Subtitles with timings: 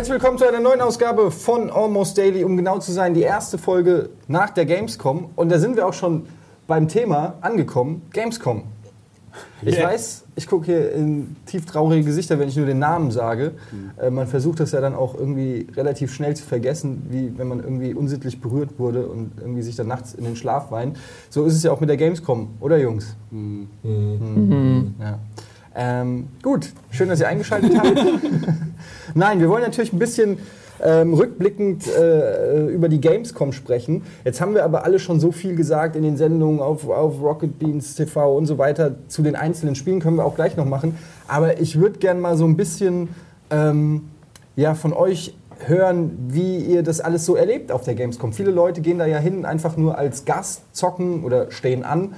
[0.00, 3.58] Herzlich willkommen zu einer neuen Ausgabe von Almost Daily, um genau zu sein, die erste
[3.58, 5.28] Folge nach der Gamescom.
[5.36, 6.24] Und da sind wir auch schon
[6.66, 8.62] beim Thema angekommen, Gamescom.
[9.60, 9.90] Ich Yeah.
[9.90, 13.52] weiß, ich gucke hier in tief traurige Gesichter, wenn ich nur den Namen sage.
[13.98, 17.60] Äh, man versucht das ja dann auch irgendwie relativ schnell zu vergessen, wie wenn man
[17.60, 20.96] irgendwie unsittlich berührt wurde und irgendwie sich dann nachts in den Schlaf weint.
[21.28, 23.16] So ist es ja auch mit der Gamescom, oder Jungs?
[23.30, 24.94] Mhm.
[24.98, 25.18] Ja.
[25.74, 28.02] Ähm, gut, schön, dass ihr eingeschaltet habt.
[29.14, 30.38] Nein, wir wollen natürlich ein bisschen
[30.82, 34.02] ähm, rückblickend äh, über die Gamescom sprechen.
[34.24, 37.58] Jetzt haben wir aber alle schon so viel gesagt in den Sendungen auf, auf Rocket
[37.58, 38.96] Beans TV und so weiter.
[39.08, 40.96] Zu den einzelnen Spielen können wir auch gleich noch machen.
[41.28, 43.10] Aber ich würde gerne mal so ein bisschen
[43.50, 44.08] ähm,
[44.56, 45.34] ja, von euch
[45.66, 48.32] hören, wie ihr das alles so erlebt auf der Gamescom.
[48.32, 52.14] Viele Leute gehen da ja hin einfach nur als Gast zocken oder stehen an.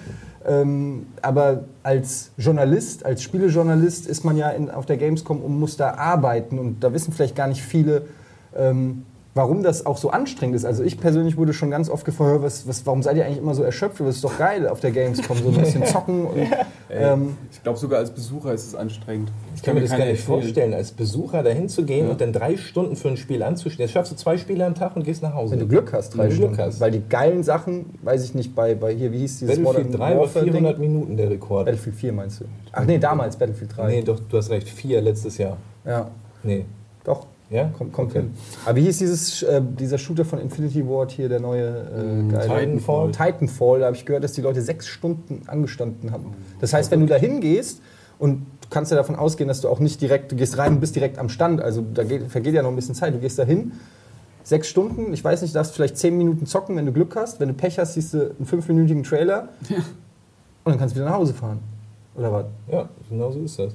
[0.46, 5.76] Ähm, aber als Journalist, als Spielejournalist ist man ja in, auf der Gamescom und muss
[5.76, 6.58] da arbeiten.
[6.58, 8.06] Und da wissen vielleicht gar nicht viele,
[8.56, 10.64] ähm, warum das auch so anstrengend ist.
[10.64, 13.54] Also ich persönlich wurde schon ganz oft gefragt, was, was, warum seid ihr eigentlich immer
[13.54, 14.00] so erschöpft?
[14.00, 16.26] Das ist doch geil auf der Gamescom, so ein bisschen zocken.
[16.26, 16.48] Und,
[16.90, 19.32] ähm, Ich glaube, sogar als Besucher ist es anstrengend.
[19.56, 20.26] Ich kann mir das gar nicht erzählen.
[20.42, 23.80] vorstellen, als Besucher dahin zu gehen und dann drei Stunden für ein Spiel anzustehen.
[23.86, 25.52] Jetzt schaffst du zwei Spiele am Tag und gehst nach Hause.
[25.52, 26.62] wenn du Glück hast, drei Wenn du Glück Stunden.
[26.70, 26.80] hast.
[26.80, 29.98] Weil die geilen Sachen, weiß ich nicht, bei, bei hier, wie hieß dieses Battlefield 3
[30.14, 30.52] war Warfare Ding?
[30.54, 31.64] 400 Minuten der Rekord.
[31.64, 32.44] Battlefield 4 meinst du?
[32.72, 33.86] Ach nee, damals Battlefield 3.
[33.88, 34.68] Nee, doch, du hast recht.
[34.68, 35.56] Vier letztes Jahr.
[35.86, 36.10] Ja,
[36.42, 36.66] Nee.
[37.04, 37.26] doch.
[37.52, 37.70] Ja?
[37.76, 38.20] Kommt, kommt Okay.
[38.22, 38.30] hin.
[38.64, 42.48] Aber wie hieß dieses, äh, dieser Shooter von Infinity Ward hier, der neue äh, geile
[42.64, 43.12] Titanfall.
[43.12, 46.32] Titanfall, da habe ich gehört, dass die Leute sechs Stunden angestanden haben.
[46.60, 47.80] Das heißt, wenn du da hingehst
[48.18, 50.80] und du kannst ja davon ausgehen, dass du auch nicht direkt, du gehst rein und
[50.80, 53.12] bist direkt am Stand, also da geht, vergeht ja noch ein bisschen Zeit.
[53.14, 53.72] Du gehst da hin,
[54.44, 57.38] sechs Stunden, ich weiß nicht, darfst vielleicht zehn Minuten zocken, wenn du Glück hast.
[57.38, 61.18] Wenn du Pech hast, siehst du einen fünfminütigen Trailer und dann kannst du wieder nach
[61.18, 61.58] Hause fahren.
[62.14, 62.44] Oder was?
[62.70, 63.74] Ja, genau so ist das.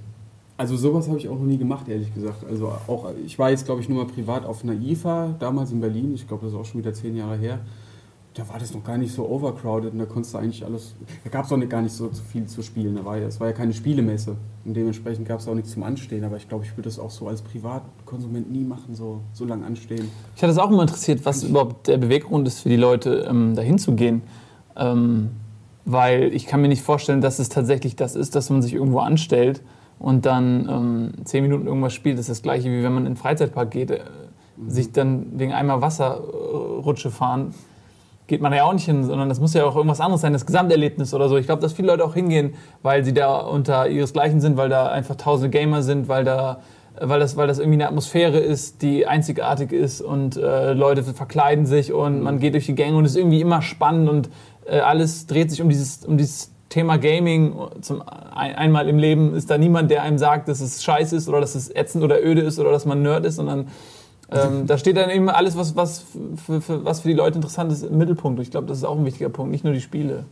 [0.58, 2.44] Also sowas habe ich auch noch nie gemacht, ehrlich gesagt.
[2.50, 5.80] Also auch, ich war jetzt, glaube ich, nur mal privat auf einer IFA, damals in
[5.80, 6.16] Berlin.
[6.16, 7.59] Ich glaube, das ist auch schon wieder zehn Jahre her.
[8.34, 10.96] Da war das noch gar nicht so overcrowded und da konntest du eigentlich alles.
[11.23, 12.96] Da gab es auch nicht, gar nicht so viel zu spielen.
[12.96, 14.35] Da war ja, es war ja keine Spielemesse.
[14.66, 16.23] Und dementsprechend gab es auch nichts zum Anstehen.
[16.23, 19.66] Aber ich glaube, ich würde das auch so als Privatkonsument nie machen, so, so lange
[19.66, 20.09] anstehen.
[20.35, 23.56] Ich hatte es auch immer interessiert, was überhaupt der Beweggrund ist für die Leute, ähm,
[23.56, 24.23] dahin zu gehen.
[24.75, 25.29] Ähm,
[25.85, 29.00] weil ich kann mir nicht vorstellen, dass es tatsächlich das ist, dass man sich irgendwo
[29.00, 29.62] anstellt
[30.00, 32.19] und dann ähm, zehn Minuten irgendwas spielt.
[32.19, 33.91] Ist das gleiche, wie wenn man in den Freizeitpark geht.
[33.91, 34.02] Äh,
[34.68, 37.53] Sich dann wegen einmal Wasserrutsche fahren,
[38.25, 40.46] geht man ja auch nicht hin, sondern das muss ja auch irgendwas anderes sein, das
[40.46, 41.38] Gesamterlebnis oder so.
[41.38, 44.88] Ich glaube, dass viele Leute auch hingehen, weil sie da unter ihresgleichen sind, weil da
[44.88, 46.59] einfach tausende Gamer sind, weil da
[47.00, 51.66] weil das, weil das irgendwie eine Atmosphäre ist, die einzigartig ist und äh, Leute verkleiden
[51.66, 54.29] sich und man geht durch die Gänge und es ist irgendwie immer spannend und
[54.66, 57.55] äh, alles dreht sich um dieses, um dieses Thema Gaming.
[57.81, 61.29] Zum ein, einmal im Leben ist da niemand, der einem sagt, dass es scheiße ist
[61.29, 63.67] oder dass es ätzend oder öde ist oder dass man Nerd ist, sondern
[64.29, 66.03] ähm, da steht dann eben alles, was, was,
[66.45, 68.41] für, für, was für die Leute interessant ist, im Mittelpunkt.
[68.41, 70.25] Ich glaube, das ist auch ein wichtiger Punkt, nicht nur die Spiele.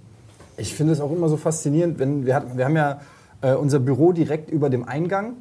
[0.57, 2.99] Ich finde es auch immer so faszinierend, wenn wir, hatten, wir haben ja
[3.41, 5.33] äh, unser Büro direkt über dem Eingang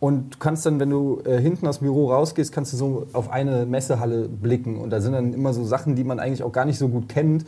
[0.00, 3.06] und du kannst dann, wenn du äh, hinten aus dem Büro rausgehst, kannst du so
[3.12, 6.52] auf eine Messehalle blicken und da sind dann immer so Sachen, die man eigentlich auch
[6.52, 7.44] gar nicht so gut kennt.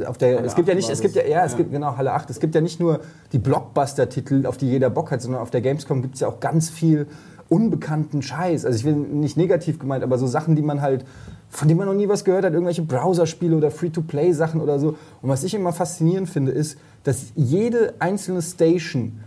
[0.00, 1.58] Äh, auf der, Halle es gibt ja 8 nicht, es gibt ja, ja, es Ja.
[1.58, 2.28] gibt genau Halle 8.
[2.28, 3.00] Es gibt ja nicht nur
[3.32, 6.38] die Blockbuster-Titel, auf die jeder Bock hat, sondern auf der Gamescom gibt es ja auch
[6.40, 7.06] ganz viel
[7.48, 8.66] unbekannten Scheiß.
[8.66, 11.06] Also ich will nicht negativ gemeint, aber so Sachen, die man halt,
[11.48, 14.90] von denen man noch nie was gehört hat, irgendwelche Browserspiele oder Free-to-Play-Sachen oder so.
[15.22, 19.20] Und was ich immer faszinierend finde, ist, dass jede einzelne Station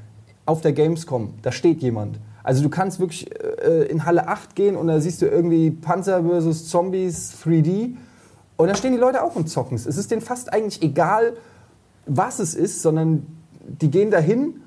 [0.45, 2.19] auf der Gamescom, da steht jemand.
[2.43, 3.29] Also du kannst wirklich
[3.63, 6.67] äh, in Halle 8 gehen und da siehst du irgendwie Panzer vs.
[6.67, 7.95] Zombies 3D
[8.57, 9.75] und da stehen die Leute auch und zocken.
[9.75, 11.33] Es ist denen fast eigentlich egal,
[12.05, 13.25] was es ist, sondern
[13.61, 14.61] die gehen dahin,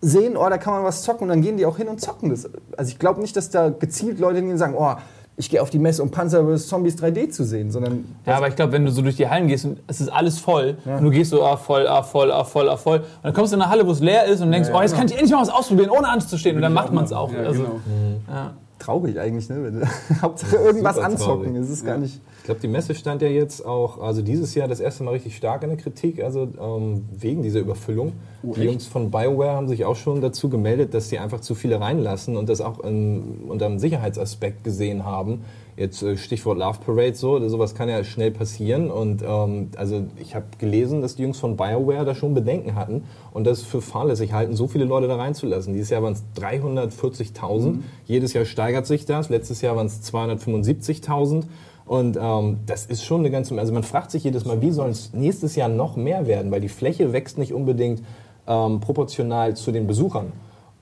[0.00, 2.30] sehen, oh, da kann man was zocken und dann gehen die auch hin und zocken
[2.30, 2.50] das.
[2.76, 4.94] Also ich glaube nicht, dass da gezielt Leute hingehen und sagen, oh,
[5.36, 6.68] ich gehe auf die Messe, um Panzer vs.
[6.68, 9.48] Zombies 3D zu sehen, sondern Ja, aber ich glaube, wenn du so durch die Hallen
[9.48, 12.44] gehst und es ist alles voll und du gehst so, ah, voll, ah, voll, ah,
[12.44, 12.98] voll, ah, voll.
[12.98, 14.78] Und dann kommst du in eine Halle, wo es leer ist und denkst, Ja, ja,
[14.80, 15.00] oh, jetzt genau.
[15.00, 16.56] kann ich endlich mal was ausprobieren, ohne anzustehen.
[16.56, 17.32] Und dann macht man es auch.
[17.32, 18.50] Ja, also, genau.
[18.82, 19.62] Traurig eigentlich, ne?
[19.62, 19.86] Wenn du-
[20.22, 21.54] Hauptsache irgendwas anzocken.
[21.56, 22.20] Es ist gar nicht.
[22.38, 25.36] Ich glaube, die Messe stand ja jetzt auch, also dieses Jahr das erste Mal richtig
[25.36, 28.12] stark in der Kritik, also ähm, wegen dieser Überfüllung.
[28.42, 28.62] Oh, die?
[28.62, 32.36] Jungs von BioWare haben sich auch schon dazu gemeldet, dass sie einfach zu viele reinlassen
[32.36, 35.44] und das auch in, unter einem Sicherheitsaspekt gesehen haben.
[35.76, 38.90] Jetzt äh, Stichwort Love Parade, so, sowas kann ja schnell passieren.
[38.90, 43.04] Und ähm, also ich habe gelesen, dass die Jungs von BioWare da schon Bedenken hatten
[43.32, 45.72] und das für fahrlässig halten, so viele Leute da reinzulassen.
[45.72, 47.78] Dieses Jahr waren es 340.000.
[48.06, 49.30] Jedes Jahr steigert sich das.
[49.30, 51.44] Letztes Jahr waren es 275.000.
[51.84, 54.90] Und ähm, das ist schon eine ganze Also man fragt sich jedes Mal, wie soll
[54.90, 56.50] es nächstes Jahr noch mehr werden?
[56.50, 58.02] Weil die Fläche wächst nicht unbedingt
[58.46, 60.32] ähm, proportional zu den Besuchern.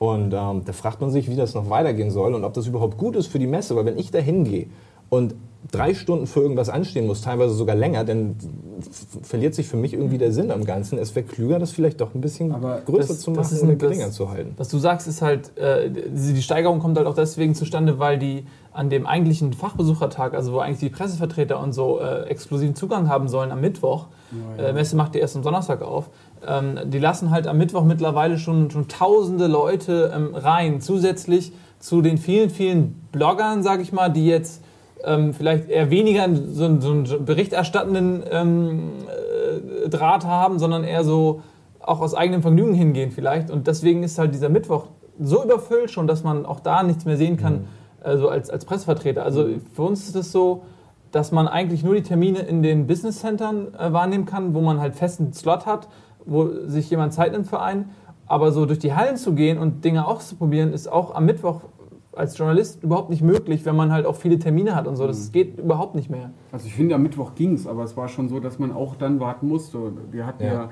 [0.02, 2.96] Und ähm, da fragt man sich, wie das noch weitergehen soll und ob das überhaupt
[2.96, 3.76] gut ist für die Messe.
[3.76, 4.68] Weil wenn ich da hingehe
[5.10, 5.34] und
[5.70, 8.34] drei Stunden für irgendwas anstehen muss, teilweise sogar länger, dann
[9.22, 10.96] verliert sich für mich irgendwie der Sinn am Ganzen.
[10.98, 13.78] Es wäre klüger, das vielleicht doch ein bisschen Aber größer das- zu machen oder das-
[13.78, 14.54] geringer zu halten.
[14.56, 18.46] Was du sagst, ist halt, äh, die Steigerung kommt halt auch deswegen zustande, weil die
[18.72, 23.28] an dem eigentlichen Fachbesuchertag, also wo eigentlich die Pressevertreter und so äh, exklusiven Zugang haben
[23.28, 24.06] sollen am Mittwoch,
[24.56, 26.08] äh, Messe macht die erst am Donnerstag auf,
[26.46, 32.02] ähm, die lassen halt am Mittwoch mittlerweile schon, schon tausende Leute ähm, rein, zusätzlich zu
[32.02, 34.62] den vielen, vielen Bloggern, sag ich mal, die jetzt
[35.04, 38.80] ähm, vielleicht eher weniger so, einen- so einen berichterstattenden ähm,
[39.84, 41.40] äh, Draht haben, sondern eher so
[41.80, 43.50] auch aus eigenem Vergnügen hingehen vielleicht.
[43.50, 44.86] Und deswegen ist halt dieser Mittwoch
[45.18, 47.64] so überfüllt schon, dass man auch da nichts mehr sehen kann,
[48.02, 49.24] also als, als Pressevertreter.
[49.24, 50.62] Also für uns ist es so,
[51.12, 54.80] dass man eigentlich nur die Termine in den Business Centern äh, wahrnehmen kann, wo man
[54.80, 55.88] halt festen Slot hat,
[56.26, 57.90] wo sich jemand Zeit nimmt für einen.
[58.26, 61.62] Aber so durch die Hallen zu gehen und Dinge auszuprobieren, ist auch am Mittwoch
[62.12, 65.06] als Journalist überhaupt nicht möglich, wenn man halt auch viele Termine hat und so.
[65.06, 66.30] Das geht überhaupt nicht mehr.
[66.52, 68.96] Also ich finde, am Mittwoch ging es, aber es war schon so, dass man auch
[68.96, 69.78] dann warten musste.
[70.10, 70.70] Wir hatten ja, Ja.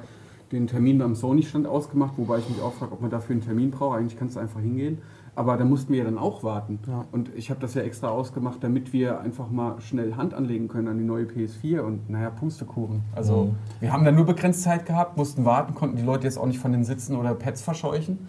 [0.53, 3.71] den Termin am Sony-Stand ausgemacht, wobei ich mich auch frage, ob man dafür einen Termin
[3.71, 3.99] braucht.
[3.99, 4.99] Eigentlich kannst du einfach hingehen.
[5.39, 6.81] Aber da mussten wir ja dann auch warten.
[6.89, 7.05] Ja.
[7.13, 10.89] Und ich habe das ja extra ausgemacht, damit wir einfach mal schnell Hand anlegen können
[10.89, 13.03] an die neue PS4 und naja, Pustekuchen.
[13.15, 13.55] Also Mhm.
[13.79, 16.59] wir haben dann nur begrenzt Zeit gehabt, mussten warten, konnten die Leute jetzt auch nicht
[16.59, 18.27] von den Sitzen oder Pads verscheuchen.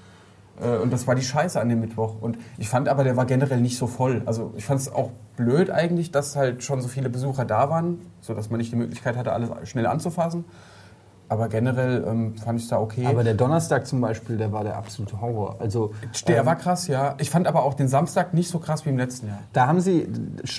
[0.62, 2.22] Äh, Und das war die Scheiße an dem Mittwoch.
[2.22, 4.22] Und ich fand aber, der war generell nicht so voll.
[4.28, 8.02] Also ich fand es auch blöd eigentlich, dass halt schon so viele Besucher da waren,
[8.22, 10.46] sodass man nicht die Möglichkeit hatte, alles schnell anzufassen.
[11.30, 13.06] Aber generell ähm, fand ich es da okay.
[13.06, 15.58] Aber der Donnerstag zum Beispiel, der war der absolute Horror.
[15.60, 15.92] Also
[16.28, 17.14] der ähm, war krass, ja.
[17.20, 19.38] Ich fand aber auch den Samstag nicht so krass wie im letzten Jahr.
[19.54, 20.08] Da haben sie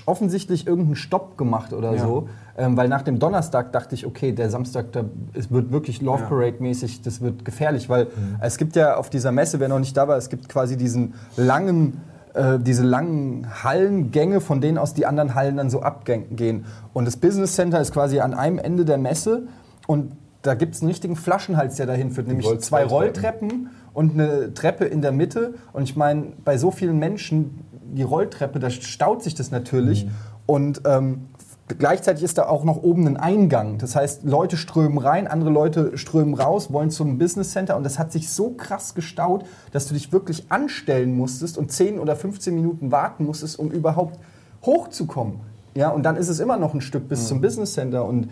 [0.06, 1.99] offensichtlich irgendeinen Stopp gemacht oder Ja.
[2.06, 2.28] so.
[2.56, 6.22] Ähm, weil nach dem Donnerstag dachte ich, okay, der Samstag, da, es wird wirklich Love.
[6.28, 7.88] Parade-mäßig, das wird gefährlich.
[7.88, 8.06] Weil
[8.40, 11.14] es gibt ja auf dieser Messe, wer noch nicht da war, es gibt quasi diesen
[11.37, 12.00] langen,
[12.34, 16.64] äh, diese langen Hallengänge, von denen aus die anderen Hallen dann so abgehen.
[16.93, 19.49] Und das Business Center ist quasi an einem Ende der Messe
[19.88, 23.70] und da gibt es einen richtigen Flaschenhals, der dahin führt, nämlich zwei Rolltreppen.
[23.92, 25.54] Und eine Treppe in der Mitte.
[25.72, 30.08] Und ich meine, bei so vielen Menschen, die Rolltreppe, da staut sich das natürlich.
[30.46, 31.26] Und ähm,
[31.78, 33.78] gleichzeitig ist da auch noch oben ein Eingang.
[33.78, 37.76] Das heißt, Leute strömen rein, andere Leute strömen raus, wollen zum Business Center.
[37.76, 41.98] Und das hat sich so krass gestaut, dass du dich wirklich anstellen musstest und 10
[41.98, 44.19] oder 15 Minuten warten musstest, um überhaupt
[44.64, 45.40] hochzukommen.
[45.75, 48.04] Ja, und dann ist es immer noch ein Stück bis zum Business Center.
[48.04, 48.28] Und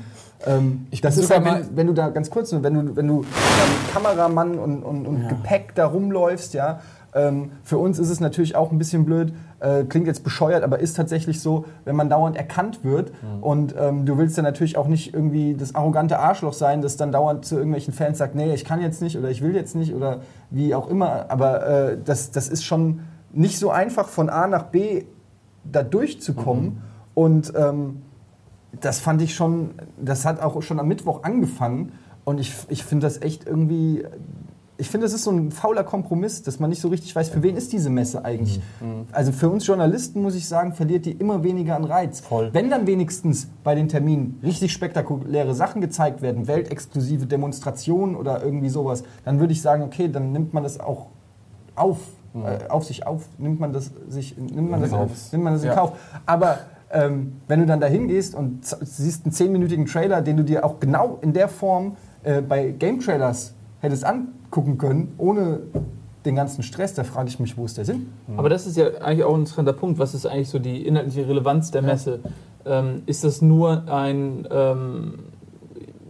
[0.46, 3.92] ähm, das ist halt, wenn, wenn du da ganz kurz, wenn du, wenn du ähm,
[3.92, 6.80] Kameramann und, und, und Gepäck da rumläufst, ja,
[7.14, 10.78] ähm, für uns ist es natürlich auch ein bisschen blöd, äh, klingt jetzt bescheuert, aber
[10.78, 14.86] ist tatsächlich so, wenn man dauernd erkannt wird und ähm, du willst dann natürlich auch
[14.86, 18.64] nicht irgendwie das arrogante Arschloch sein, das dann dauernd zu irgendwelchen Fans sagt, nee, ich
[18.64, 20.20] kann jetzt nicht oder ich will jetzt nicht oder
[20.50, 23.00] wie auch immer, aber äh, das, das ist schon
[23.32, 25.04] nicht so einfach von A nach B
[25.64, 26.82] da durchzukommen
[27.14, 28.02] und ähm,
[28.72, 29.70] das fand ich schon,
[30.00, 31.92] das hat auch schon am Mittwoch angefangen
[32.24, 34.04] und ich, ich finde das echt irgendwie,
[34.76, 37.42] ich finde, das ist so ein fauler Kompromiss, dass man nicht so richtig weiß, für
[37.42, 38.60] wen ist diese Messe eigentlich.
[39.10, 42.20] Also für uns Journalisten, muss ich sagen, verliert die immer weniger an Reiz.
[42.20, 42.50] Voll.
[42.52, 48.68] Wenn dann wenigstens bei den Terminen richtig spektakuläre Sachen gezeigt werden, weltexklusive Demonstrationen oder irgendwie
[48.68, 51.06] sowas, dann würde ich sagen, okay, dann nimmt man das auch
[51.74, 51.98] auf,
[52.34, 55.68] äh, auf sich auf, nimmt man das, sich, nimmt man das, nimmt man das in
[55.68, 55.74] Ja.
[55.74, 55.92] Kauf.
[56.24, 56.58] Aber
[56.90, 60.80] ähm, wenn du dann dahin gehst und siehst einen zehnminütigen Trailer, den du dir auch
[60.80, 65.60] genau in der Form äh, bei Game Trailers hättest angucken können, ohne
[66.24, 68.12] den ganzen Stress, da frage ich mich, wo ist der Sinn?
[68.36, 69.98] Aber das ist ja eigentlich auch ein interessanter Punkt.
[69.98, 72.20] Was ist eigentlich so die inhaltliche Relevanz der Messe?
[72.66, 75.14] Ähm, ist das nur ein, ähm,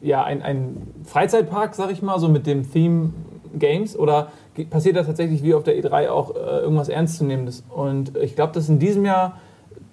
[0.00, 3.12] ja, ein, ein Freizeitpark, sag ich mal, so mit dem Theme
[3.58, 3.96] Games?
[3.98, 4.28] Oder
[4.70, 7.64] passiert da tatsächlich wie auf der E3 auch äh, irgendwas Ernstzunehmendes?
[7.68, 9.38] Und ich glaube, dass in diesem Jahr,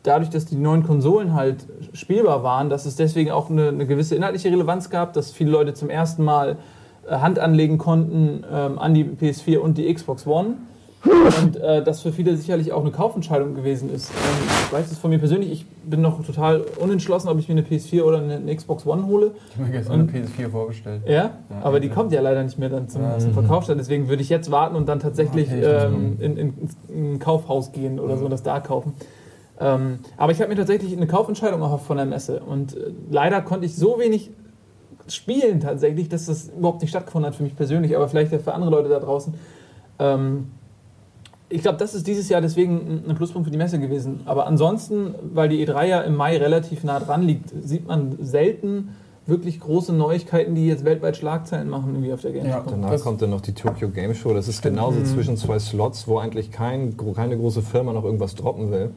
[0.08, 4.16] dadurch, dass die neuen Konsolen halt spielbar waren, dass es deswegen auch eine, eine gewisse
[4.16, 6.58] inhaltliche Relevanz gab, dass viele Leute zum ersten Mal
[7.08, 10.56] äh, Hand anlegen konnten ähm, an die PS4 und die Xbox One.
[11.06, 14.10] Und äh, das für viele sicherlich auch eine Kaufentscheidung gewesen ist.
[14.10, 17.54] Ähm, ich weiß es von mir persönlich, ich bin noch total unentschlossen, ob ich mir
[17.54, 19.32] eine PS4 oder eine, eine Xbox One hole.
[19.50, 21.04] Ich habe mir gestern eine PS4 vorgestellt.
[21.08, 23.80] Ja, aber die kommt ja leider nicht mehr dann zum, zum Verkaufsstand.
[23.80, 26.54] Deswegen würde ich jetzt warten und dann tatsächlich Okay, ähm, in, in,
[26.88, 28.94] in ein Kaufhaus gehen oder so und das da kaufen.
[29.60, 32.42] Ähm, aber ich habe mir tatsächlich eine Kaufentscheidung erhofft von der Messe.
[32.42, 34.32] Und äh, leider konnte ich so wenig
[35.08, 38.54] spielen tatsächlich, dass das überhaupt nicht stattgefunden hat für mich persönlich, aber vielleicht ja für
[38.54, 39.34] andere Leute da draußen.
[40.00, 40.48] Ähm,
[41.48, 44.22] ich glaube, das ist dieses Jahr deswegen ein Pluspunkt für die Messe gewesen.
[44.26, 48.90] Aber ansonsten, weil die E3 ja im Mai relativ nah dran liegt, sieht man selten
[49.28, 52.64] wirklich große Neuigkeiten, die jetzt weltweit Schlagzeilen machen, irgendwie auf der Gamescom.
[52.70, 54.34] Danach Das- kommt dann noch die Tokyo Game Show.
[54.34, 58.72] Das ist genauso zwischen zwei Slots, wo eigentlich kein, keine große Firma noch irgendwas droppen
[58.72, 58.92] will.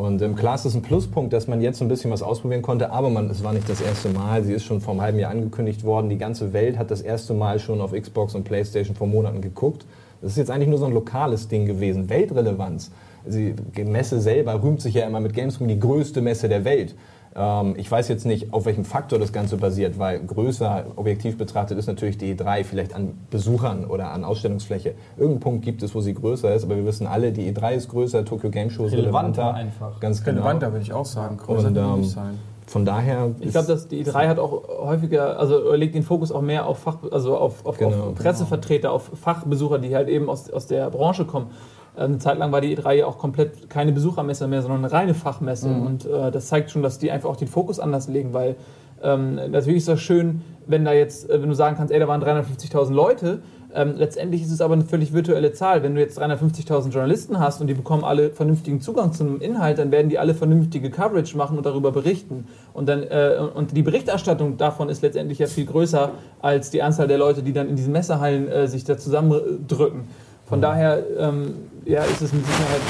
[0.00, 2.90] Und ähm, klar ist es ein Pluspunkt, dass man jetzt ein bisschen was ausprobieren konnte,
[2.90, 4.42] aber man, es war nicht das erste Mal.
[4.42, 6.08] Sie ist schon vor einem halben Jahr angekündigt worden.
[6.08, 9.84] Die ganze Welt hat das erste Mal schon auf Xbox und PlayStation vor Monaten geguckt.
[10.22, 12.08] Das ist jetzt eigentlich nur so ein lokales Ding gewesen.
[12.08, 12.92] Weltrelevanz.
[13.26, 16.94] Die Messe selber rühmt sich ja immer mit Gamescom die größte Messe der Welt.
[17.34, 21.78] Ähm, ich weiß jetzt nicht, auf welchem Faktor das Ganze basiert, weil größer, objektiv betrachtet,
[21.78, 24.94] ist natürlich die E3 vielleicht an Besuchern oder an Ausstellungsfläche.
[25.16, 27.88] Irgendeinen Punkt gibt es, wo sie größer ist, aber wir wissen alle, die E3 ist
[27.88, 29.54] größer, Tokyo Game Show ist Relevanter relevanter.
[29.54, 30.00] einfach.
[30.00, 30.38] Ganz genau.
[30.38, 31.36] Relevanter würde ich auch sagen.
[31.36, 32.38] Größer Und, ähm, nicht sein.
[32.66, 33.32] Von daher.
[33.40, 36.78] Ich glaube, dass die E3 hat auch häufiger, also legt den Fokus auch mehr auf
[36.78, 40.88] Fach, also auf, auf, Genau, auf Pressevertreter, auf Fachbesucher, die halt eben aus, aus der
[40.90, 41.50] Branche kommen.
[41.96, 45.14] Eine Zeit lang war die E3 ja auch komplett keine Besuchermesse mehr, sondern eine reine
[45.14, 45.68] Fachmesse.
[45.68, 48.56] Und äh, das zeigt schon, dass die einfach auch den Fokus anders legen, weil
[49.02, 52.08] ähm, natürlich ist das schön, wenn da jetzt, äh, wenn du sagen kannst, ey, da
[52.08, 53.42] waren 350.000 Leute.
[53.72, 55.82] Ähm, letztendlich ist es aber eine völlig virtuelle Zahl.
[55.82, 59.92] Wenn du jetzt 350.000 Journalisten hast und die bekommen alle vernünftigen Zugang zum Inhalt, dann
[59.92, 62.46] werden die alle vernünftige Coverage machen und darüber berichten.
[62.72, 67.06] Und, dann, äh, und die Berichterstattung davon ist letztendlich ja viel größer als die Anzahl
[67.06, 70.08] der Leute, die dann in diesen Messehallen äh, sich da zusammendrücken.
[70.50, 71.54] Von daher ähm,
[71.84, 72.80] ja, ist es mit Sicherheit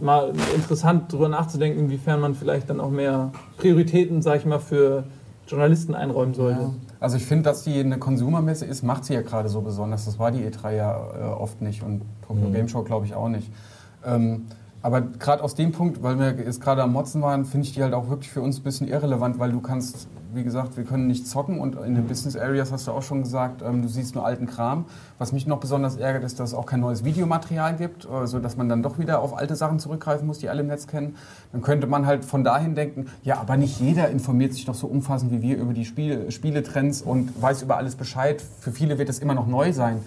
[0.00, 5.04] mal interessant, darüber nachzudenken, inwiefern man vielleicht dann auch mehr Prioritäten, sag ich mal, für
[5.46, 6.60] Journalisten einräumen sollte.
[6.60, 6.70] Ja.
[6.98, 10.06] Also ich finde, dass die eine Konsumermesse ist, macht sie ja gerade so besonders.
[10.06, 13.28] Das war die E3 ja äh, oft nicht und Tokyo Game Show glaube ich auch
[13.28, 13.50] nicht.
[14.04, 14.46] Ähm,
[14.80, 17.82] aber gerade aus dem Punkt, weil wir jetzt gerade am Motzen waren, finde ich die
[17.82, 21.06] halt auch wirklich für uns ein bisschen irrelevant, weil du kannst, wie gesagt, wir können
[21.06, 24.14] nicht zocken und in den Business Areas hast du auch schon gesagt, ähm, du siehst
[24.14, 24.84] nur alten Kram.
[25.18, 28.38] Was mich noch besonders ärgert, ist, dass es auch kein neues Videomaterial gibt, äh, so
[28.38, 31.16] dass man dann doch wieder auf alte Sachen zurückgreifen muss, die alle im Netz kennen.
[31.52, 34.86] Dann könnte man halt von dahin denken, ja, aber nicht jeder informiert sich doch so
[34.86, 38.42] umfassend wie wir über die Spiele, Spieletrends und weiß über alles Bescheid.
[38.60, 40.00] Für viele wird es immer noch neu sein.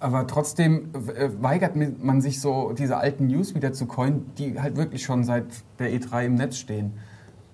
[0.00, 4.76] Aber trotzdem äh, weigert man sich so, diese alten News wieder zu coinen, die halt
[4.76, 5.46] wirklich schon seit
[5.78, 6.92] der E3 im Netz stehen.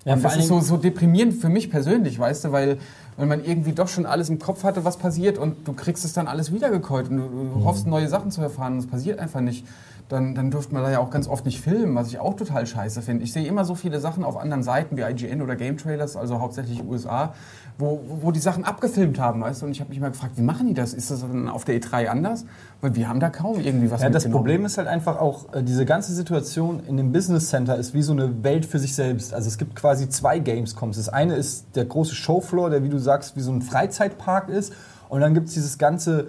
[0.05, 2.77] Ja, und das ist so, so deprimierend für mich persönlich, weißt du, weil,
[3.17, 6.13] weil man irgendwie doch schon alles im Kopf hatte, was passiert und du kriegst es
[6.13, 7.23] dann alles wiedergekäut und du,
[7.55, 9.65] du hoffst, neue Sachen zu erfahren und es passiert einfach nicht.
[10.11, 12.67] Dann, dann dürfte man da ja auch ganz oft nicht filmen, was ich auch total
[12.67, 13.23] scheiße finde.
[13.23, 16.41] Ich sehe immer so viele Sachen auf anderen Seiten wie IGN oder Game Trailers, also
[16.41, 17.33] hauptsächlich USA,
[17.77, 20.41] wo, wo die Sachen abgefilmt haben, weißt du, und ich habe mich mal gefragt, wie
[20.41, 20.93] machen die das?
[20.93, 22.43] Ist das dann auf der E3 anders?
[22.81, 24.29] Weil wir haben da kaum irgendwie was Ja, das.
[24.29, 28.01] Problem ist halt einfach auch, äh, diese ganze Situation in dem Business Center ist wie
[28.01, 29.33] so eine Welt für sich selbst.
[29.33, 30.97] Also es gibt quasi zwei Gamescoms.
[30.97, 34.73] Das eine ist der große Showfloor, der, wie du sagst, wie so ein Freizeitpark ist.
[35.07, 36.27] Und dann gibt es dieses ganze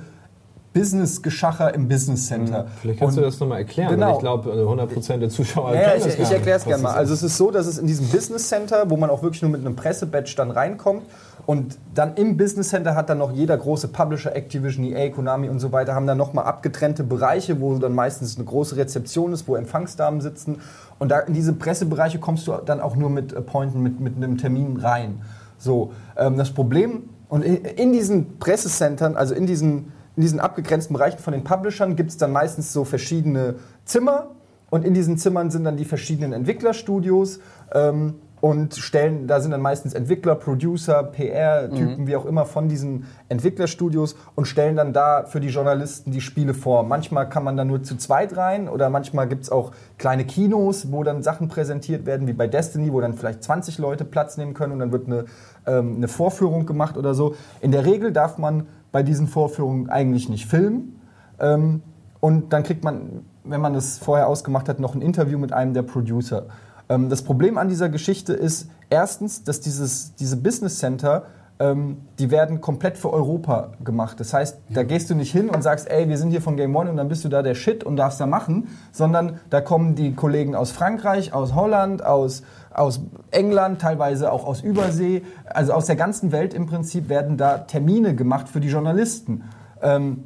[0.72, 2.66] Business-Geschacher im Business Center.
[2.80, 4.14] Vielleicht kannst Und- du das nochmal erklären, Genau.
[4.14, 6.94] ich glaube, 100% der Zuschauer Ja, kennen ich, ich erkläre es gerne mal.
[6.94, 9.50] Also es ist so, dass es in diesem Business Center, wo man auch wirklich nur
[9.50, 11.02] mit einem Pressebadge dann reinkommt
[11.46, 15.60] und dann im Business Center hat dann noch jeder große Publisher, Activision, EA, Konami und
[15.60, 19.56] so weiter, haben dann nochmal abgetrennte Bereiche, wo dann meistens eine große Rezeption ist, wo
[19.56, 20.60] Empfangsdamen sitzen.
[20.98, 24.38] Und da in diese Pressebereiche kommst du dann auch nur mit Appointment, mit, mit einem
[24.38, 25.20] Termin rein.
[25.58, 30.94] So, ähm, das Problem, und in, in diesen Pressecentern, also in diesen, in diesen abgegrenzten
[30.94, 34.30] Bereichen von den Publishern, gibt es dann meistens so verschiedene Zimmer.
[34.70, 37.40] Und in diesen Zimmern sind dann die verschiedenen Entwicklerstudios.
[37.74, 43.06] Ähm, und stellen, da sind dann meistens Entwickler, Producer, PR-Typen, wie auch immer, von diesen
[43.28, 46.82] Entwicklerstudios und stellen dann da für die Journalisten die Spiele vor.
[46.82, 50.90] Manchmal kann man da nur zu zweit rein oder manchmal gibt es auch kleine Kinos,
[50.90, 54.54] wo dann Sachen präsentiert werden, wie bei Destiny, wo dann vielleicht 20 Leute Platz nehmen
[54.54, 55.26] können und dann wird eine,
[55.64, 57.36] ähm, eine Vorführung gemacht oder so.
[57.60, 61.00] In der Regel darf man bei diesen Vorführungen eigentlich nicht filmen.
[61.40, 61.82] Ähm,
[62.20, 65.74] und dann kriegt man, wenn man das vorher ausgemacht hat, noch ein Interview mit einem
[65.74, 66.46] der Producer.
[66.88, 71.24] Ähm, das Problem an dieser Geschichte ist erstens, dass dieses, diese Business Center,
[71.60, 74.18] die werden komplett für Europa gemacht.
[74.18, 76.74] Das heißt, da gehst du nicht hin und sagst, ey, wir sind hier von Game
[76.74, 79.94] One und dann bist du da der Shit und darfst da machen, sondern da kommen
[79.94, 82.42] die Kollegen aus Frankreich, aus Holland, aus,
[82.72, 87.58] aus England, teilweise auch aus Übersee, also aus der ganzen Welt im Prinzip werden da
[87.58, 89.44] Termine gemacht für die Journalisten.
[89.82, 90.24] Ähm,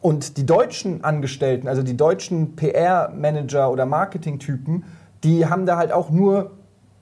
[0.00, 4.84] und die deutschen Angestellten, also die deutschen PR-Manager oder Marketing-Typen,
[5.22, 6.52] die haben da halt auch nur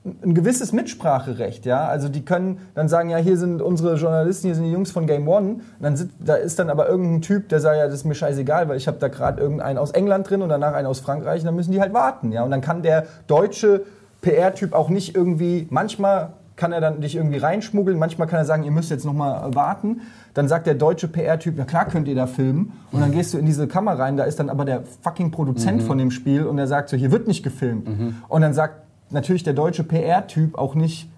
[0.03, 1.85] ein gewisses Mitspracherecht, ja.
[1.85, 5.05] Also die können dann sagen, ja, hier sind unsere Journalisten, hier sind die Jungs von
[5.05, 5.47] Game One.
[5.49, 8.15] Und dann sit, da ist dann aber irgendein Typ, der sagt, ja, das ist mir
[8.15, 11.41] scheißegal, weil ich habe da gerade irgendeinen aus England drin und danach einen aus Frankreich.
[11.41, 12.43] Und dann müssen die halt warten, ja.
[12.43, 13.83] Und dann kann der deutsche
[14.21, 18.63] PR-Typ auch nicht irgendwie, manchmal kann er dann dich irgendwie reinschmuggeln, manchmal kann er sagen,
[18.63, 20.01] ihr müsst jetzt noch mal warten.
[20.33, 22.73] Dann sagt der deutsche PR-Typ, na klar könnt ihr da filmen.
[22.91, 25.83] Und dann gehst du in diese Kammer rein, da ist dann aber der fucking Produzent
[25.83, 27.87] von dem Spiel und der sagt so, hier wird nicht gefilmt.
[28.27, 28.81] Und dann sagt
[29.11, 31.09] natürlich der deutsche PR-Typ auch nicht,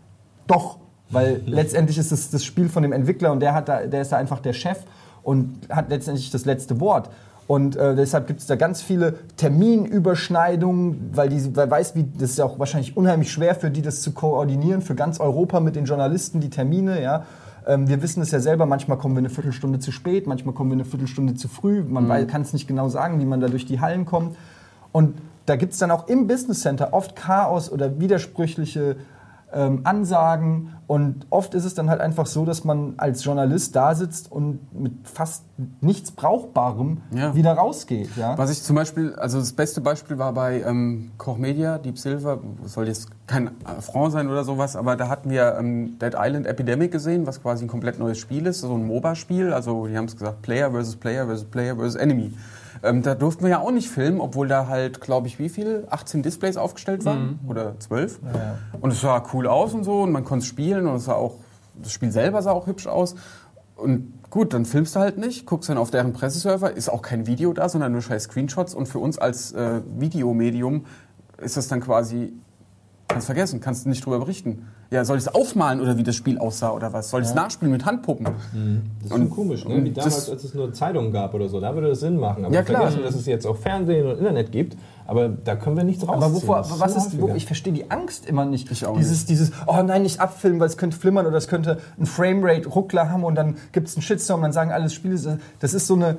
[0.48, 0.78] doch,
[1.10, 4.12] Weil letztendlich ist es das Spiel von dem Entwickler und der, hat da, der ist
[4.12, 4.80] da einfach der Chef
[5.22, 7.10] und hat letztendlich das letzte Wort.
[7.46, 12.32] Und äh, deshalb gibt es da ganz viele Terminüberschneidungen, weil die weil weiß, wie das
[12.32, 15.76] ist ja auch wahrscheinlich unheimlich schwer für die, das zu koordinieren für ganz Europa mit
[15.76, 17.26] den Journalisten die Termine, ja.
[17.68, 20.72] Ähm, wir wissen es ja selber, manchmal kommen wir eine Viertelstunde zu spät, manchmal kommen
[20.72, 21.84] wir eine Viertelstunde zu früh.
[21.84, 22.28] Man mhm.
[22.28, 24.36] kann es nicht genau sagen, wie man da durch die Hallen kommt.
[24.92, 28.96] Und da gibt es dann auch im Business Center oft Chaos oder widersprüchliche
[29.54, 30.76] ähm, Ansagen.
[30.88, 34.60] Und oft ist es dann halt einfach so, dass man als Journalist da sitzt und
[34.78, 35.46] mit fast
[35.82, 37.36] nichts Brauchbarem ja.
[37.36, 38.10] wieder rausgeht.
[38.18, 38.38] Ja?
[38.38, 42.40] Was ich zum Beispiel, also das beste Beispiel war bei ähm, Koch Media, Deep Silver,
[42.66, 46.92] soll jetzt kein Affront sein oder sowas, aber da hatten wir ähm, Dead Island Epidemic
[46.92, 49.54] gesehen, was quasi ein komplett neues Spiel ist, so ein MOBA-Spiel.
[49.54, 52.34] Also die haben es gesagt, Player versus Player versus Player versus Enemy.
[52.84, 55.88] Ähm, da durften wir ja auch nicht filmen, obwohl da halt, glaube ich, wie viel?
[55.90, 57.40] 18 Displays aufgestellt waren?
[57.42, 57.50] Mhm.
[57.50, 58.20] Oder 12?
[58.22, 58.58] Ja, ja.
[58.82, 61.36] Und es sah cool aus und so und man konnte spielen und es sah auch,
[61.82, 63.16] das Spiel selber sah auch hübsch aus.
[63.78, 67.26] Und gut, dann filmst du halt nicht, guckst dann auf deren Presseserver, ist auch kein
[67.26, 68.76] Video da, sondern nur scheiß Screenshots.
[68.76, 70.86] Und für uns als äh, Videomedium
[71.38, 72.34] ist das dann quasi
[73.14, 74.68] Kannst vergessen, kannst du nicht drüber berichten.
[74.94, 77.10] Ja, soll ich es aufmalen oder wie das Spiel aussah oder was?
[77.10, 77.42] Soll ich es ja.
[77.42, 78.28] nachspielen mit Handpuppen?
[78.54, 78.84] Mhm.
[79.02, 79.84] Das ist schon komisch, ne?
[79.84, 82.46] Wie damals, als es nur Zeitungen gab oder so, da würde das Sinn machen.
[82.46, 82.82] Aber ja, klar.
[82.82, 86.16] vergessen, dass es jetzt auch Fernsehen und Internet gibt, aber da können wir nichts raus.
[86.16, 88.70] Aber wovor, was ist, wo, ich verstehe die Angst immer nicht.
[88.70, 89.30] Ich auch dieses, nicht.
[89.30, 93.24] dieses, oh nein, nicht abfilmen, weil es könnte flimmern oder es könnte ein Framerate-Ruckler haben
[93.24, 96.18] und dann gibt es einen Shitstorm und dann sagen alle Spiele, das ist so eine,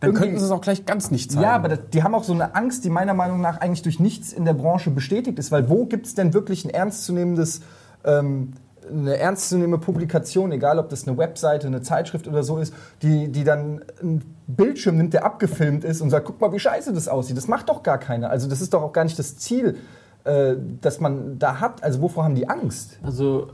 [0.00, 1.42] dann könnten sie es auch gleich ganz nicht zeigen.
[1.42, 3.98] Ja, aber das, die haben auch so eine Angst, die meiner Meinung nach eigentlich durch
[3.98, 5.50] nichts in der Branche bestätigt ist.
[5.50, 7.62] Weil wo gibt es denn wirklich ein ernstzunehmendes,
[8.04, 8.52] ähm,
[8.90, 13.44] eine ernstzunehmende Publikation, egal ob das eine Webseite, eine Zeitschrift oder so ist, die, die
[13.44, 17.36] dann einen Bildschirm nimmt, der abgefilmt ist und sagt, guck mal, wie scheiße das aussieht.
[17.36, 18.30] Das macht doch gar keiner.
[18.30, 19.76] Also das ist doch auch gar nicht das Ziel,
[20.24, 21.82] äh, das man da hat.
[21.82, 22.98] Also wovor haben die Angst?
[23.02, 23.48] Also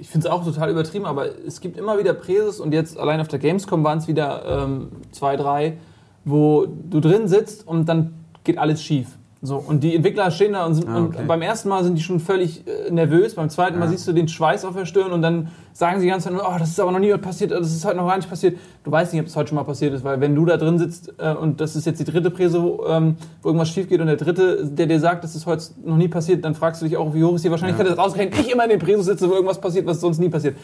[0.00, 3.20] ich finde es auch total übertrieben, aber es gibt immer wieder Präses und jetzt allein
[3.20, 5.76] auf der Gamescom waren es wieder ähm, zwei, drei,
[6.24, 9.18] wo du drin sitzt und dann geht alles schief.
[9.42, 11.20] So, und die Entwickler stehen da und, sind, ah, okay.
[11.20, 13.80] und beim ersten Mal sind die schon völlig äh, nervös, beim zweiten ja.
[13.80, 16.68] Mal siehst du den Schweiß auf der Stirn und dann sagen sie ganz oh, das
[16.68, 18.58] ist aber noch nie passiert, das ist heute noch gar nicht passiert.
[18.84, 20.78] Du weißt nicht, ob es heute schon mal passiert ist, weil wenn du da drin
[20.78, 24.02] sitzt äh, und das ist jetzt die dritte Präse, wo, ähm, wo irgendwas schief geht
[24.02, 26.86] und der dritte, der dir sagt, das ist heute noch nie passiert, dann fragst du
[26.86, 27.94] dich auch, wie hoch ist die Wahrscheinlichkeit, ja.
[27.94, 30.56] dass ausgerechnet ich immer in den Präse sitze, wo irgendwas passiert, was sonst nie passiert.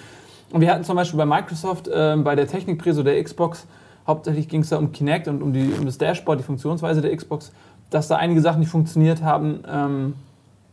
[0.53, 3.67] Und wir hatten zum Beispiel bei Microsoft, äh, bei der Technikpräse der Xbox,
[4.07, 7.17] hauptsächlich ging es da um Kinect und um, die, um das Dashboard, die Funktionsweise der
[7.17, 7.53] Xbox
[7.91, 9.61] dass da einige Sachen nicht funktioniert haben.
[9.69, 10.15] Ähm,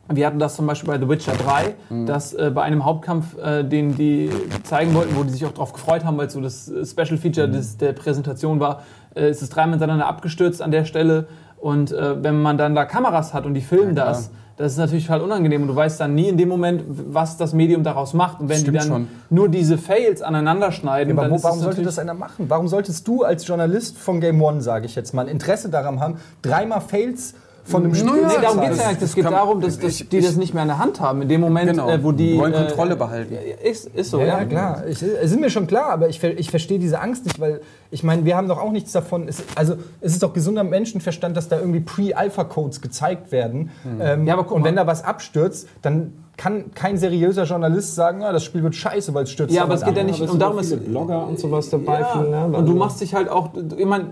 [0.10, 2.06] wir hatten das zum Beispiel bei The Witcher 3, mhm.
[2.06, 4.30] dass äh, bei einem Hauptkampf, äh, den die
[4.64, 7.48] zeigen wollten, wo die sich auch darauf gefreut haben, weil es so das Special Feature
[7.48, 7.54] mhm.
[7.54, 8.84] des, der Präsentation war,
[9.16, 11.28] äh, ist es dreimal hintereinander abgestürzt an der Stelle.
[11.58, 14.78] Und äh, wenn man dann da Kameras hat und die filmen ja, das, das ist
[14.78, 18.14] natürlich total unangenehm und du weißt dann nie in dem Moment, was das Medium daraus
[18.14, 18.40] macht.
[18.40, 19.08] Und wenn Stimmt die dann schon.
[19.30, 22.46] nur diese Fails aneinander schneiden, ja, aber wo, warum sollte das einer machen?
[22.50, 26.18] Warum solltest du als Journalist von Game One, sage ich jetzt mal, Interesse daran haben,
[26.42, 27.34] dreimal Fails
[27.66, 28.12] von einem Spiel.
[28.12, 29.02] Nee, darum geht es ja nicht.
[29.02, 31.22] Es geht darum, dass, dass ich, die das nicht mehr in der Hand haben.
[31.22, 31.90] In dem Moment, genau.
[31.90, 32.38] äh, wo die.
[32.38, 33.38] wollen äh, Kontrolle behalten.
[33.64, 34.40] Ist, ist so, ja.
[34.40, 34.84] Ja, klar.
[34.88, 38.26] Ich, ist mir schon klar, aber ich, ich verstehe diese Angst nicht, weil ich meine,
[38.26, 39.28] wir haben doch auch nichts davon.
[39.28, 43.72] Es, also, es ist doch gesunder Menschenverstand, dass da irgendwie Pre-Alpha-Codes gezeigt werden.
[43.84, 44.02] Hm.
[44.02, 48.24] Ähm, ja, aber guck und wenn da was abstürzt, dann kann kein seriöser Journalist sagen,
[48.24, 49.54] ah, das Spiel wird scheiße, weil es stürzt.
[49.54, 52.00] Ja, aber es geht ja nicht um darum, es Blogger und sowas dabei.
[52.00, 52.46] Ja, viel, ne?
[52.58, 54.06] Und du machst dich halt auch, ich meine,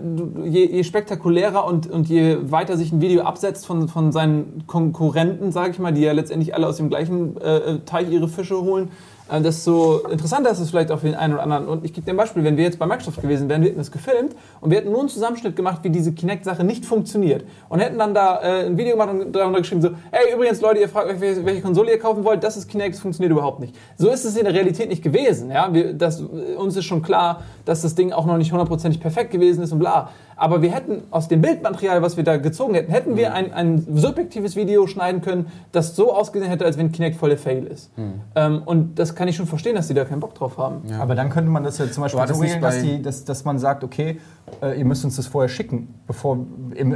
[0.44, 5.50] je, je, spektakulärer und, und je weiter sich ein Video absetzt von, von seinen Konkurrenten,
[5.50, 8.90] sage ich mal, die ja letztendlich alle aus dem gleichen äh, Teich ihre Fische holen,
[9.30, 11.68] äh, desto interessanter ist es vielleicht auch für den einen oder anderen.
[11.68, 13.78] Und ich gebe dir ein Beispiel, wenn wir jetzt bei Microsoft gewesen wären, wir hätten
[13.78, 17.44] das gefilmt und wir hätten nur einen Zusammenschnitt gemacht, wie diese Kinect-Sache nicht funktioniert.
[17.68, 20.80] Und hätten dann da äh, ein Video gemacht und darunter geschrieben so, hey, übrigens Leute,
[20.80, 23.74] ihr fragt euch, welche Konsole ihr kaufen wollt, das ist Kinect, das funktioniert überhaupt nicht.
[23.96, 25.50] So ist es in der Realität nicht gewesen.
[25.50, 25.72] Ja?
[25.72, 29.62] Wir, das, uns ist schon klar, dass das Ding auch noch nicht hundertprozentig perfekt gewesen
[29.62, 30.10] ist und bla.
[30.42, 33.34] Aber wir hätten aus dem Bildmaterial, was wir da gezogen hätten, hätten wir mhm.
[33.36, 37.64] ein, ein subjektives Video schneiden können, das so ausgesehen hätte, als wenn Kinect voll Fail
[37.64, 37.96] ist.
[37.96, 38.14] Mhm.
[38.34, 40.82] Ähm, und das kann ich schon verstehen, dass die da keinen Bock drauf haben.
[40.90, 40.98] Ja.
[40.98, 43.60] Aber dann könnte man das ja zum Beispiel so regeln, dass, die, dass, dass man
[43.60, 44.18] sagt, okay,
[44.60, 46.38] äh, ihr müsst uns das vorher schicken, bevor,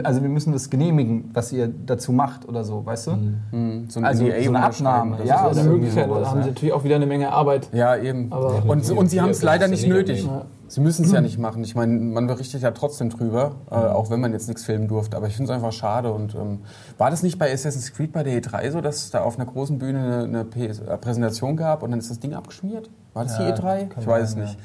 [0.02, 3.10] also wir müssen das genehmigen, was ihr dazu macht oder so, weißt du?
[3.12, 3.36] Mhm.
[3.52, 3.84] mhm.
[3.90, 5.18] So, also, so eine Abnahme.
[5.24, 7.68] Ja, oder Möglichkeit, da haben sie natürlich auch wieder eine Menge Arbeit.
[7.72, 8.32] Ja, eben.
[8.32, 10.24] Aber und, und sie haben es leider nicht nötig.
[10.24, 10.46] Ja.
[10.68, 11.62] Sie müssen es ja nicht machen.
[11.62, 15.16] Ich meine, man berichtet ja trotzdem drüber, äh, auch wenn man jetzt nichts filmen durfte.
[15.16, 16.12] Aber ich finde es einfach schade.
[16.12, 16.60] Und ähm,
[16.98, 19.46] war das nicht bei Assassin's Creed bei der E3 so, dass es da auf einer
[19.46, 22.90] großen Bühne eine, eine Präsentation gab und dann ist das Ding abgeschmiert?
[23.14, 23.88] War das ja, die E3?
[23.98, 24.54] Ich weiß es nicht.
[24.54, 24.62] Äh,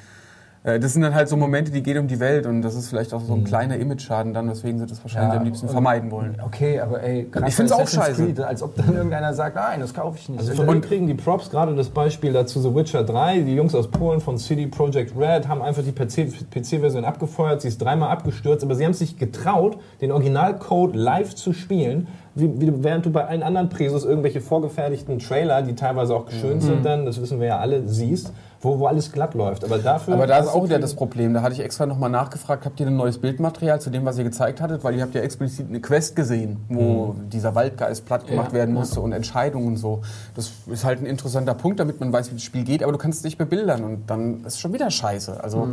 [0.63, 3.15] Das sind dann halt so Momente, die gehen um die Welt und das ist vielleicht
[3.15, 6.12] auch so ein kleiner Image-Schaden dann, weswegen sie das wahrscheinlich Ja, am liebsten und- vermeiden
[6.12, 6.38] wollen.
[6.45, 8.24] Okay, aber ey, Ich find's bei auch scheiße.
[8.26, 10.39] Creed, als ob dann irgendeiner sagt, nein, das kaufe ich nicht.
[10.47, 13.39] Also mir kriegen die Props gerade das Beispiel dazu The Witcher 3.
[13.39, 17.62] Die Jungs aus Polen von CD Projekt Red haben einfach die PC-Version abgefeuert.
[17.63, 22.08] Sie ist dreimal abgestürzt, aber sie haben sich getraut, den Originalcode live zu spielen.
[22.34, 26.63] Wie, wie, während du bei allen anderen Presos irgendwelche vorgefertigten Trailer, die teilweise auch geschönt
[26.63, 29.65] sind, dann, das wissen wir ja alle, siehst, wo, wo alles glatt läuft.
[29.65, 30.13] Aber dafür.
[30.13, 31.34] Aber da ist auch wieder das Problem.
[31.34, 34.24] Da hatte ich extra nochmal nachgefragt, habt ihr ein neues Bildmaterial zu dem, was ihr
[34.24, 34.84] gezeigt hattet?
[34.84, 38.74] Weil ihr habt ja explizit eine Quest gesehen, wo dieser Waldgeist platt gemacht Ja, werden
[38.74, 40.02] musste und Entscheidungen und so.
[40.36, 42.98] Das ist halt ein interessanter Punkt, damit man weiß, wie das Spiel geht, aber du
[42.98, 45.44] kannst es nicht bebildern und dann ist es schon wieder scheiße.
[45.44, 45.70] Also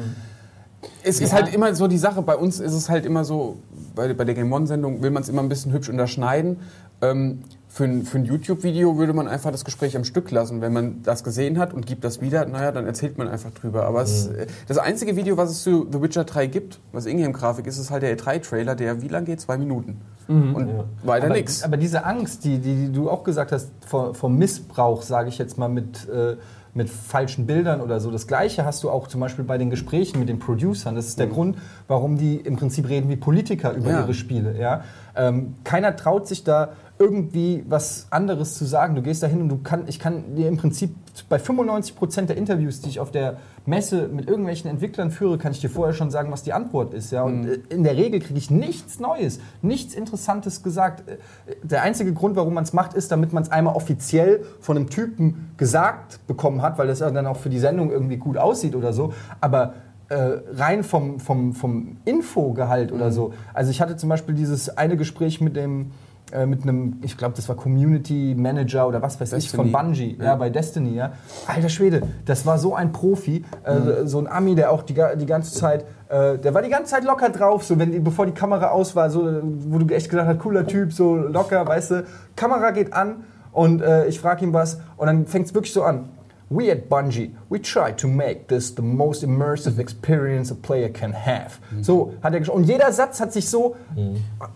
[1.02, 1.38] es ist Ja.
[1.38, 3.56] halt immer so die Sache, bei uns ist es halt immer so,
[3.94, 6.58] bei, bei der Game One-Sendung will man es immer ein bisschen hübsch unterschneiden.
[7.00, 10.60] Ähm, für ein, für ein YouTube-Video würde man einfach das Gespräch am Stück lassen.
[10.62, 13.84] Wenn man das gesehen hat und gibt das wieder, naja, dann erzählt man einfach drüber.
[13.84, 17.66] Aber es, äh, das einzige Video, was es zu The Witcher 3 gibt, was Ingame-Grafik
[17.66, 19.40] ist, ist halt der E3-Trailer, der wie lang geht?
[19.40, 20.00] Zwei Minuten.
[20.28, 20.68] Und
[21.04, 21.62] weiter aber, nichts.
[21.62, 25.38] aber diese Angst, die, die, die du auch gesagt hast, vor, vor Missbrauch, sage ich
[25.38, 26.36] jetzt mal, mit, äh,
[26.78, 30.18] mit falschen Bildern oder so, das Gleiche hast du auch zum Beispiel bei den Gesprächen
[30.20, 30.94] mit den Producern.
[30.94, 34.00] Das ist der Grund, warum die im Prinzip reden wie Politiker über Ja.
[34.00, 34.58] ihre Spiele.
[34.58, 34.84] Ja?
[35.16, 38.94] Ähm, keiner traut sich da irgendwie was anderes zu sagen.
[38.94, 40.94] Du gehst da hin und du kann, ich kann dir im Prinzip
[41.28, 45.52] bei 95 Prozent der Interviews, die ich auf der Messe mit irgendwelchen Entwicklern führe, kann
[45.52, 47.12] ich dir vorher schon sagen, was die Antwort ist.
[47.12, 47.22] Ja?
[47.22, 51.08] Und äh, in der Regel kriege ich nichts Neues, nichts Interessantes gesagt.
[51.08, 51.18] Äh,
[51.62, 54.90] Der einzige Grund, warum man es macht, ist, damit man es einmal offiziell von einem
[54.90, 58.74] Typen gesagt bekommen hat, weil das ja dann auch für die Sendung irgendwie gut aussieht
[58.74, 59.12] oder so.
[59.40, 59.74] Aber
[60.08, 63.34] äh, rein vom, vom, vom Infogehalt oder so.
[63.52, 65.90] Also ich hatte zum Beispiel dieses eine Gespräch mit dem
[66.32, 69.82] äh, mit einem, ich glaube, das war Community Manager oder was weiß ich, von Destiny.
[69.82, 70.24] Bungie, ja.
[70.24, 70.36] Ja.
[70.36, 71.12] bei Destiny, ja.
[71.46, 75.26] Alter Schwede, das war so ein Profi, äh, so ein Ami, der auch die, die
[75.26, 78.32] ganze Zeit, äh, der war die ganze Zeit locker drauf, so wenn die, bevor die
[78.32, 82.04] Kamera aus war, so, wo du echt gedacht hast, cooler Typ, so locker, weißt du,
[82.36, 85.82] Kamera geht an und äh, ich frage ihm was und dann fängt es wirklich so
[85.82, 86.10] an.
[86.50, 91.12] We at Bungie, we try to make this the most immersive experience a player can
[91.12, 91.58] have.
[91.82, 92.62] So hat er gesprochen.
[92.62, 93.76] Und jeder Satz hat sich so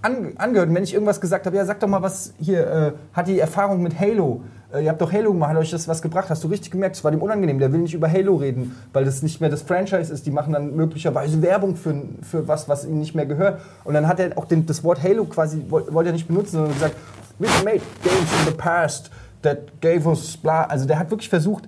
[0.00, 0.68] an, angehört.
[0.70, 3.38] Und wenn ich irgendwas gesagt habe, ja, sag doch mal, was hier, äh, hat die
[3.38, 4.40] Erfahrung mit Halo.
[4.72, 6.30] Äh, ihr habt doch Halo gemacht, hat euch das was gebracht?
[6.30, 7.58] Hast du richtig gemerkt, es war dem unangenehm.
[7.58, 10.24] Der will nicht über Halo reden, weil das nicht mehr das Franchise ist.
[10.24, 13.60] Die machen dann möglicherweise Werbung für, für was, was ihnen nicht mehr gehört.
[13.84, 16.52] Und dann hat er auch den, das Wort Halo quasi, woll- wollte er nicht benutzen,
[16.52, 16.96] sondern gesagt,
[17.38, 19.10] we've made games in the past
[19.42, 20.64] that gave us bla.
[20.64, 21.64] Also der hat wirklich versucht,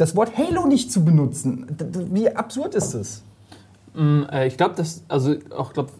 [0.00, 1.66] das Wort Halo nicht zu benutzen.
[2.10, 3.22] Wie absurd ist das?
[3.94, 5.90] Mm, äh, Ich glaube, dass, also auch glaube,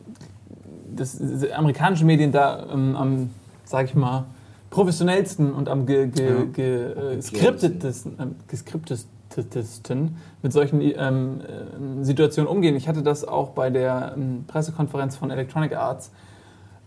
[0.96, 3.30] dass diese amerikanischen Medien da ähm, am,
[3.64, 4.24] sag ich mal,
[4.70, 6.44] professionellsten und am ge, ge, Ja.
[6.44, 12.76] ge, äh, skriptetesten, ähm, geskriptetesten mit solchen ähm, äh, Situationen umgehen.
[12.76, 16.10] Ich hatte das auch bei der ähm, Pressekonferenz von Electronic Arts.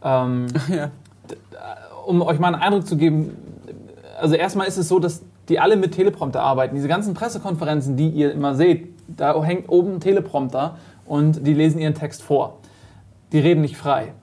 [0.01, 0.89] Ähm, ja.
[2.07, 3.37] um euch mal einen Eindruck zu geben,
[4.19, 6.75] also erstmal ist es so, dass die alle mit Teleprompter arbeiten.
[6.75, 11.79] Diese ganzen Pressekonferenzen, die ihr immer seht, da hängt oben ein Teleprompter und die lesen
[11.79, 12.59] ihren Text vor.
[13.31, 14.13] Die reden nicht frei.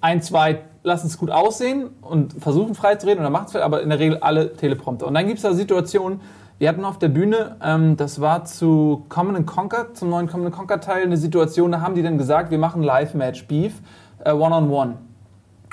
[0.00, 3.62] Ein, zwei lassen es gut aussehen und versuchen frei zu reden oder machen es frei,
[3.62, 5.06] aber in der Regel alle Teleprompter.
[5.06, 6.20] Und dann gibt es da Situationen,
[6.58, 10.80] wir hatten auf der Bühne, ähm, das war zu Common Conquer, zum neuen Common Conquer
[10.80, 13.80] Teil, eine Situation, da haben die dann gesagt, wir machen Live-Match Beef,
[14.24, 14.96] äh, One-on-One.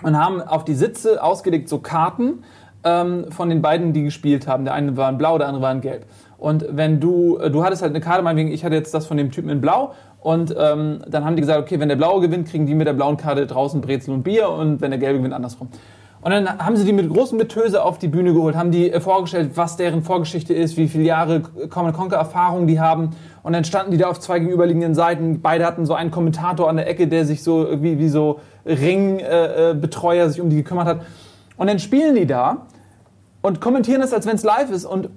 [0.03, 2.43] Und haben auf die Sitze ausgelegt so Karten
[2.87, 4.63] ähm, von den beiden, die gespielt haben.
[4.63, 6.05] Der eine war in blau, der andere war in gelb.
[6.37, 9.17] Und wenn du, äh, du hattest halt eine Karte, meinetwegen, ich hatte jetzt das von
[9.17, 12.47] dem Typen in blau und ähm, dann haben die gesagt, okay, wenn der blaue gewinnt,
[12.47, 15.33] kriegen die mit der blauen Karte draußen Brezel und Bier und wenn der gelbe gewinnt,
[15.33, 15.69] andersrum.
[16.21, 18.99] Und dann haben sie die mit großem Getöse auf die Bühne geholt, haben die äh,
[18.99, 23.11] vorgestellt, was deren Vorgeschichte ist, wie viele Jahre Common Conquer Erfahrung die haben.
[23.43, 25.41] Und dann standen die da auf zwei gegenüberliegenden Seiten.
[25.41, 30.25] Beide hatten so einen Kommentator an der Ecke, der sich so wie, wie so Ringbetreuer
[30.25, 31.01] äh, sich um die gekümmert hat.
[31.55, 32.65] Und dann spielen die da
[33.47, 34.85] und kommentieren das, als wenn es live ist.
[34.85, 35.09] Und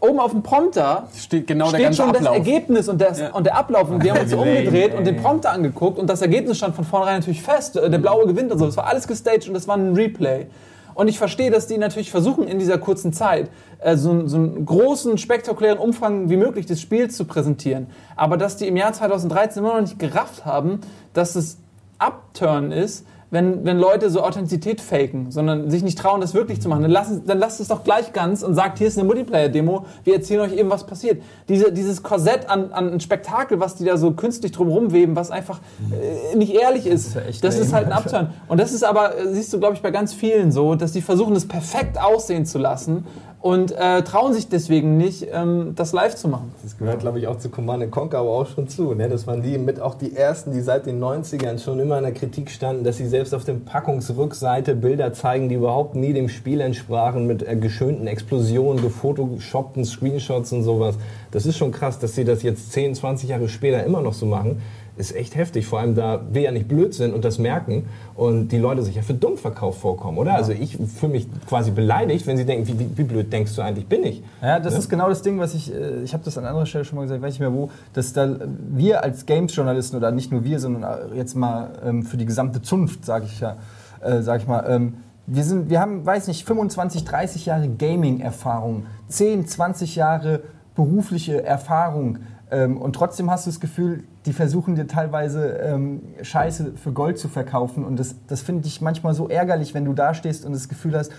[0.00, 2.34] oben auf dem Prompter Steht genau der steht ganze schon das Ablauf.
[2.36, 3.32] Ergebnis und, das, Ja.
[3.32, 3.90] und der Ablauf.
[3.90, 4.98] Und wir haben uns so umgedreht ey.
[4.98, 7.76] und den Prompter angeguckt und das Ergebnis stand von vornherein natürlich fest.
[7.76, 8.66] Äh, Der Blaue gewinnt und so.
[8.66, 10.46] Das war alles gestaged und das war ein Replay.
[10.94, 14.64] Und ich verstehe, dass die natürlich versuchen, in dieser kurzen Zeit äh, so, so einen
[14.64, 17.86] großen, spektakulären Umfang wie möglich des Spiels zu präsentieren.
[18.16, 20.80] Aber dass die im Jahr 2013 immer noch nicht gerafft haben,
[21.12, 21.58] dass es
[21.98, 26.68] Upturn ist, wenn, wenn Leute so Authentizität faken, sondern sich nicht trauen, das wirklich zu
[26.68, 29.84] machen, dann lasst, dann lasst es doch gleich ganz und sagt, hier ist eine Multiplayer-Demo,
[30.04, 31.22] wir erzählen euch eben, was passiert.
[31.48, 35.30] Diese, dieses Korsett an, an ein Spektakel, was die da so künstlich drum weben, was
[35.30, 35.60] einfach
[35.90, 37.92] äh, nicht ehrlich ist, ist ja das ist halt ein.
[37.92, 38.32] Upturn.
[38.48, 41.00] Und das ist aber, äh, siehst du, glaube ich, bei ganz vielen so, dass die
[41.00, 43.06] versuchen, es perfekt aussehen zu lassen
[43.46, 46.52] und äh, trauen sich deswegen nicht, ähm, das live zu machen.
[46.64, 48.92] Das gehört, glaube ich, auch zu Command Conquer aber auch schon zu.
[48.92, 49.08] Ne?
[49.08, 52.12] Das waren die mit auch die ersten, die seit den 90ern schon immer in der
[52.12, 56.60] Kritik standen, dass sie selbst auf der Packungsrückseite Bilder zeigen, die überhaupt nie dem Spiel
[56.60, 60.96] entsprachen, mit äh, geschönten Explosionen, gefotoshoppten Screenshots und sowas.
[61.30, 64.26] Das ist schon krass, dass sie das jetzt 10, 20 Jahre später immer noch so
[64.26, 64.60] machen
[64.96, 65.66] ist echt heftig.
[65.66, 68.94] Vor allem, da wir ja nicht blöd sind und das merken und die Leute sich
[68.94, 70.32] ja für dumm verkauft vorkommen, oder?
[70.32, 70.36] Ja.
[70.36, 73.62] Also ich fühle mich quasi beleidigt, wenn sie denken, wie, wie, wie, blöd denkst du
[73.62, 74.22] eigentlich bin ich?
[74.42, 74.78] Ja, das ja?
[74.78, 77.02] ist genau das Ding, was ich, äh, ich habe das an anderer Stelle schon mal
[77.02, 78.36] gesagt, weiß nicht mehr wo, dass da
[78.70, 83.04] wir als Games-Journalisten oder nicht nur wir, sondern jetzt mal ähm, für die gesamte Zunft,
[83.04, 83.56] sage ich ja,
[84.00, 84.94] äh, sag ich mal, ähm,
[85.26, 90.42] wir, sind, wir haben, weiß nicht, 25, 30 Jahre Gaming-Erfahrung, 10, 20 Jahre
[90.74, 92.18] berufliche Erfahrung,
[92.50, 97.18] ähm, und trotzdem hast du das Gefühl, die versuchen dir teilweise ähm, Scheiße für Gold
[97.18, 97.84] zu verkaufen.
[97.84, 100.96] Und das, das finde ich manchmal so ärgerlich, wenn du da stehst und das Gefühl
[100.96, 101.10] hast,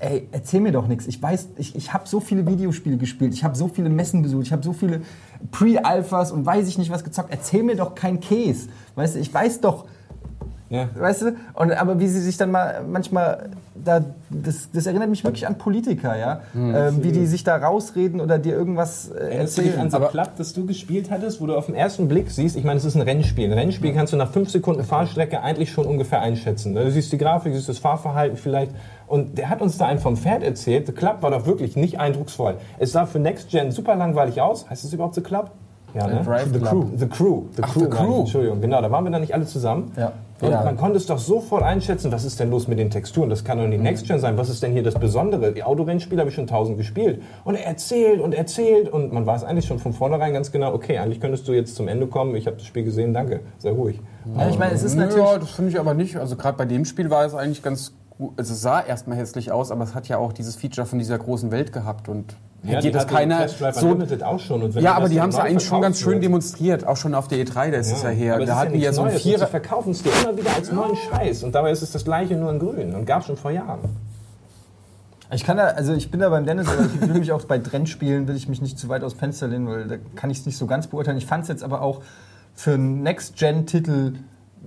[0.00, 1.06] ey, erzähl mir doch nichts.
[1.06, 4.46] Ich weiß, ich, ich habe so viele Videospiele gespielt, ich habe so viele Messen besucht,
[4.46, 5.00] ich habe so viele
[5.50, 7.30] Pre-Alphas und weiß ich nicht was gezockt.
[7.30, 8.68] Erzähl mir doch kein Käse.
[8.94, 9.86] Weißt du, ich weiß doch,
[10.70, 10.88] ja.
[10.94, 11.36] Weißt du?
[11.54, 15.58] Und, aber wie sie sich dann mal manchmal, da, das, das erinnert mich wirklich an
[15.58, 16.40] Politiker, ja?
[16.54, 19.66] Mhm, ähm, wie die sich da rausreden oder dir irgendwas äh, Erinnerst erzählen.
[19.66, 22.08] Du dich an so aber Club, das du gespielt hattest, wo du auf den ersten
[22.08, 23.50] Blick siehst, ich meine, es ist ein Rennspiel.
[23.50, 26.74] Ein Rennspiel kannst du nach fünf Sekunden Fahrstrecke eigentlich schon ungefähr einschätzen.
[26.74, 28.72] Du siehst die Grafik, du siehst das Fahrverhalten vielleicht.
[29.06, 30.86] Und der hat uns da einen vom Pferd erzählt.
[30.86, 32.56] The Club war doch wirklich nicht eindrucksvoll.
[32.78, 34.68] Es sah für Next Gen super langweilig aus.
[34.70, 35.50] Heißt es überhaupt The Club?
[35.94, 36.22] Ja, ne?
[36.52, 36.86] The Crew.
[36.96, 37.42] The Crew.
[37.54, 37.80] The Ach, Crew.
[37.80, 38.20] The Crew.
[38.20, 38.82] Entschuldigung, genau.
[38.82, 39.92] Da waren wir dann nicht alle zusammen.
[39.96, 40.12] Ja.
[40.40, 40.64] Und ja.
[40.64, 43.30] man konnte es doch sofort einschätzen, was ist denn los mit den Texturen?
[43.30, 43.84] Das kann doch nicht mhm.
[43.84, 44.36] Next Gen sein.
[44.36, 45.52] Was ist denn hier das Besondere?
[45.52, 47.22] Die Autorennspiele habe ich schon tausend gespielt.
[47.44, 50.98] Und er erzählt und erzählt und man weiß eigentlich schon von vornherein ganz genau, okay,
[50.98, 52.34] eigentlich könntest du jetzt zum Ende kommen.
[52.34, 53.40] Ich habe das Spiel gesehen, danke.
[53.58, 54.00] Sehr ruhig.
[54.36, 55.24] Ja, ich meine, es ist natürlich...
[55.24, 56.16] Ja, das finde ich aber nicht.
[56.16, 58.32] Also gerade bei dem Spiel war es eigentlich ganz gut.
[58.36, 61.18] Also es sah erstmal hässlich aus, aber es hat ja auch dieses Feature von dieser
[61.18, 64.72] großen Welt gehabt und ja, geht das keiner so auch schon.
[64.80, 66.24] ja, aber die haben es ja eigentlich schon ganz schön wird.
[66.24, 67.96] demonstriert, auch schon auf der E3, da ist ja.
[67.96, 68.38] es ja her.
[68.44, 69.40] Da hatten ja, ja so ein Vierer.
[69.40, 72.36] Sie verkaufen es dir immer wieder als neuen Scheiß und dabei ist es das gleiche
[72.36, 73.80] nur in grün und gab schon vor Jahren.
[75.32, 77.58] Ich kann da, also ich bin da beim Dennis, aber ich will mich auch bei
[77.58, 80.38] Trendspielen, will ich mich nicht zu weit aus dem Fenster lehnen, weil da kann ich
[80.38, 81.18] es nicht so ganz beurteilen.
[81.18, 82.02] Ich fand es jetzt aber auch
[82.54, 84.14] für einen Next-Gen-Titel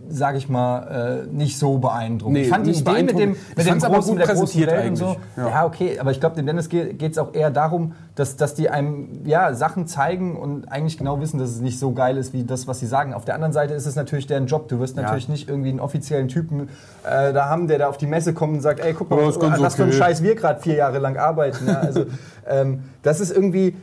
[0.10, 2.38] sage ich mal, äh, nicht so beeindruckend.
[2.38, 4.96] Nee, ich fand die Idee mit dem, mit dem großen, mit der großen Welt und
[4.96, 5.18] so.
[5.36, 5.50] Ja.
[5.50, 5.66] ja.
[5.66, 9.26] okay, aber ich glaube, dem Dennis geht es auch eher darum, dass, dass die einem
[9.26, 12.68] ja, Sachen zeigen und eigentlich genau wissen, dass es nicht so geil ist, wie das,
[12.68, 13.14] was sie sagen.
[13.14, 14.68] Auf der anderen Seite ist es natürlich deren Job.
[14.70, 15.32] Du wirst natürlich ja.
[15.32, 16.70] nicht irgendwie einen offiziellen Typen
[17.04, 19.40] äh, da haben, der da auf die Messe kommt und sagt, ey, guck mal, was,
[19.40, 19.70] was okay.
[19.76, 21.68] für ein Scheiß wir gerade vier Jahre lang arbeiten.
[21.68, 22.06] Ja, also
[22.48, 23.76] ähm, das ist irgendwie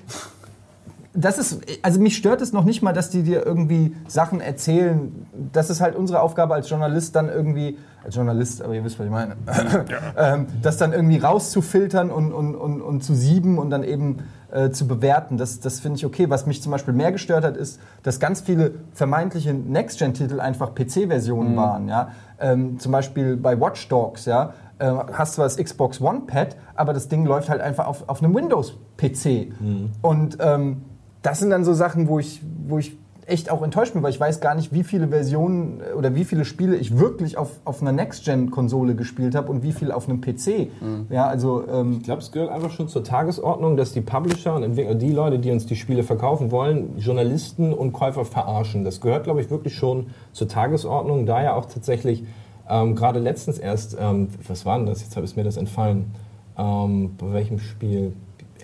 [1.14, 5.26] das ist, also mich stört es noch nicht mal, dass die dir irgendwie Sachen erzählen.
[5.52, 9.06] Das ist halt unsere Aufgabe als Journalist dann irgendwie, als Journalist, aber ihr wisst, was
[9.06, 9.94] ich meine, ja.
[10.34, 14.70] ähm, das dann irgendwie rauszufiltern und, und, und, und zu sieben und dann eben äh,
[14.70, 15.36] zu bewerten.
[15.36, 16.28] Das, das finde ich okay.
[16.30, 21.52] Was mich zum Beispiel mehr gestört hat, ist, dass ganz viele vermeintliche Next-Gen-Titel einfach PC-Versionen
[21.52, 21.56] mhm.
[21.56, 21.88] waren.
[21.88, 22.08] Ja?
[22.40, 27.06] Ähm, zum Beispiel bei Watch Dogs, ja, äh, hast zwar das Xbox One-Pad, aber das
[27.06, 29.60] Ding läuft halt einfach auf, auf einem Windows-PC.
[29.60, 29.92] Mhm.
[30.02, 30.82] Und ähm,
[31.24, 34.20] das sind dann so Sachen, wo ich, wo ich echt auch enttäuscht bin, weil ich
[34.20, 37.80] weiß gar nicht, wie viele Versionen äh, oder wie viele Spiele ich wirklich auf, auf
[37.80, 40.70] einer Next-Gen-Konsole gespielt habe und wie viel auf einem PC.
[40.80, 41.06] Mhm.
[41.08, 44.62] Ja, also, ähm ich glaube, es gehört einfach schon zur Tagesordnung, dass die Publisher und
[44.62, 48.84] Entwickler, die Leute, die uns die Spiele verkaufen wollen, Journalisten und Käufer verarschen.
[48.84, 52.24] Das gehört, glaube ich, wirklich schon zur Tagesordnung, da ja auch tatsächlich
[52.68, 55.00] ähm, gerade letztens erst, ähm, was war denn das?
[55.00, 56.12] Jetzt habe ich mir das entfallen.
[56.58, 58.12] Ähm, bei welchem Spiel?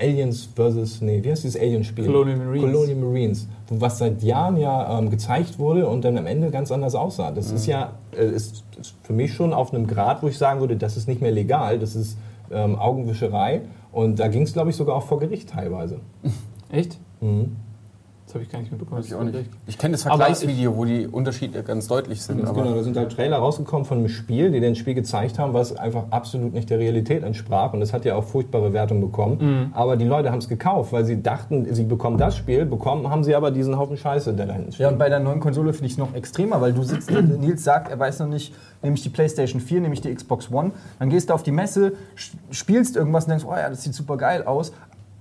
[0.01, 2.07] Aliens versus, nee, wie heißt dieses Alien-Spiel?
[2.07, 2.73] Colonial Marines.
[2.73, 3.49] Colonial Marines.
[3.69, 7.31] Was seit Jahren ja ähm, gezeigt wurde und dann am Ende ganz anders aussah.
[7.31, 7.57] Das mhm.
[7.57, 10.77] ist ja äh, ist, ist, für mich schon auf einem Grad, wo ich sagen würde,
[10.77, 12.17] das ist nicht mehr legal, das ist
[12.51, 13.63] ähm, Augenwischerei.
[13.93, 16.01] Und da ging es, glaube ich, sogar auch vor Gericht teilweise.
[16.71, 16.99] Echt?
[17.21, 17.57] Mhm.
[18.31, 19.03] Das habe ich gar nicht mitbekommen.
[19.05, 19.51] Ich, auch nicht.
[19.67, 22.37] ich kenne das Vergleichsvideo, wo die Unterschiede ganz deutlich sind.
[22.39, 25.77] Genau, da sind halt Trailer rausgekommen von einem Spiel, die den Spiel gezeigt haben, was
[25.77, 27.73] einfach absolut nicht der Realität entsprach.
[27.73, 29.39] Und das hat ja auch furchtbare Wertung bekommen.
[29.41, 29.73] Mhm.
[29.73, 33.25] Aber die Leute haben es gekauft, weil sie dachten, sie bekommen das Spiel, bekommen haben
[33.25, 34.85] sie aber diesen Haufen Scheiße, der da hinten steht.
[34.85, 37.65] Ja, und bei der neuen Konsole finde ich es noch extremer, weil du sitzt, Nils
[37.65, 40.71] sagt, er weiß noch nicht, nehme ich die PlayStation 4, nehme ich die Xbox One.
[41.01, 41.95] Dann gehst du auf die Messe,
[42.53, 44.73] spielst irgendwas und denkst, oh ja, das sieht super geil aus.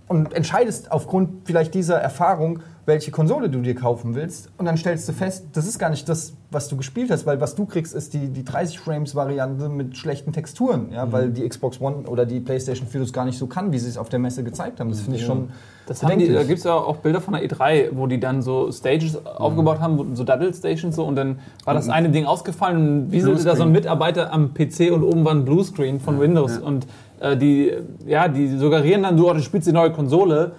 [0.10, 4.50] Und entscheidest aufgrund vielleicht dieser Erfahrung, welche Konsole du dir kaufen willst.
[4.58, 7.40] Und dann stellst du fest, das ist gar nicht das, was du gespielt hast, weil
[7.40, 11.48] was du kriegst, ist die, die 30 Frames Variante mit schlechten Texturen, ja, weil die
[11.48, 14.10] Xbox One oder die PlayStation 4 das gar nicht so kann, wie sie es auf
[14.10, 14.90] der Messe gezeigt haben.
[14.90, 15.50] Das finde ich schon
[15.88, 18.42] Das haben die, da gibt es ja auch Bilder von der E3, wo die dann
[18.42, 22.78] so Stages aufgebaut haben, so Double Stations so und dann war das eine Ding ausgefallen
[23.06, 26.20] und wie sollte da so ein Mitarbeiter am PC und oben war ein Bluescreen von
[26.20, 26.88] Windows und
[27.20, 27.72] äh, die,
[28.08, 30.54] ja, die suggerieren dann, du, oh, du spielst die neue Konsole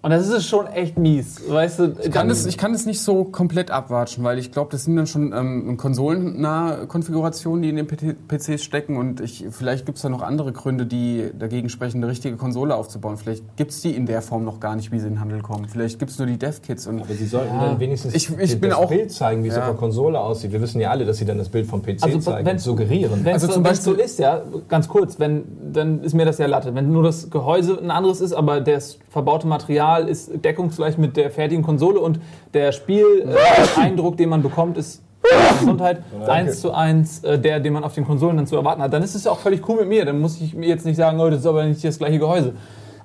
[0.00, 1.92] und das ist schon echt mies, weißt du?
[2.02, 4.96] Ich kann, das, ich kann das nicht so komplett abwatschen, weil ich glaube, das sind
[4.96, 10.02] dann schon ähm, konsolennahe Konfigurationen, die in den PCs stecken und ich, vielleicht gibt es
[10.02, 13.16] da noch andere Gründe, die dagegen sprechen, eine richtige Konsole aufzubauen.
[13.16, 15.40] Vielleicht gibt es die in der Form noch gar nicht, wie sie in den Handel
[15.42, 15.66] kommen.
[15.68, 18.60] Vielleicht gibt es nur die Dev-Kits und Aber sie sollten dann wenigstens Ich- ich das
[18.60, 19.62] bin auch- Bild zeigen, wie es Ja.
[19.62, 20.52] auf der Konsole aussieht.
[20.52, 22.60] Wir wissen ja alle, dass sie dann das Bild vom PC Also, zeigen wenn- und
[22.60, 23.24] suggerieren.
[23.24, 26.24] Wenn es Also zum wenn's so Beispiel- ist, ja, ganz kurz, wenn, dann ist mir
[26.24, 26.74] das ja Latte.
[26.74, 31.30] Wenn nur das Gehäuse ein anderes ist, aber das verbaute Material ist deckungsgleich mit der
[31.30, 32.20] fertigen Konsole und
[32.54, 35.02] der Spieleindruck, den man bekommt, ist
[35.60, 38.92] Gesundheit eins zu eins äh, der, den man auf den Konsolen dann zu erwarten hat,
[38.92, 40.04] dann ist es ja auch völlig cool mit mir.
[40.04, 42.52] Dann muss ich mir jetzt nicht sagen, oh, das ist aber nicht das gleiche Gehäuse.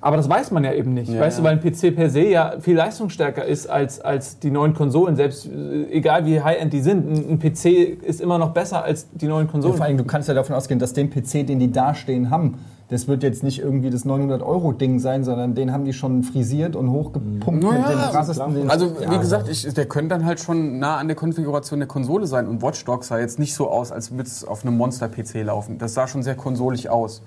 [0.00, 1.42] Aber das weiß man ja eben nicht, Ja, weißt ja.
[1.42, 5.16] du, weil ein PC per se ja viel leistungsstärker ist als, als die neuen Konsolen.
[5.16, 9.08] Selbst äh, egal wie high-end die sind, ein, ein PC ist immer noch besser als
[9.12, 9.76] die neuen Ja, Konsolen.
[9.76, 13.08] vor allem, du kannst ja davon ausgehen, dass den PC, den die dastehen haben, das
[13.08, 17.62] wird jetzt nicht irgendwie das 900-Euro-Ding sein, sondern den haben die schon frisiert und hochgepumpt
[17.62, 18.54] Naja, mit den krassesten.
[18.54, 21.80] den- Also, wie Ja, gesagt, ich, der könnte dann halt schon nah an der Konfiguration
[21.80, 22.46] der Konsole sein.
[22.46, 25.78] Und Watch Dogs sah jetzt nicht so aus, als würde es auf einem Monster-PC laufen.
[25.78, 27.22] Das sah schon sehr konsolig aus.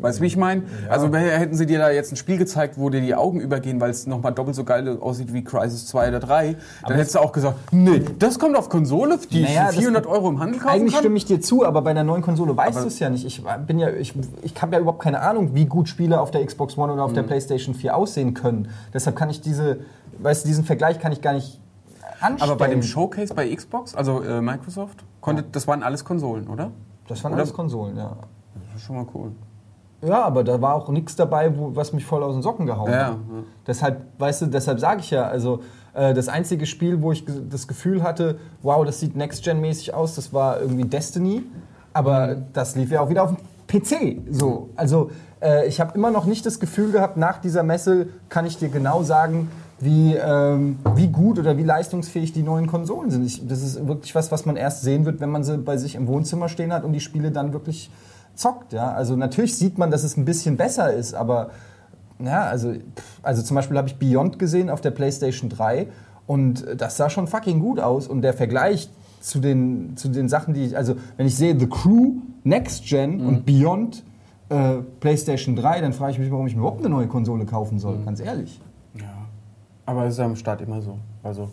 [0.00, 0.62] Weißt du, wie ich meine?
[0.88, 3.80] Also wär- hätten sie dir da jetzt ein Spiel gezeigt, wo dir die Augen übergehen,
[3.80, 7.18] weil es nochmal doppelt so geil aussieht wie Crisis 2 oder 3, dann hättest du
[7.20, 10.40] auch gesagt, nee, das kommt auf Konsole, die Naja, ich das- für 400 Euro im
[10.40, 11.00] Handel kaufen Eigentlich kann.
[11.02, 13.24] stimme ich dir zu, aber bei der neuen Konsole weißt du es ja nicht.
[13.26, 16.44] Ich bin ja, ich, ich habe ja überhaupt keine Ahnung, wie gut Spiele auf der
[16.44, 17.16] Xbox One oder auf Mhm.
[17.16, 18.68] der PlayStation 4 aussehen können.
[18.94, 19.80] Deshalb kann ich diese,
[20.18, 21.60] weißt du, diesen Vergleich kann ich gar nicht
[22.20, 22.50] anstellen.
[22.50, 26.70] Aber bei dem Showcase bei Xbox, also äh, Microsoft, konnte, das waren alles Konsolen, oder?
[27.08, 28.16] das waren oder- alles Konsolen, ja.
[28.72, 29.32] Das ist schon mal cool.
[30.02, 32.90] Ja, aber da war auch nichts dabei, wo, was mich voll aus den Socken gehauen
[32.90, 33.10] Ja, hat.
[33.12, 33.16] ja.
[33.66, 35.60] Deshalb, weißt du, deshalb sage ich ja, also
[35.94, 40.32] äh, das einzige Spiel, wo ich das Gefühl hatte, wow, das sieht Next-Gen-mäßig aus, das
[40.32, 41.42] war irgendwie Destiny.
[41.92, 44.22] Aber das lief ja auch wieder auf dem PC.
[44.30, 44.70] So.
[44.76, 45.10] Also
[45.42, 48.68] äh, ich habe immer noch nicht das Gefühl gehabt, nach dieser Messe kann ich dir
[48.68, 53.24] genau sagen, wie, ähm, wie gut oder wie leistungsfähig die neuen Konsolen sind.
[53.24, 55.94] Ich, das ist wirklich was, was man erst sehen wird, wenn man sie bei sich
[55.94, 57.90] im Wohnzimmer stehen hat und die Spiele dann wirklich
[58.40, 58.72] zockt.
[58.72, 58.92] Ja?
[58.92, 61.50] Also natürlich sieht man, dass es ein bisschen besser ist, aber
[62.18, 62.74] ja, also,
[63.22, 65.86] also zum Beispiel habe ich Beyond gesehen auf der PlayStation 3
[66.26, 68.06] und das sah schon fucking gut aus.
[68.06, 71.66] Und der Vergleich zu den, zu den Sachen, die ich, also wenn ich sehe The
[71.66, 74.02] Crew, Next Gen und Beyond
[74.48, 77.78] äh, PlayStation 3, dann frage ich mich, warum ich mir überhaupt eine neue Konsole kaufen
[77.78, 78.60] soll, ganz ehrlich.
[78.94, 79.26] Ja.
[79.86, 80.98] Aber es ist ja am Start immer so.
[81.22, 81.50] Also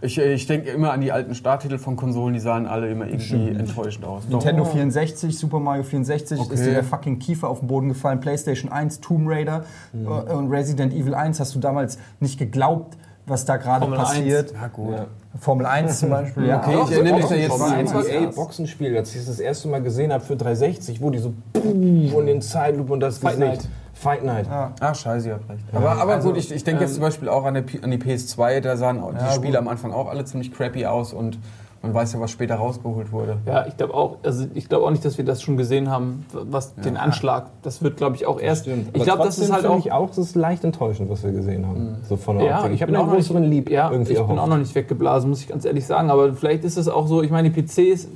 [0.00, 3.48] ich, ich denke immer an die alten Starttitel von Konsolen, die sahen alle immer irgendwie
[3.48, 4.22] enttäuschend aus.
[4.24, 4.30] Doch.
[4.38, 6.56] Nintendo 64, Super Mario 64, ist Okay.
[6.64, 8.20] dir der fucking Kiefer auf den Boden gefallen.
[8.20, 10.06] PlayStation 1, Tomb Raider Mhm.
[10.06, 14.08] äh, und Resident Evil 1 hast du damals nicht geglaubt, was da gerade Formel 1.
[14.08, 14.52] passiert.
[14.52, 14.94] Ja, gut.
[15.40, 16.46] Formel 1 zum Beispiel.
[16.48, 16.58] ja.
[16.60, 19.26] Okay, ich erinnere mich da jetzt Formel an 1 was- EA Boxenspiel, als ich es
[19.26, 23.00] das erste Mal gesehen habe für 360, wo die so boom und den Zeitloop und
[23.00, 23.62] das Fight Gesicht.
[23.64, 23.68] Night.
[23.98, 24.46] Fight Night.
[24.80, 25.64] Ach, scheiße, ihr habt recht.
[25.72, 27.96] Aber, aber Also, gut, ich, ich denke jetzt zum Beispiel auch an, der, an die
[27.98, 29.56] PS2, da sahen die Ja, Spiele gut.
[29.58, 31.38] am Anfang auch alle ziemlich crappy aus und
[31.82, 33.36] man weiß ja, was später rausgeholt wurde.
[33.46, 36.26] Ja, ich glaube auch, also ich glaube auch nicht, dass wir das schon gesehen haben,
[36.32, 37.46] was den Anschlag.
[37.62, 38.62] Das wird, glaube ich, auch erst.
[38.64, 38.88] Stimmt.
[38.96, 39.78] Ich glaube, das ist halt auch.
[39.78, 41.96] Ich auch, das ist leicht enttäuschend, was wir gesehen haben.
[42.08, 42.72] So von der Ja, Optik.
[42.74, 44.40] ich habe bin einen auch noch nicht- größeren Lieb ja, irgendwie ich bin erhofft.
[44.40, 46.10] auch noch nicht weggeblasen, muss ich ganz ehrlich sagen.
[46.10, 48.08] Aber vielleicht ist es auch so, ich meine, die PCs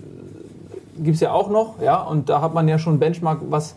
[0.98, 3.74] gibt es ja auch noch, ja, und da hat man ja schon Benchmark, was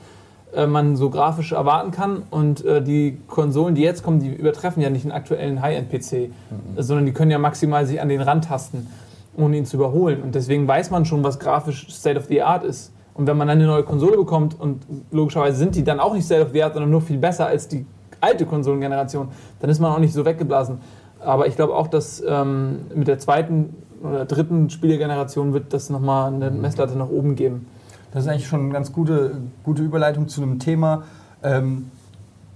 [0.68, 2.24] man so grafisch erwarten kann.
[2.30, 6.32] Und äh, die Konsolen, die jetzt kommen, die übertreffen ja nicht einen aktuellen High-End-PC,
[6.78, 8.88] sondern die können ja maximal sich an den Rand tasten,
[9.36, 10.22] ohne ihn zu überholen.
[10.22, 12.92] Und deswegen weiß man schon, was grafisch State of the Art ist.
[13.14, 16.26] Und wenn man dann eine neue Konsole bekommt und logischerweise sind die dann auch nicht
[16.26, 17.86] State of the Art, sondern nur viel besser als die
[18.22, 19.28] alte Konsolengeneration,
[19.60, 20.80] dann ist man auch nicht so weggeblasen.
[21.20, 26.34] Aber ich glaube auch, dass ähm, mit der zweiten oder dritten Spielegeneration wird das nochmal
[26.34, 27.68] eine Messlatte nach oben geben.
[28.14, 31.04] Das ist eigentlich schon eine ganz gute, gute Überleitung zu einem Thema.
[31.42, 31.90] Ähm,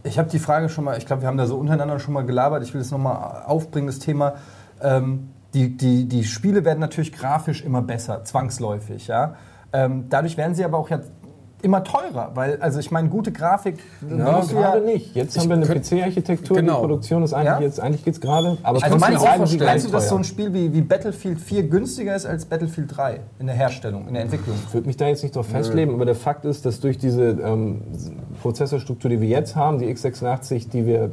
[0.04, 2.26] ich habe die Frage schon mal, ich glaube, wir haben da so untereinander schon mal
[2.26, 2.62] gelabert.
[2.64, 4.36] Ich will es nochmal aufbringen, das Thema.
[4.82, 9.08] Ähm, die, die, die Spiele werden natürlich grafisch immer besser, zwangsläufig.
[9.08, 9.34] Ja?
[9.74, 11.00] Ähm, dadurch werden sie aber auch ja
[11.64, 13.80] immer teurer, weil, also ich meine, gute Grafik.
[14.08, 15.16] Ja, gerade nicht.
[15.16, 16.76] Jetzt haben wir eine PC-Architektur, Genau.
[16.76, 17.60] die Produktion ist eigentlich Ja?
[17.60, 18.58] jetzt, eigentlich geht's gerade.
[18.62, 22.16] Aber Also meinst, auch meinst du, dass so ein Spiel wie, wie Battlefield 4 günstiger
[22.16, 24.56] ist als Battlefield 3 in der Herstellung, in der Entwicklung?
[24.68, 27.24] Ich würde mich da jetzt nicht drauf festlegen, aber der Fakt ist, dass durch diese
[27.32, 27.82] ähm,
[28.42, 31.12] Prozessorstruktur, die wir jetzt haben, die x86, die wir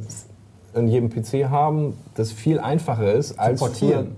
[0.74, 4.16] in jedem PC haben, das viel einfacher ist als portieren.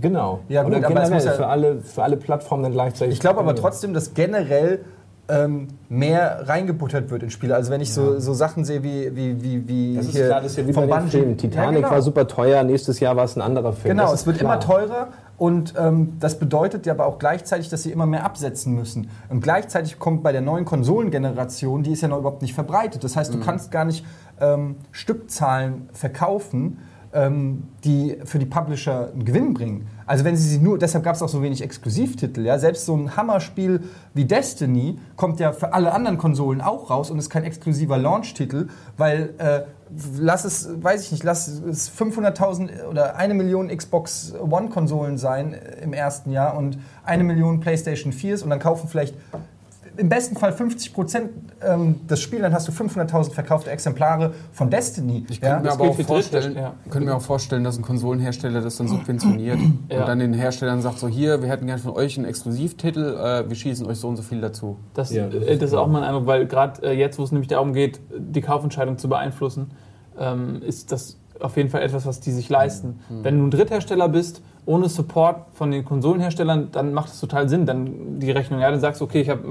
[0.00, 0.40] Genau.
[0.48, 3.14] Ja, gut, Oder aber es generell muss ja- für, alle, für alle Plattformen dann gleichzeitig.
[3.14, 4.84] Ich glaube aber trotzdem, dass generell
[5.28, 7.54] ähm, mehr reingebuttert wird in Spiele.
[7.54, 10.40] Also wenn ich so, so Sachen sehe wie, wie, wie, wie Das ist hier klar,
[10.40, 10.88] das ist ja wie vom.
[10.88, 11.90] Titanic Ja, genau.
[11.90, 13.96] war super teuer, nächstes Jahr war es ein anderer Film.
[13.96, 14.54] Genau, Das es wird klar.
[14.54, 18.74] immer teurer und ähm, das bedeutet ja aber auch gleichzeitig, dass sie immer mehr absetzen
[18.74, 19.08] müssen.
[19.28, 23.04] Und gleichzeitig kommt bei der neuen Konsolengeneration, die ist ja noch überhaupt nicht verbreitet.
[23.04, 24.04] Das heißt, du kannst gar nicht
[24.40, 26.78] ähm, Stückzahlen verkaufen,
[27.12, 29.86] ähm, die für die Publisher einen Gewinn bringen.
[30.08, 32.40] Also wenn sie sie nur, deshalb gab es auch so wenig Exklusivtitel.
[32.40, 32.58] Ja?
[32.58, 33.80] Selbst so ein Hammerspiel
[34.14, 38.68] wie Destiny kommt ja für alle anderen Konsolen auch raus und ist kein exklusiver Launch-Titel,
[38.96, 39.60] weil äh,
[40.18, 45.92] lass es, weiß ich nicht, lass es 500.000 oder eine Million Xbox One-Konsolen sein im
[45.92, 49.14] ersten Jahr und eine Million PlayStation 4s und dann kaufen vielleicht
[49.98, 51.30] im besten Fall 50 Prozent
[51.60, 55.26] ähm, das Spiel, dann hast du 500.000 verkaufte Exemplare von Destiny.
[55.28, 55.48] Ich ja?
[55.48, 56.74] könnte mir das aber auch vorstellen, ja.
[56.88, 59.58] könnte mir auch vorstellen, dass ein Konsolenhersteller das dann subventioniert
[59.90, 60.00] Ja.
[60.00, 63.48] und dann den Herstellern sagt so hier, wir hätten gerne von euch einen Exklusivtitel, äh,
[63.48, 64.76] wir schießen euch so und so viel dazu.
[64.94, 67.24] Das, Ja, das äh, ist das ist auch mein Eindruck, weil gerade äh, jetzt, wo
[67.24, 69.72] es nämlich darum geht, die Kaufentscheidung zu beeinflussen,
[70.18, 73.00] ähm, ist das auf jeden Fall etwas, was die sich leisten.
[73.08, 77.64] Wenn du ein Dritthersteller bist, ohne Support von den Konsolenherstellern, dann macht es total Sinn,
[77.64, 78.60] dann die Rechnung.
[78.60, 79.42] Ja, dann sagst du, okay, ich habe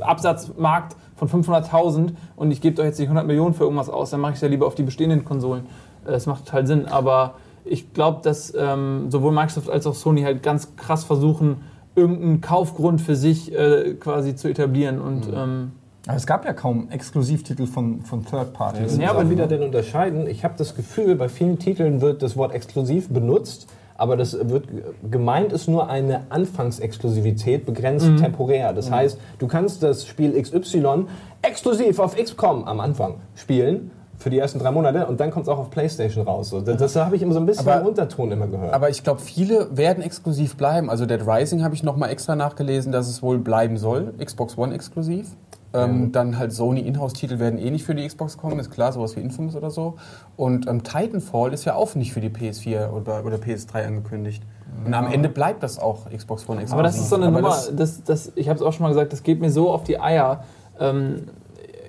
[0.00, 4.20] Absatzmarkt von 500.000 und ich gebe euch jetzt nicht 100 Millionen für irgendwas aus, dann
[4.20, 5.66] mache ich es ja lieber auf die bestehenden Konsolen.
[6.04, 10.22] Äh, Das macht total Sinn, aber ich glaube, dass ähm, sowohl Microsoft als auch Sony
[10.22, 11.56] halt ganz krass versuchen,
[11.94, 15.72] irgendeinen Kaufgrund für sich äh, quasi zu etablieren und ähm,
[16.06, 18.96] Aber es gab ja kaum Exklusivtitel von, von Third Parties.
[18.96, 20.26] Ja, Ja, aber aber- wieder denn unterscheiden.
[20.28, 23.66] Ich habe das Gefühl, bei vielen Titeln wird das Wort exklusiv benutzt,
[23.98, 24.66] aber das wird
[25.10, 28.72] gemeint ist nur eine Anfangsexklusivität, begrenzt temporär.
[28.72, 31.06] Das heißt, du kannst das Spiel XY
[31.42, 35.48] exklusiv auf XCOM am Anfang spielen für die ersten drei Monate und dann kommt es
[35.48, 36.48] auch auf PlayStation raus.
[36.48, 38.72] So, das das habe ich immer so ein bisschen Aber- im Unterton immer gehört.
[38.72, 40.88] Aber ich glaube, viele werden exklusiv bleiben.
[40.88, 44.14] Also Dead Rising habe ich noch mal extra nachgelesen, dass es wohl bleiben soll.
[44.22, 45.26] Xbox One exklusiv.
[45.74, 49.16] Ähm, Dann halt Sony Inhouse-Titel werden eh nicht für die Xbox kommen, ist klar, sowas
[49.16, 49.94] wie Infamous oder so.
[50.36, 54.42] Und ähm, Titanfall ist ja auch nicht für die PS4 oder, oder PS3 angekündigt.
[54.84, 56.72] Und am Ende bleibt das auch Xbox One exklusiv.
[56.72, 58.82] Aber das ist so eine Aber Nummer, das- das, das, ich habe es auch schon
[58.84, 60.44] mal gesagt, das geht mir so auf die Eier.
[60.78, 61.24] Ähm,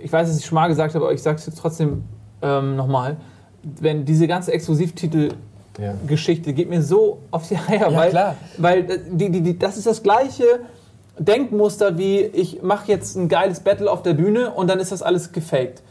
[0.02, 2.04] ich weiß, dass ich schon mal gesagt habe, aber ich sage es jetzt trotzdem
[2.42, 3.18] ähm, nochmal.
[3.64, 6.56] Wenn diese ganze Exklusivtitel-Geschichte ja.
[6.56, 9.88] geht mir so auf die Eier, Ja, weil, weil äh, die, die, die, das ist
[9.88, 10.44] das gleiche
[11.20, 15.02] Denkmuster wie ich mache jetzt ein geiles Battle auf der Bühne und dann ist das
[15.02, 15.82] alles gefaked.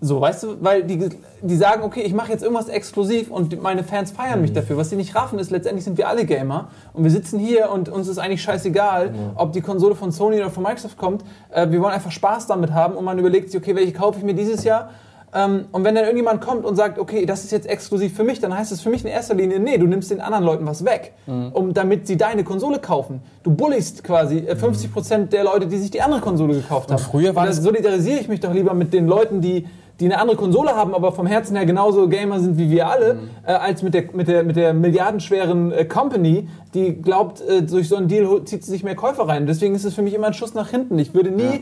[0.00, 1.08] So, weißt du, weil die,
[1.40, 4.76] die sagen, okay, ich mache jetzt irgendwas exklusiv und meine Fans feiern mich dafür.
[4.76, 7.88] Was sie nicht raffen ist, letztendlich sind wir alle Gamer und wir sitzen hier und
[7.88, 11.24] uns ist eigentlich scheißegal, ob die Konsole von Sony oder von Microsoft kommt.
[11.50, 14.24] Äh, wir wollen einfach Spaß damit haben und man überlegt sich, okay, welche kaufe ich
[14.24, 14.90] mir dieses Jahr?
[15.34, 18.40] Ähm, und wenn dann irgendjemand kommt und sagt, okay, das ist jetzt exklusiv für mich,
[18.40, 20.84] dann heißt es für mich in erster Linie, nee, du nimmst den anderen Leuten was
[20.84, 23.20] weg, um, damit sie deine Konsole kaufen.
[23.42, 26.98] Du bulligst quasi äh, 50% der Leute, die sich die andere Konsole gekauft haben.
[27.00, 29.66] früher war Und da das- solidarisiere ich mich doch lieber mit den Leuten, die,
[30.00, 33.18] die eine andere Konsole haben, aber vom Herzen her genauso Gamer sind wie wir alle,
[33.46, 37.88] äh, als mit der, mit der, mit der milliardenschweren äh, Company, die glaubt, äh, durch
[37.88, 39.46] so einen Deal zieht sie sich mehr Käufer rein.
[39.46, 40.98] Deswegen ist es für mich immer ein Schuss nach hinten.
[40.98, 41.60] Ich würde nie, äh,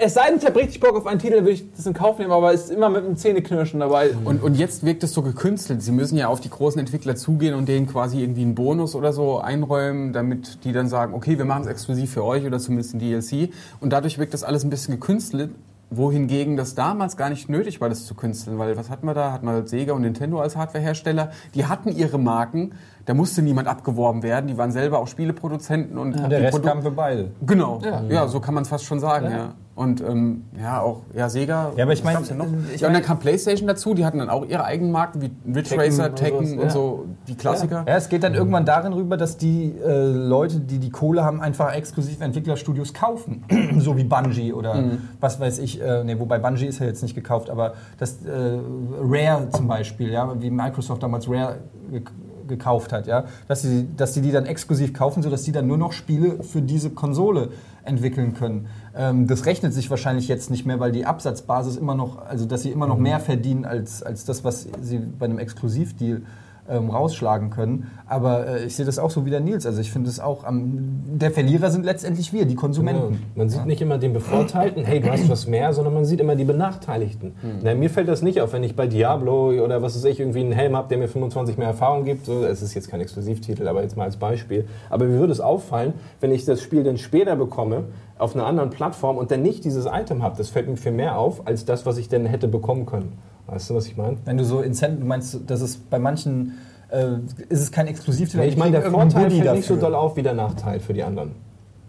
[0.00, 2.18] es sei denn, ich habe richtig Bock auf einen Titel, würde ich das in Kauf
[2.18, 4.10] nehmen, aber es ist immer mit einem Zähneknirschen dabei.
[4.24, 5.82] Und, und jetzt wirkt es so gekünstelt.
[5.82, 9.12] Sie müssen ja auf die großen Entwickler zugehen und denen quasi irgendwie einen Bonus oder
[9.12, 12.94] so einräumen, damit die dann sagen, okay, wir machen es exklusiv für euch oder zumindest
[12.94, 13.50] ein DLC.
[13.80, 15.50] Und dadurch wirkt das alles ein bisschen gekünstelt.
[15.90, 19.32] Wohingegen das damals gar nicht nötig war, das zu künsteln, weil was hatten wir da?
[19.32, 21.30] Hatten wir Sega und Nintendo als Hardwarehersteller.
[21.54, 22.72] Die hatten ihre Marken,
[23.06, 26.58] da musste niemand abgeworben werden, die waren selber auch Spieleproduzenten und Und die der Rest
[26.58, 27.30] Produ- kam für beide.
[27.46, 28.02] Genau, Ja.
[28.06, 29.54] ja, so kann man es fast schon sagen, ja.
[29.78, 31.70] Und ähm, ja, auch ja, Sega.
[31.76, 32.48] Ja, aber ich was mein, gab's denn noch?
[32.74, 35.30] ich ja, und dann kam PlayStation dazu, die hatten dann auch ihre eigenen Marken wie
[35.46, 36.70] Ridge Tekken Racer, und Tekken und ja.
[36.70, 37.84] so, die Klassiker.
[37.86, 41.40] Ja, es geht dann irgendwann darin rüber, dass die äh, Leute, die die Kohle haben,
[41.40, 43.44] einfach exklusiv Entwicklerstudios kaufen.
[43.78, 44.82] so wie Bungie oder
[45.20, 45.80] was weiß ich.
[45.80, 48.58] Äh, nee, wobei Bungie ist ja jetzt nicht gekauft, aber das äh,
[49.00, 51.60] Rare zum Beispiel, ja, wie Microsoft damals Rare
[51.92, 52.02] ge
[52.48, 55.76] gekauft hat, ja, dass sie, dass die die dann exklusiv kaufen, sodass die dann nur
[55.76, 57.50] noch Spiele für diese Konsole
[57.88, 58.66] entwickeln können.
[58.94, 62.62] Ähm, das rechnet sich wahrscheinlich jetzt nicht mehr, weil die Absatzbasis immer noch, also dass
[62.62, 66.22] sie immer noch mehr verdienen als, als das, was sie bei einem Exklusivdeal
[66.68, 67.90] ähm, rausschlagen können.
[68.06, 69.66] Aber äh, ich sehe das auch so wie der Nils.
[69.66, 73.22] Also ich finde es auch, am, der Verlierer sind letztendlich wir, die Ja, Konsumenten.
[73.34, 76.36] man sieht nicht immer den Bevorteilten, hey, du hast was mehr, sondern man sieht immer
[76.36, 77.32] die Benachteiligten.
[77.62, 80.40] Na, mir fällt das nicht auf, wenn ich bei Diablo oder was weiß ich, irgendwie
[80.40, 82.26] einen Helm habe, der mir 25 mehr Erfahrung gibt.
[82.26, 84.66] So, es ist jetzt kein Exklusivtitel, aber jetzt mal als Beispiel.
[84.90, 87.84] Aber mir würde es auffallen, wenn ich das Spiel dann später bekomme,
[88.18, 90.36] auf einer anderen Plattform und dann nicht dieses Item habe.
[90.36, 93.12] Das fällt mir viel mehr auf, als das, was ich dann hätte bekommen können.
[93.48, 94.18] Weißt du, was ich meine?
[94.26, 96.58] Wenn du so Incent, du meinst, dass es bei manchen
[96.90, 97.14] äh,
[97.48, 98.42] ist es kein Exklusivtitel.
[98.42, 101.02] Nee, ich meine, der Vorteil fällt nicht so doll auf wie der Nachteil für die
[101.02, 101.32] anderen.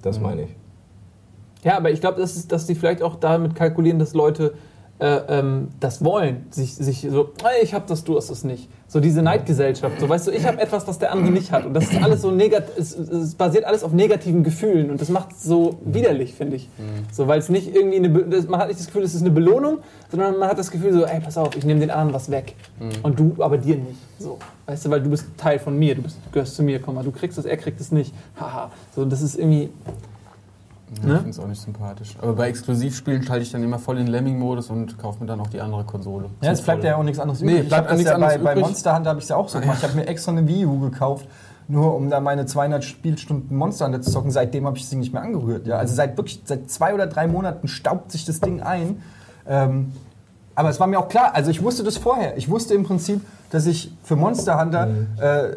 [0.02, 0.56] Das meine ich.
[1.64, 4.54] Ja, aber ich glaube, das ist, dass die vielleicht auch damit kalkulieren, dass Leute
[5.00, 8.70] äh, ähm, das wollen, sich, sich so, hey, ich hab das, du hast es nicht.
[8.88, 10.00] So diese Neidgesellschaft.
[10.00, 11.64] So, weißt du, ich habe etwas, was der andere nicht hat.
[11.66, 14.90] Und das ist alles so negativ, es, es basiert alles auf negativen Gefühlen.
[14.90, 16.70] Und das macht es so widerlich, finde ich.
[17.12, 19.30] So, weil es nicht irgendwie eine, Be- man hat nicht das Gefühl, es ist eine
[19.30, 19.78] Belohnung,
[20.10, 22.56] sondern man hat das Gefühl so, ey, pass auf, ich nehme den anderen was weg.
[23.04, 24.00] Und du, aber dir nicht.
[24.18, 26.96] So, weißt du, weil du bist Teil von mir, du, bist, gehörst zu mir, komm
[26.96, 28.12] mal, du kriegst es, er kriegt es nicht.
[28.40, 28.72] Haha.
[28.96, 29.70] So, das ist irgendwie,
[31.02, 31.14] Ja, Ne?
[31.14, 32.16] Ich finde es auch nicht sympathisch.
[32.22, 35.48] Aber bei Exklusivspielen schalte ich dann immer voll in Lemming-Modus und kaufe mir dann auch
[35.48, 36.30] die andere Konsole.
[36.42, 37.64] Ja, es bleibt ja auch nichts anderes Nee, übrig.
[37.64, 38.66] Ich bleibt nichts ja bei, anderes bei übrig.
[38.66, 39.78] Monster Hunter habe ich es ja auch so gemacht.
[39.80, 41.28] Ich habe mir extra eine Wii U gekauft,
[41.68, 44.32] nur um da meine 200 Spielstunden Monster Hunter zu zocken.
[44.32, 45.68] Seitdem habe ich Ding nicht mehr angerührt.
[45.68, 45.78] Ja?
[45.78, 49.02] Also seit wirklich seit zwei oder drei Monaten staubt sich das Ding ein.
[49.48, 49.94] Ähm,
[50.56, 52.38] aber es war mir auch klar, also ich wusste das vorher.
[52.38, 55.56] Ich wusste im Prinzip, dass ich für Monster Hunter, äh,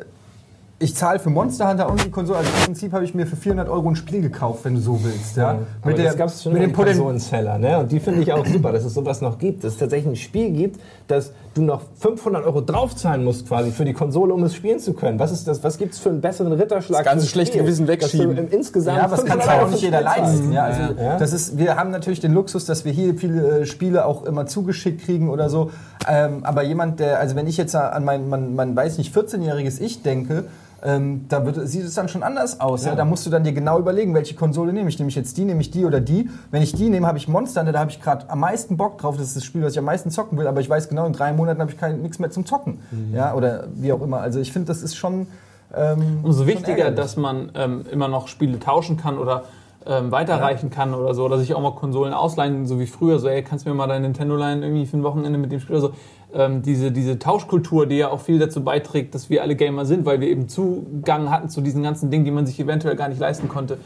[0.82, 3.36] ich zahle für Monster Hunter und die Konsole, also im Prinzip habe ich mir für
[3.36, 5.36] 400 Euro ein Spiel gekauft, wenn du so willst.
[5.36, 5.58] Ja?
[5.80, 7.78] Aber das gab es schon mit mit dem Konsolenseller, ne?
[7.78, 10.16] Und die finde ich auch super, dass es sowas noch gibt, dass es tatsächlich ein
[10.16, 14.54] Spiel gibt, dass du noch 500 Euro draufzahlen musst quasi für die Konsole, um es
[14.54, 15.18] spielen zu können.
[15.18, 15.62] Was ist das?
[15.62, 17.04] Was gibt's für einen besseren Ritterschlag?
[17.04, 17.58] Das ganze schlechte?
[17.58, 18.28] Gewissen wegschieben.
[18.28, 20.52] Dass du im insgesamt Ja, das kann 500 ja Euro auch nicht jeder leisten.
[20.52, 21.18] Ja, also Ja.
[21.18, 24.46] Das ist, wir haben natürlich den Luxus, dass wir hier viele äh, Spiele auch immer
[24.46, 25.70] zugeschickt kriegen oder so.
[26.08, 29.80] Ähm, aber jemand, der, also wenn ich jetzt an mein, mein, mein weiß nicht, 14-jähriges
[29.80, 30.44] Ich denke,
[30.84, 32.84] ähm, da wird, sieht es dann schon anders aus.
[32.84, 32.94] Ja.
[32.94, 34.98] Da musst du dann dir genau überlegen, welche Konsole nehme ich.
[34.98, 36.28] Nehme ich jetzt die, nehme ich die oder die?
[36.50, 38.98] Wenn ich die nehme, habe ich Monster, Hunter, da habe ich gerade am meisten Bock
[38.98, 39.16] drauf.
[39.16, 40.46] Das ist das Spiel, was ich am meisten zocken will.
[40.46, 42.78] Aber ich weiß genau, in drei Monaten habe ich nichts mehr zum Zocken.
[43.12, 44.20] Ja, oder wie auch immer.
[44.20, 45.28] Also ich finde, das ist schon.
[45.74, 49.44] Ähm, Umso wichtiger, dass man ähm, immer noch Spiele tauschen kann oder
[49.86, 53.28] ähm, weiterreichen kann oder so, oder sich auch mal Konsolen ausleihen, so wie früher, so,
[53.28, 55.76] ey, kannst du mir mal dein Nintendo leihen irgendwie für ein Wochenende mit dem Spiel
[55.76, 55.94] oder so.
[56.34, 60.06] Ähm, diese, diese Tauschkultur, die ja auch viel dazu beiträgt, dass wir alle Gamer sind,
[60.06, 63.20] weil wir eben Zugang hatten zu diesen ganzen Dingen, die man sich eventuell gar nicht
[63.20, 63.76] leisten konnte.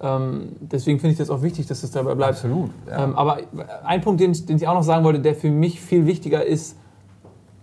[0.00, 2.32] Ähm, deswegen finde ich das auch wichtig, dass es dabei bleibt.
[2.34, 3.04] Absolut, ja.
[3.04, 3.38] Ähm, aber
[3.84, 6.44] ein Punkt, den, ich- den ich auch noch sagen wollte, der für mich viel wichtiger
[6.44, 6.76] ist,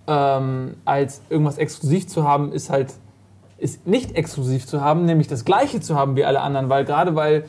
[0.08, 2.94] ähm, als irgendwas exklusiv zu haben, ist halt,
[3.58, 7.14] ist nicht exklusiv zu haben, nämlich das gleiche zu haben wie alle anderen, weil gerade
[7.16, 7.44] weil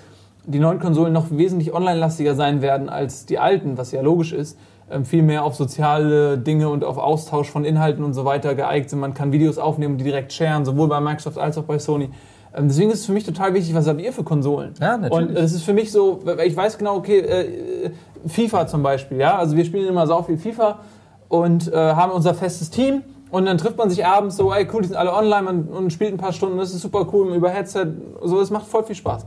[0.44, 4.58] die neuen Konsolen noch wesentlich online-lastiger sein werden als die alten, was ja logisch ist,
[5.04, 9.00] viel mehr auf soziale Dinge und auf Austausch von Inhalten und so weiter geeignet sind.
[9.00, 12.10] Man kann Videos aufnehmen und die direkt sharen, sowohl bei Microsoft als auch bei Sony.
[12.54, 14.74] Ähm, deswegen ist es für mich total wichtig, was habt ihr für Konsolen?
[14.80, 15.28] Ja, natürlich.
[15.28, 17.90] Und es ist für mich so, ich weiß genau, okay, äh,
[18.26, 20.80] FIFA zum Beispiel, ja, also wir spielen immer sau viel FIFA
[21.28, 24.82] und äh, haben unser festes Team und dann trifft man sich abends so, ey cool,
[24.82, 27.86] die sind alle online und spielt ein paar Stunden, das ist super cool über Headset,
[28.24, 29.26] so, es macht voll viel Spaß.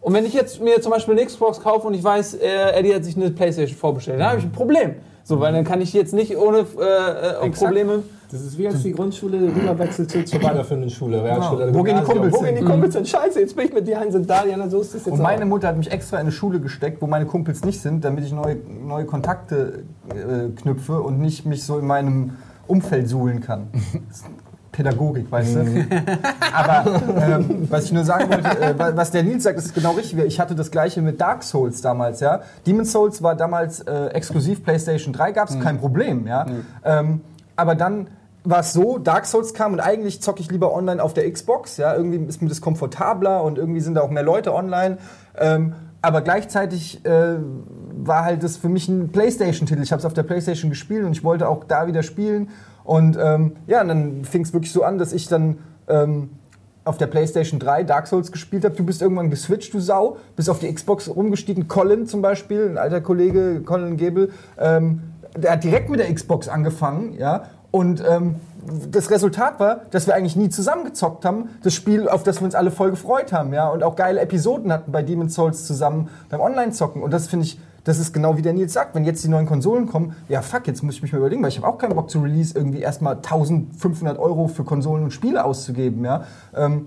[0.00, 2.94] Und wenn ich jetzt mir zum Beispiel eine Xbox kaufe und ich weiß, äh, Eddie
[2.94, 4.94] hat sich eine Playstation vorbestellt, dann habe ich ein Problem.
[5.24, 7.50] So, weil dann kann ich jetzt nicht ohne äh, äh.
[7.50, 8.02] Probleme.
[8.32, 11.22] Das ist wie als die Grundschule rüberwechselt zu- zur weiterführenden Schule.
[11.22, 12.04] Realschule, Wo gehen die.
[12.04, 12.68] Kumpels Wo gehen die hin?
[12.68, 13.04] Kumpels hin?
[13.04, 15.44] Scheiße, jetzt bin ich mit dir, Hans und Dalian, so ist das jetzt Und meine
[15.44, 15.48] auch.
[15.48, 18.32] Mutter hat mich extra in eine Schule gesteckt, wo meine Kumpels nicht sind, damit ich
[18.32, 22.36] neue, neue Kontakte äh, knüpfe und nicht mich so in meinem
[22.66, 23.68] Umfeld suhlen kann.
[24.72, 25.86] Pädagogik, weißt du?
[26.54, 29.92] Aber ähm, was ich nur sagen wollte, äh, wa- was der Nils sagt, ist genau
[29.92, 30.18] richtig.
[30.24, 32.40] Ich hatte das gleiche mit Dark Souls damals, ja.
[32.66, 36.46] Demon's Souls war damals äh, exklusiv PlayStation 3, gab es kein Problem, ja.
[36.84, 37.20] Ähm,
[37.56, 38.08] aber dann
[38.44, 41.76] war es so, Dark Souls kam und eigentlich zocke ich lieber online auf der Xbox,
[41.76, 41.94] ja.
[41.94, 44.98] Irgendwie ist mir das komfortabler und irgendwie sind da auch mehr Leute online.
[45.38, 47.36] Ähm, aber gleichzeitig äh,
[48.02, 49.82] war halt das für mich ein PlayStation-Titel.
[49.82, 52.48] Ich habe es auf der PlayStation gespielt und ich wollte auch da wieder spielen.
[52.90, 56.30] Und ähm, ja, und dann fing es wirklich so an, dass ich dann ähm,
[56.82, 58.74] auf der PlayStation 3 Dark Souls gespielt habe.
[58.74, 61.68] Du bist irgendwann geswitcht, du Sau, bist auf die Xbox rumgestiegen.
[61.68, 65.02] Colin zum Beispiel, ein alter Kollege, Colin Gebel, ähm,
[65.36, 67.44] der hat direkt mit der Xbox angefangen, ja.
[67.70, 68.34] Und ähm,
[68.90, 71.50] das Resultat war, dass wir eigentlich nie zusammengezockt haben.
[71.62, 73.68] Das Spiel, auf das wir uns alle voll gefreut haben, ja.
[73.68, 77.04] Und auch geile Episoden hatten bei Demon's Souls zusammen beim Online-Zocken.
[77.04, 77.60] Und das finde ich,
[77.90, 78.94] das ist genau wie der Nils sagt.
[78.94, 81.48] Wenn jetzt die neuen Konsolen kommen, ja fuck, jetzt muss ich mich mal überlegen, weil
[81.48, 85.44] ich habe auch keinen Bock zu Release irgendwie erstmal 1500 Euro für Konsolen und Spiele
[85.44, 86.24] auszugeben, ja.
[86.56, 86.86] Ähm,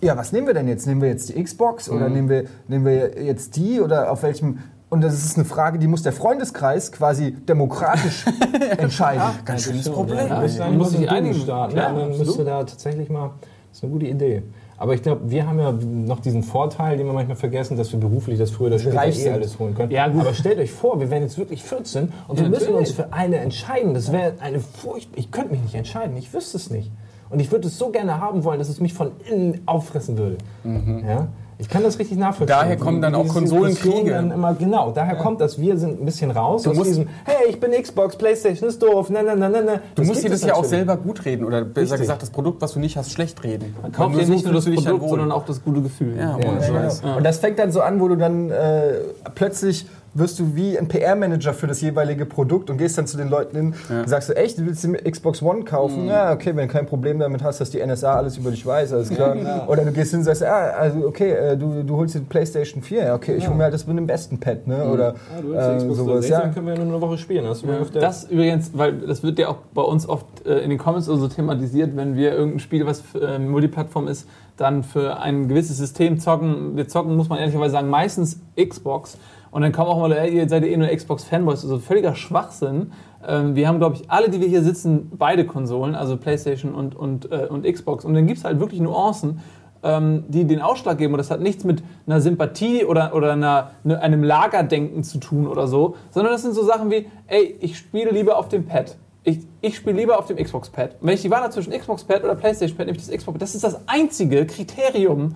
[0.00, 0.86] ja, was nehmen wir denn jetzt?
[0.86, 4.58] Nehmen wir jetzt die Xbox oder nehmen, wir, nehmen wir jetzt die oder auf welchem.
[4.90, 8.24] Und das ist eine Frage, die muss der Freundeskreis quasi demokratisch
[8.78, 9.22] entscheiden.
[9.44, 10.28] Ganz schönes Ja, Problem.
[10.28, 11.34] ja, müssen man muss sich einigen.
[11.34, 11.76] starten.
[11.76, 12.18] Ja, dann absolut.
[12.26, 13.32] müsste da tatsächlich mal,
[13.68, 14.44] das ist eine gute Idee.
[14.80, 17.98] Aber ich glaube, wir haben ja noch diesen Vorteil, den wir manchmal vergessen, dass wir
[17.98, 19.32] beruflich das früher oder später eh sind.
[19.32, 19.90] alles holen können.
[19.90, 20.20] Ja, gut.
[20.20, 22.88] Aber stellt euch vor, wir wären jetzt wirklich 14 und wir Ja, müssen natürlich.
[22.88, 23.92] uns für eine entscheiden.
[23.94, 25.08] Das wäre eine Furcht.
[25.16, 26.16] Ich könnte mich nicht entscheiden.
[26.16, 26.90] Ich wüsste es nicht.
[27.28, 30.38] Und ich würde es so gerne haben wollen, dass es mich von innen auffressen würde.
[30.64, 31.28] Ja?
[31.60, 32.56] Ich kann das richtig nachvollziehen.
[32.56, 34.12] Daher kommen dann auch Konsolenkriege.
[34.12, 37.48] Dann immer, genau, daher kommt das, wir sind ein bisschen raus aus musst- diesem, hey,
[37.50, 39.80] ich bin Xbox, Playstation ist doof, na, na, na, na, na.
[39.96, 42.00] Du musst dir das ja auch selber gut reden oder besser Richtig.
[42.02, 43.74] gesagt das Produkt, was du nicht hast, schlecht reden.
[43.82, 46.16] Man kauft ja nicht nur das du Produkt, sondern auch das gute Gefühl.
[46.16, 47.02] Ja, ohne Ja, Scheiß.
[47.16, 48.92] Und das fängt dann so an, wo du dann äh,
[49.34, 49.86] plötzlich
[50.18, 53.56] wirst du wie ein PR-Manager für das jeweilige Produkt und gehst dann zu den Leuten
[53.56, 56.06] hin und sagst du, echt, du willst die Xbox One kaufen?
[56.06, 58.92] Ja, okay, wenn du kein Problem damit hast, dass die NSA alles über dich weiß,
[58.92, 59.36] alles klar.
[59.68, 62.26] Oder du gehst hin und sagst, ah, also okay, äh, du, du holst dir die
[62.26, 64.84] Playstation 4, ja, okay, ich hol mir halt das mit dem besten Pad, ne?
[64.84, 66.40] Oder Ja, du willst äh, Xbox sowas, 360, ja.
[66.40, 67.46] dann können wir ja nur eine Woche spielen.
[67.46, 70.26] Hast du mal auf der Das übrigens, weil das wird ja auch bei uns oft
[70.46, 74.28] äh, in den Comments oder so thematisiert, wenn wir irgendein Spiel, was äh, Multiplattform ist,
[74.56, 76.76] dann für ein gewisses System zocken.
[76.76, 79.16] Wir zocken, muss man ehrlicherweise sagen, meistens Xbox.
[79.50, 81.62] Und dann kommen auch mal, ihr seid eh nur Xbox-Fanboys.
[81.62, 82.92] Also völliger Schwachsinn.
[83.26, 86.94] Ähm, wir haben, glaube ich, alle, die wir hier sitzen, beide Konsolen, also PlayStation und,
[86.94, 88.04] und, äh, und Xbox.
[88.04, 89.40] Und dann gibt es halt wirklich Nuancen,
[89.82, 91.14] ähm, die den Ausschlag geben.
[91.14, 95.46] Und das hat nichts mit einer Sympathie oder, oder einer, ne, einem Lagerdenken zu tun
[95.46, 98.96] oder so, sondern das sind so Sachen wie, ey, ich spiele lieber auf dem Pad.
[99.24, 100.96] Ich, ich spiele lieber auf dem Xbox-Pad.
[101.00, 103.42] Wenn ich die Wahl zwischen Xbox-Pad oder PlayStation-Pad, nehme ich das Xbox-Pad.
[103.42, 105.34] Das ist das einzige Kriterium,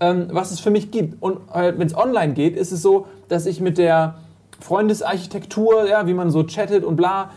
[0.00, 1.22] ähm, was es für mich gibt.
[1.22, 4.16] Und äh, wenn es online geht, ist es so, dass ich mit der
[4.60, 7.30] Freundesarchitektur, ja, wie man so chattet und bla,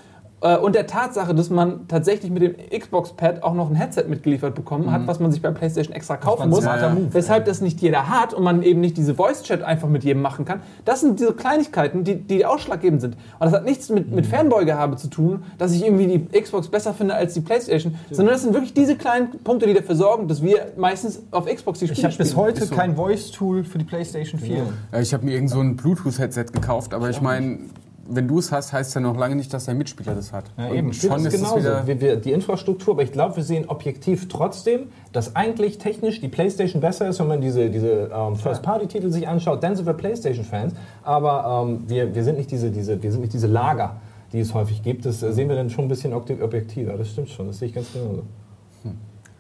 [0.43, 4.91] und der Tatsache, dass man tatsächlich mit dem Xbox-Pad auch noch ein Headset mitgeliefert bekommen
[4.91, 7.81] hat, was man sich bei PlayStation extra kaufen ein muss, smarter Move, weshalb das nicht
[7.81, 10.61] jeder hat und man eben nicht diese Voice-Chat einfach mit jedem machen kann.
[10.83, 13.15] Das sind diese Kleinigkeiten, die, die ausschlaggebend sind.
[13.15, 16.93] Und das hat nichts mit, mit Fanboy-Gehabe zu tun, dass ich irgendwie die Xbox besser
[16.93, 20.41] finde als die PlayStation, sondern das sind wirklich diese kleinen Punkte, die dafür sorgen, dass
[20.41, 24.39] wir meistens auf Xbox die Spiele Ich habe bis heute kein Voice-Tool für die PlayStation
[24.39, 24.57] 4.
[24.91, 27.59] Ja, ich habe mir irgend so ein Bluetooth-Headset gekauft, aber ich meine,
[28.08, 30.45] wenn du es hast, heißt ja noch lange nicht, dass dein Mitspieler das hat.
[30.58, 31.58] Ja, Und eben, schon ist ist es genauso.
[31.58, 31.88] wieder.
[31.88, 36.82] Wir, die Infrastruktur, aber ich glaube, wir sehen objektiv trotzdem, dass eigentlich technisch die PlayStation
[36.82, 39.64] besser ist, wenn man diese, diese ähm, First-Party-Titel sich anschaut.
[39.64, 40.74] Dann sind wir PlayStation-Fans,
[41.04, 43.97] aber ähm, wir, wir, sind nicht diese, diese, wir sind nicht diese Lager,
[44.32, 45.06] die es häufig gibt.
[45.06, 46.93] Das äh, sehen wir dann schon ein bisschen obje- objektiver.
[46.97, 48.24] Das stimmt schon, das sehe ich ganz genauso.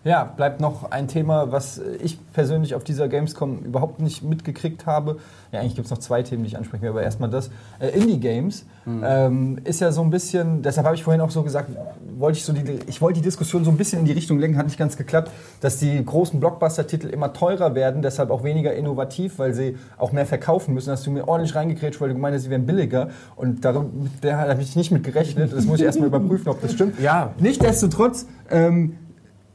[0.03, 5.17] Ja, bleibt noch ein Thema, was ich persönlich auf dieser Gamescom überhaupt nicht mitgekriegt habe.
[5.51, 7.49] Ja, eigentlich gibt es noch zwei Themen, die ich ansprechen will, aber erstmal das.
[7.79, 11.69] Äh, Indie-Games ähm, ist ja so ein bisschen, deshalb habe ich vorhin auch so gesagt,
[12.17, 14.57] wollte ich, so die, ich wollte die Diskussion so ein bisschen in die Richtung lenken,
[14.57, 15.31] hat nicht ganz geklappt,
[15.61, 20.25] dass die großen Blockbuster-Titel immer teurer werden, deshalb auch weniger innovativ, weil sie auch mehr
[20.25, 20.91] verkaufen müssen.
[20.91, 23.09] Hast du mir ordentlich reingekrätscht, weil du gemeint hast, sie wären billiger.
[23.37, 25.53] Und darum, da habe ich nicht mit gerechnet.
[25.53, 26.99] Das muss ich erstmal überprüfen, ob das stimmt.
[26.99, 27.31] Ja.
[27.39, 28.97] Nichtsdestotrotz ähm,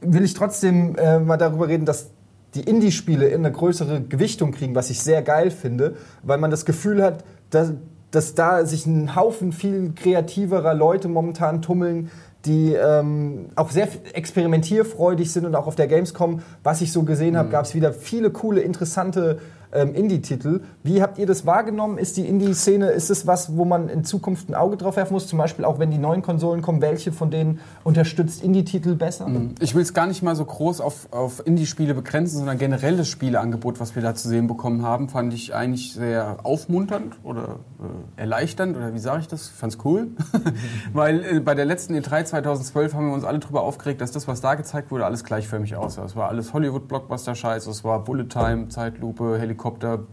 [0.01, 2.11] will ich trotzdem äh, mal darüber reden, dass
[2.55, 7.03] die Indie-Spiele eine größere Gewichtung kriegen, was ich sehr geil finde, weil man das Gefühl
[7.03, 7.73] hat, dass,
[8.11, 12.09] dass da sich ein Haufen viel kreativerer Leute momentan tummeln,
[12.45, 17.37] die ähm, auch sehr experimentierfreudig sind und auch auf der Gamescom, was ich so gesehen
[17.37, 19.39] habe, gab es wieder viele coole, interessante
[19.71, 20.61] ähm, Indie-Titel.
[20.83, 21.97] Wie habt ihr das wahrgenommen?
[21.97, 25.27] Ist die Indie-Szene, ist es was, wo man in Zukunft ein Auge drauf werfen muss?
[25.27, 29.29] Zum Beispiel auch, wenn die neuen Konsolen kommen, welche von denen unterstützt Indie-Titel besser?
[29.59, 33.07] Ich will es gar nicht mal so groß auf, auf Indie-Spiele begrenzen, sondern generell das
[33.07, 38.21] Spieleangebot, was wir da zu sehen bekommen haben, fand ich eigentlich sehr aufmunternd oder äh,
[38.21, 39.47] erleichternd oder wie sage ich das?
[39.47, 40.07] Fand's cool.
[40.93, 44.27] Weil äh, bei der letzten E3 2012 haben wir uns alle drüber aufgeregt, dass das,
[44.27, 46.05] was da gezeigt wurde, alles gleichförmig aussah.
[46.05, 49.58] Es war alles Hollywood-Blockbuster-Scheiß, es war Bullet-Time, Zeitlupe, Helikopter,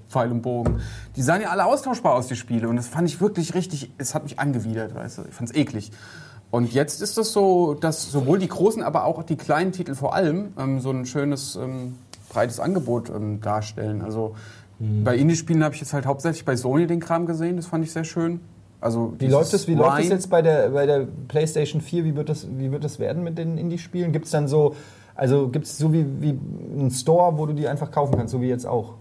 [0.09, 0.81] Pfeil und Bogen.
[1.17, 2.69] Die sahen ja alle austauschbar aus, die Spiele.
[2.69, 5.23] Und das fand ich wirklich richtig, es hat mich angewidert, weißt du.
[5.29, 5.91] Ich fand's eklig.
[6.51, 10.15] Und jetzt ist es so, dass sowohl die großen, aber auch die kleinen Titel vor
[10.15, 11.97] allem ähm, so ein schönes, ähm,
[12.29, 14.03] breites Angebot ähm, darstellen.
[14.03, 14.35] Also
[14.79, 17.93] bei Indie-Spielen habe ich jetzt halt hauptsächlich bei Sony den Kram gesehen, das fand ich
[17.93, 18.41] sehr schön.
[18.79, 19.67] Also Wie läuft es?
[19.69, 22.05] Wie läuft Rhine- jetzt bei der, bei der PlayStation 4?
[22.05, 24.13] Wie wird das, wie wird das werden mit den Indie-Spielen?
[24.13, 24.77] Gibt es dann so,
[25.15, 26.39] also gibt es so wie, wie
[26.79, 28.95] einen Store, wo du die einfach kaufen kannst, so wie jetzt auch?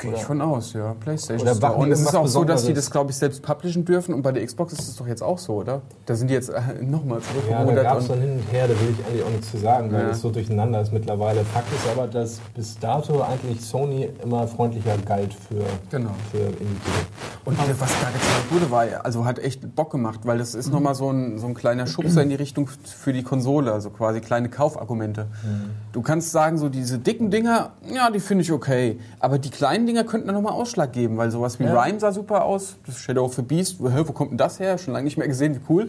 [0.00, 0.94] Gehe ich von aus, ja.
[0.98, 1.74] PlayStation Oder Store.
[1.74, 4.14] Und es ist auch so, dass die das, glaube ich, selbst publishen dürfen.
[4.14, 5.82] Und bei der Xbox ist es doch jetzt auch so, oder?
[6.06, 7.84] Da sind die jetzt äh, nochmal Ja, da zurückgerudert.
[7.84, 10.00] gab es dann hin und her, da will ich eigentlich auch nichts zu sagen, weil
[10.02, 10.10] Ja.
[10.10, 11.44] es so durcheinander ist mittlerweile.
[11.44, 16.10] Fakt ist aber, dass bis dato eigentlich Sony immer freundlicher galt für, Genau.
[16.30, 17.06] für Indie-Titel.
[17.44, 20.72] Und was da gezeigt wurde, war also hat echt Bock gemacht, weil das ist Mhm.
[20.74, 24.20] nochmal so ein, so ein kleiner Schubser in die Richtung für die Konsole, also quasi
[24.20, 25.24] kleine Kaufargumente.
[25.42, 25.70] Mhm.
[25.92, 28.98] Du kannst sagen, so diese dicken Dinger, ja, die finde ich okay.
[29.18, 31.80] Aber die kleinen Dinger könnten da nochmal Ausschlag geben, weil sowas wie Ja.
[31.80, 32.76] Rhyme sah super aus.
[32.86, 34.78] Das Shadow of the Beast, wo, kommt denn das her?
[34.78, 35.88] Schon lange nicht mehr gesehen, wie cool.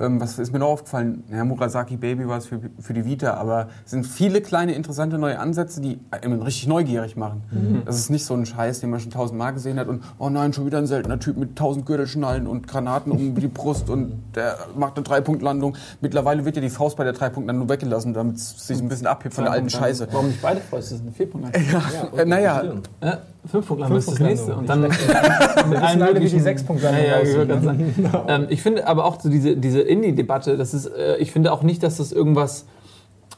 [0.00, 1.24] Ähm, was ist mir noch aufgefallen?
[1.30, 5.18] Ja, Murasaki Baby war es für, für die Vita, aber es sind viele kleine, interessante
[5.18, 7.42] neue Ansätze, die einen richtig neugierig machen.
[7.84, 10.52] Das ist nicht so ein Scheiß, den man schon tausendmal gesehen hat und oh nein,
[10.52, 14.56] schon wieder ein seltener Typ mit tausend Gürtelschnallen und Granaten um die Brust und der
[14.76, 15.76] macht eine Dreipunktlandung.
[16.00, 19.34] Mittlerweile wird ja die Faust bei der Dreipunktlandung weggelassen, damit es sich ein bisschen abhebt
[19.34, 20.08] von der alten Scheiße.
[20.12, 20.90] Warum nicht beide Fäuste?
[20.94, 22.18] Das ist eine Vierpunktlandung.
[22.18, 22.62] Äh, naja,
[23.02, 24.54] Ja, Fünfpunktlandung ist das nächste.
[24.54, 27.62] Und dann Wir wissen alle, wie die Sechspunktlandung ja, ja, ne?
[27.62, 27.94] sagen.
[28.28, 31.62] ähm, ich finde aber auch so diese, diese Indie-Debatte, das ist, äh, ich finde auch
[31.62, 32.66] nicht, dass das irgendwas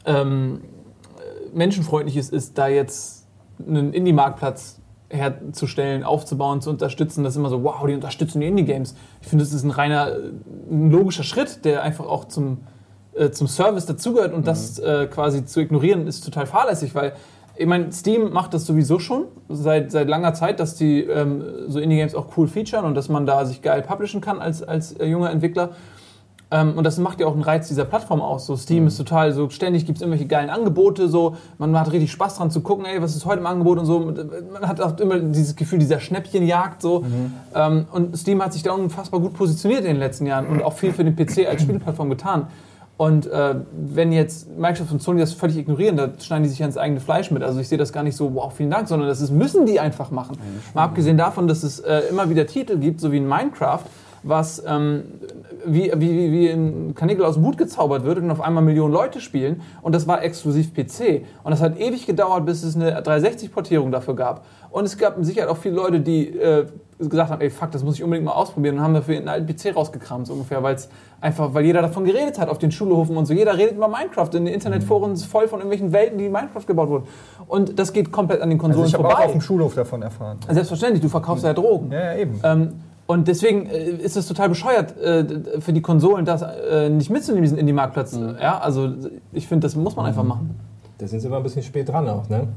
[0.05, 0.61] ähm,
[1.19, 3.27] äh, menschenfreundliches ist, da jetzt
[3.67, 7.23] einen Indie-Marktplatz herzustellen, aufzubauen, zu unterstützen.
[7.23, 8.95] Das ist immer so, wow, die unterstützen die Indie-Games.
[9.21, 10.31] Ich finde, das ist ein reiner, äh,
[10.71, 12.59] ein logischer Schritt, der einfach auch zum,
[13.15, 17.13] äh, zum Service dazugehört und das äh, quasi zu ignorieren, ist total fahrlässig, weil
[17.63, 21.79] ich meine, Steam macht das sowieso schon seit, seit langer Zeit, dass die ähm, so
[21.79, 25.07] Indie-Games auch cool featuren und dass man da sich geil publishen kann als, als äh,
[25.07, 25.71] junger Entwickler.
[26.51, 28.47] Ähm, und das macht ja auch einen Reiz dieser Plattform aus.
[28.47, 32.11] So Steam ist total so, ständig gibt es irgendwelche geilen Angebote, so man hat richtig
[32.11, 34.01] Spaß dran zu gucken, ey, was ist heute im Angebot und so.
[34.01, 37.05] Man hat auch immer dieses Gefühl dieser Schnäppchenjagd so.
[37.55, 40.73] Ähm, und Steam hat sich da unfassbar gut positioniert in den letzten Jahren und auch
[40.73, 42.49] viel für den PC als Spielplattform getan.
[43.03, 46.67] Und äh, wenn jetzt Microsoft und Sony das völlig ignorieren, da schneiden die sich ja
[46.67, 47.43] ins eigene Fleisch mit.
[47.43, 49.81] Also ich sehe das gar nicht so, wow, vielen Dank, sondern das ist, müssen die
[49.81, 50.39] einfach machen.
[50.73, 53.83] Mal abgesehen davon, dass es äh, immer wieder Titel gibt, so wie in Minecraft,
[54.23, 55.03] was ähm,
[55.67, 59.21] wie, wie, wie ein Kanickel aus dem Hut gezaubert wird und auf einmal Millionen Leute
[59.21, 59.63] spielen.
[59.83, 61.25] Und das war exklusiv PC.
[61.45, 64.45] Und das hat ewig gedauert, bis es eine 360-Portierung dafür gab.
[64.71, 66.67] Und es gab mit Sicherheit auch viele Leute, die äh,
[66.99, 69.47] gesagt haben, ey, fuck, das muss ich unbedingt mal ausprobieren und haben dafür einen alten
[69.47, 70.89] PC rausgekramt, so ungefähr, weil es
[71.21, 73.35] einfach, weil jeder davon geredet hat auf den Schulhofen und so.
[73.35, 74.29] Jeder redet über Minecraft.
[74.35, 77.05] In den Internetforen ist voll von irgendwelchen Welten, die in Minecraft gebaut wurden.
[77.49, 79.27] Und das geht komplett an den Konsolen Also ich habe auch vorbei.
[79.27, 80.39] auf dem Schulhof davon erfahren.
[80.49, 81.91] Selbstverständlich, du verkaufst ja Drogen.
[81.91, 82.41] Ja, ja, eben.
[82.43, 82.73] Ähm,
[83.13, 87.43] und deswegen äh, ist es total bescheuert äh, für die Konsolen, das äh, nicht mitzunehmen,
[87.43, 88.19] diesen Indie-Marktplatz.
[88.41, 88.93] Ja, also
[89.33, 90.59] ich finde, das muss man einfach machen.
[90.99, 92.49] Da sind sie aber ein bisschen spät dran auch, ne?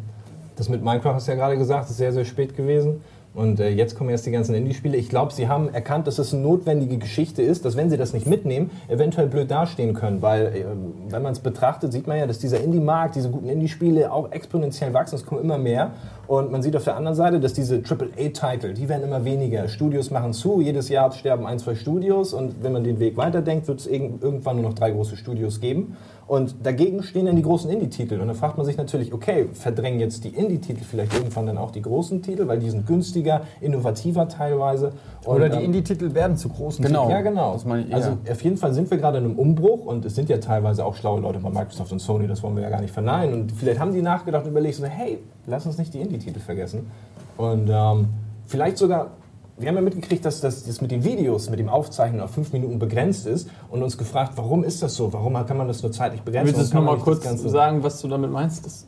[0.55, 3.01] Das mit Minecraft hast du ja gerade gesagt, ist sehr, sehr spät gewesen.
[3.35, 4.95] Und äh, jetzt kommen erst die ganzen Indie-Spiele.
[4.95, 8.13] Ich glaube, sie haben erkannt, dass es eine notwendige Geschichte ist, dass wenn sie das
[8.13, 10.21] nicht mitnehmen, eventuell blöd dastehen können.
[10.21, 10.65] Weil, äh,
[11.09, 14.93] wenn man es betrachtet, sieht man ja, dass dieser Indie-Markt, diese guten Indie-Spiele auch exponentiell
[14.93, 15.15] wachsen.
[15.15, 15.91] Es kommen immer mehr.
[16.27, 19.67] Und man sieht auf der anderen Seite, dass diese AAA-Titel, die werden immer weniger.
[19.67, 22.33] Studios machen zu, jedes Jahr sterben ein, zwei Studios.
[22.33, 25.59] Und wenn man den Weg weiterdenkt, wird es irg- irgendwann nur noch drei große Studios
[25.59, 25.97] geben.
[26.27, 28.19] Und dagegen stehen dann die großen Indie-Titel.
[28.19, 31.69] Und dann fragt man sich natürlich, okay, verdrängen jetzt die Indie-Titel vielleicht irgendwann dann auch
[31.69, 34.93] die großen Titel, weil die sind günstiger, innovativer teilweise.
[35.23, 37.09] Und, Oder die ähm, Indie-Titel werden zu großen Genau.
[37.11, 37.53] ja, genau.
[37.53, 37.97] Das meine ich eher.
[37.97, 40.83] also auf jeden Fall sind wir gerade in einem Umbruch und es sind ja teilweise
[40.83, 43.41] auch schlaue Leute bei Microsoft und Sony, das wollen wir ja gar nicht verneinen.
[43.41, 46.89] Und vielleicht haben die nachgedacht und überlegt, so, hey, lass uns nicht die Indie-Titel vergessen.
[47.37, 48.07] Und ähm,
[48.47, 49.11] vielleicht sogar,
[49.57, 52.51] wir haben ja mitgekriegt, dass das, das mit den Videos, mit dem Aufzeichnen auf fünf
[52.51, 55.13] Minuten begrenzt ist und uns gefragt, warum ist das so?
[55.13, 56.57] Warum kann man das nur zeitlich begrenzen?
[56.57, 58.87] Willst du nochmal das kurz sagen, was du damit meinst?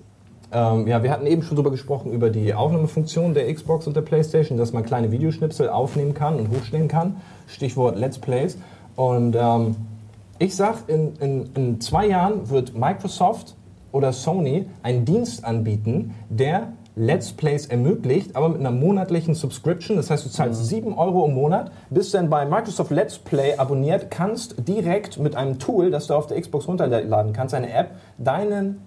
[0.52, 4.02] Ähm, ja, wir hatten eben schon darüber gesprochen, über die Aufnahmefunktion der Xbox und der
[4.02, 7.18] Playstation, dass man kleine Videoschnipsel aufnehmen kann und hochstellen kann.
[7.48, 8.58] Stichwort Let's Plays.
[8.96, 9.76] Und ähm,
[10.40, 13.56] ich sag, in, in, in zwei Jahren wird Microsoft
[13.92, 19.98] oder Sony einen Dienst anbieten, der Let's Plays ermöglicht, aber mit einer monatlichen Subscription.
[19.98, 24.10] Das heißt, du zahlst 7 Euro im Monat, bist dann bei Microsoft Let's Play abonniert,
[24.10, 28.82] kannst direkt mit einem Tool, das du auf der Xbox runterladen kannst, eine App, deinen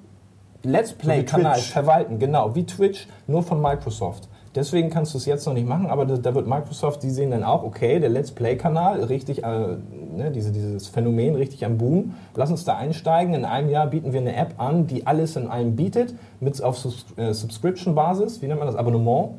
[0.64, 4.28] Let's Play-Kanal verwalten, genau, wie Twitch, nur von Microsoft.
[4.55, 7.30] Deswegen kannst du es jetzt noch nicht machen, aber da, da wird Microsoft, die sehen
[7.30, 12.14] dann auch, okay, der Let's Play-Kanal, richtig, äh, ne, diese, dieses Phänomen richtig am Boom.
[12.34, 13.32] Lass uns da einsteigen.
[13.34, 16.78] In einem Jahr bieten wir eine App an, die alles in einem bietet, mit auf
[16.78, 19.38] Subs äh, Subscription-Basis, wie nennt man das, Abonnement.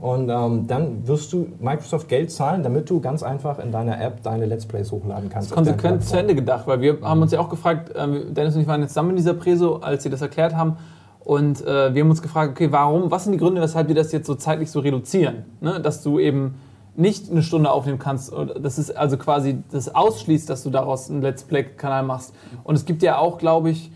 [0.00, 4.22] Und ähm, dann wirst du Microsoft Geld zahlen, damit du ganz einfach in deiner App
[4.22, 5.52] deine Let's Plays hochladen kannst.
[5.52, 6.18] auf deine konsequent zu.
[6.18, 8.90] Ende gedacht, weil wir haben uns ja auch gefragt, ähm, Dennis und ich waren jetzt
[8.90, 10.76] zusammen in dieser Preso, als sie das erklärt haben.
[11.20, 14.10] Und äh, wir haben uns gefragt, okay, warum, was sind die Gründe, weshalb wir das
[14.12, 15.44] jetzt so zeitlich so reduzieren?
[15.60, 15.80] Ne?
[15.80, 16.54] Dass du eben
[16.96, 18.32] nicht eine Stunde aufnehmen kannst.
[18.60, 22.34] Das ist also quasi das ausschließt, dass du daraus einen Let's Play-Kanal machst.
[22.64, 23.90] Und es gibt ja auch, glaube ich,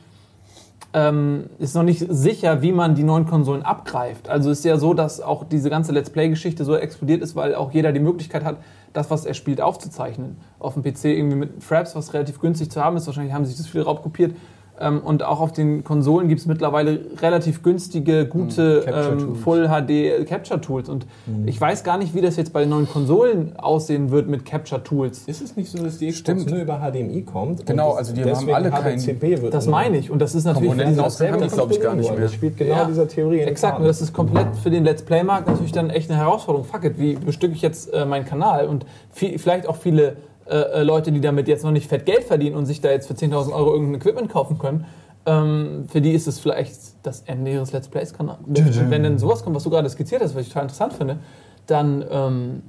[0.92, 4.28] ähm, ist noch nicht sicher, wie man die neuen Konsolen abgreift.
[4.28, 7.72] Also ist ja so, dass auch diese ganze Let's Play-Geschichte so explodiert ist, weil auch
[7.72, 8.58] jeder die Möglichkeit hat,
[8.92, 10.36] das, was er spielt, aufzuzeichnen.
[10.60, 13.06] Auf dem PC irgendwie mit Fraps, was relativ günstig zu haben ist.
[13.06, 14.36] Wahrscheinlich haben sich das viele raubkopiert.
[14.80, 18.84] Ähm, und auch auf den Konsolen gibt es mittlerweile relativ günstige, gute Mhm.
[18.90, 19.34] Capture ähm.
[19.36, 20.88] Full HD Capture Tools.
[20.88, 21.06] Und
[21.46, 24.82] ich weiß gar nicht, wie das jetzt bei den neuen Konsolen aussehen wird mit Capture
[24.82, 25.22] Tools.
[25.26, 26.50] Ist es nicht so, dass die Xbox Stimmt.
[26.50, 27.66] nur über HDMI kommt?
[27.66, 30.10] Genau, also die haben alle kein- HDCP wird Das meine ich.
[30.10, 32.20] Und das ist natürlich Komponenten für aus diese- haben die, glaub ich, gar nicht mehr.
[32.20, 32.84] Das spielt genau Ja.
[32.84, 36.10] dieser Theorie in Exakt, und das ist komplett für den Let's Play-Markt natürlich dann echt
[36.10, 36.66] eine Herausforderung.
[36.66, 38.66] Fuck it, wie bestücke ich jetzt äh, meinen Kanal?
[38.66, 40.16] Und viel, vielleicht auch viele
[40.46, 43.06] äh, äh, Leute, die damit jetzt noch nicht fett Geld verdienen und sich da jetzt
[43.06, 44.84] für 10.000 Euro irgendein Equipment kaufen können,
[45.26, 48.40] ähm, für die ist es vielleicht das Ende ihres Let's Plays-Kanals.
[48.46, 51.18] Und wenn dann sowas kommt, was du gerade skizziert hast, was ich total interessant finde,
[51.66, 52.62] dann ähm,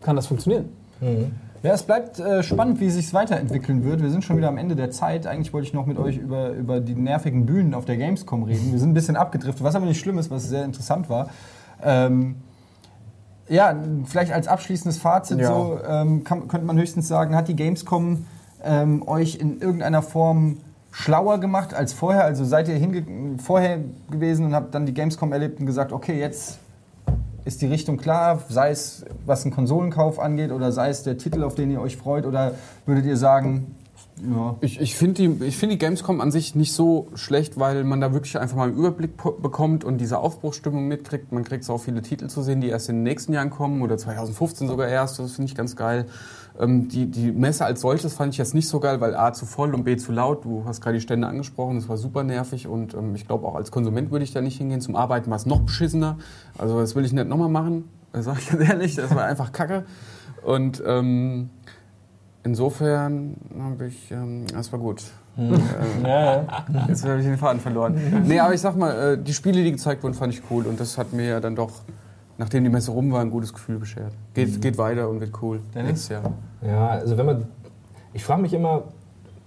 [0.00, 0.70] kann das funktionieren.
[1.62, 4.02] Ja, es bleibt äh, spannend, wie es sich weiterentwickeln wird.
[4.02, 5.26] Wir sind schon wieder am Ende der Zeit.
[5.26, 8.72] Eigentlich wollte ich noch mit euch über, über die nervigen Bühnen auf der Gamescom reden.
[8.72, 11.30] Wir sind ein bisschen abgedriftet, was aber nicht schlimm ist, was sehr interessant war.
[11.82, 12.36] Ähm,
[13.48, 13.74] ja,
[14.06, 15.48] vielleicht als abschließendes Fazit Ja.
[15.48, 18.26] so, ähm, kann, könnte man höchstens sagen, hat die Gamescom
[18.62, 20.58] ähm, euch in irgendeiner Form
[20.90, 22.24] schlauer gemacht als vorher?
[22.24, 23.04] Also seid ihr hinge
[23.42, 23.80] vorher
[24.10, 26.58] gewesen und habt dann die Gamescom erlebt und gesagt, okay, jetzt
[27.44, 31.44] ist die Richtung klar, sei es was den Konsolenkauf angeht oder sei es der Titel,
[31.44, 32.52] auf den ihr euch freut, oder
[32.86, 33.74] würdet ihr sagen,
[34.22, 38.00] ja, Ich, ich finde die, find die Gamescom an sich nicht so schlecht, weil man
[38.00, 41.32] da wirklich einfach mal einen Überblick bekommt und diese Aufbruchsstimmung mitkriegt.
[41.32, 43.98] Man kriegt so viele Titel zu sehen, die erst in den nächsten Jahren kommen oder
[43.98, 45.18] 2015 sogar erst.
[45.18, 46.06] Das finde ich ganz geil.
[46.58, 49.46] Ähm, die, die Messe als solches fand ich jetzt nicht so geil, weil A zu
[49.46, 50.44] voll und B zu laut.
[50.44, 53.56] Du hast gerade die Stände angesprochen, das war super nervig und ähm, ich glaube auch
[53.56, 54.80] als Konsument würde ich da nicht hingehen.
[54.80, 56.18] Zum Arbeiten war es noch beschissener.
[56.56, 58.94] Also das will ich nicht nochmal machen, sage ich ganz ehrlich.
[58.94, 59.84] Das war einfach kacke.
[60.44, 61.50] Und ähm,
[62.44, 65.02] Insofern habe ich, ähm, das war gut.
[65.36, 65.50] Äh,
[66.06, 66.44] Ja,
[66.88, 67.98] jetzt habe ich den Faden verloren.
[68.26, 70.78] Nee, aber ich sag mal, äh, die Spiele, die gezeigt wurden, fand ich cool und
[70.78, 71.70] das hat mir ja dann doch,
[72.36, 74.12] nachdem die Messe rum war, ein gutes Gefühl beschert.
[74.34, 75.60] Geht, geht weiter und wird cool.
[75.74, 75.88] Dennis?
[75.90, 76.32] Nächstes Jahr.
[76.66, 77.46] Ja, also wenn man.
[78.12, 78.82] Ich frage mich immer,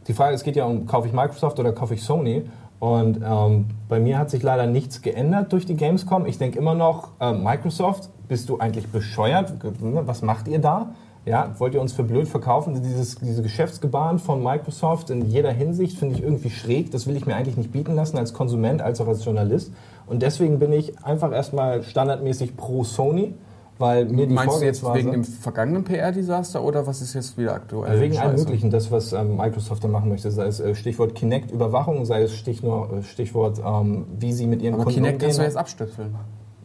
[0.07, 2.49] die Frage, es geht ja um, kaufe ich Microsoft oder kaufe ich Sony?
[2.79, 6.25] Und ähm, bei mir hat sich leider nichts geändert durch die Gamescom.
[6.25, 9.53] Ich denke immer noch, äh, Microsoft, bist du eigentlich bescheuert?
[9.81, 10.89] Was macht ihr da?
[11.27, 12.81] Ja, wollt ihr uns für blöd verkaufen?
[12.81, 16.89] Dieses, diese Geschäftsgebaren von Microsoft in jeder Hinsicht finde ich irgendwie schräg.
[16.91, 19.73] Das will ich mir eigentlich nicht bieten lassen als Konsument, als auch als Journalist.
[20.05, 23.33] Und deswegen bin ich einfach erstmal standardmäßig pro Sony,
[23.77, 27.55] weil mir die Meinst du jetzt wegen dem vergangenen PR-Desaster oder was ist jetzt wieder
[27.55, 27.99] aktuell?
[27.99, 28.37] wegen allem?
[28.37, 32.35] Möglichen, das, was ähm, Microsoft da machen möchte, sei es äh, Stichwort Kinect-Überwachung, sei es
[32.35, 35.49] Stichwort, äh, Stichwort ähm, wie sie mit ihren Aber Kunden Kinect kannst du umgehen.
[35.49, 36.15] jetzt abstöpseln.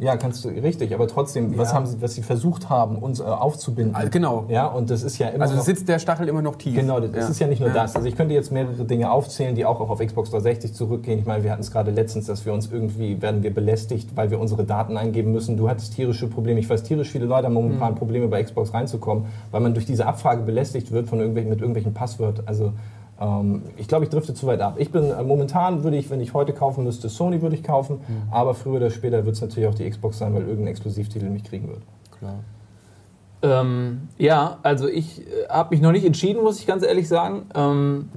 [0.02, 1.76] Ja, kannst du, richtig, aber trotzdem, was Ja.
[1.76, 3.94] haben sie, was sie versucht haben, uns äh, aufzubinden.
[3.94, 4.46] Ah, genau.
[4.48, 6.74] Ja, und das ist ja immer Also noch, sitzt der Stachel immer noch tief.
[6.74, 7.94] Genau, das ist ja nicht nur das.
[7.94, 11.20] Also ich könnte jetzt mehrere Dinge aufzählen, die auch auf Xbox 360 zurückgehen.
[11.20, 14.32] Ich meine, wir hatten es gerade letztens, dass wir uns irgendwie, werden wir belästigt, weil
[14.32, 15.56] wir unsere Daten eingeben müssen.
[15.56, 16.58] Du hattest tierische Probleme.
[16.58, 20.06] Ich weiß, tierisch viele Leute haben momentan Probleme bei Xbox reinzukommen, weil man durch diese
[20.06, 22.44] Abfrage belästigt wird von irgendwelchen, mit irgendwelchen Passwörtern.
[22.48, 22.72] Also
[23.22, 24.76] ähm, ich glaube, ich drifte zu weit ab.
[24.78, 28.00] Ich bin äh, momentan, würde ich, wenn ich heute kaufen müsste, Sony würde ich kaufen.
[28.30, 31.44] Aber früher oder später wird es natürlich auch die Xbox sein, weil irgendein Exklusivtitel mich
[31.44, 31.82] kriegen wird.
[32.18, 32.40] Klar.
[33.42, 37.46] Ähm, ja, also ich äh, habe mich noch nicht entschieden, muss ich ganz ehrlich sagen.
[37.54, 38.08] Ähm,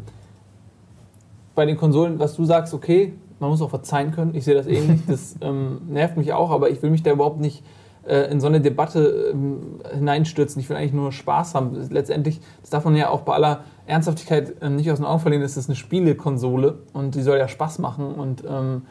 [1.55, 4.35] bei den Konsolen, was du sagst, okay, man muss auch verzeihen können.
[4.35, 5.01] Ich sehe das ähnlich.
[5.07, 7.63] Das ähm, nervt mich auch, aber ich will mich da überhaupt nicht
[8.05, 10.59] in so eine Debatte ähm, hineinstürzen.
[10.61, 11.75] Ich will eigentlich nur Spaß haben.
[11.89, 15.43] Letztendlich, das darf man ja auch bei aller Ernsthaftigkeit äh, nicht aus den Augen verlieren,
[15.43, 18.83] ist das eine Spielekonsole und die soll ja Spaß machen und ähm,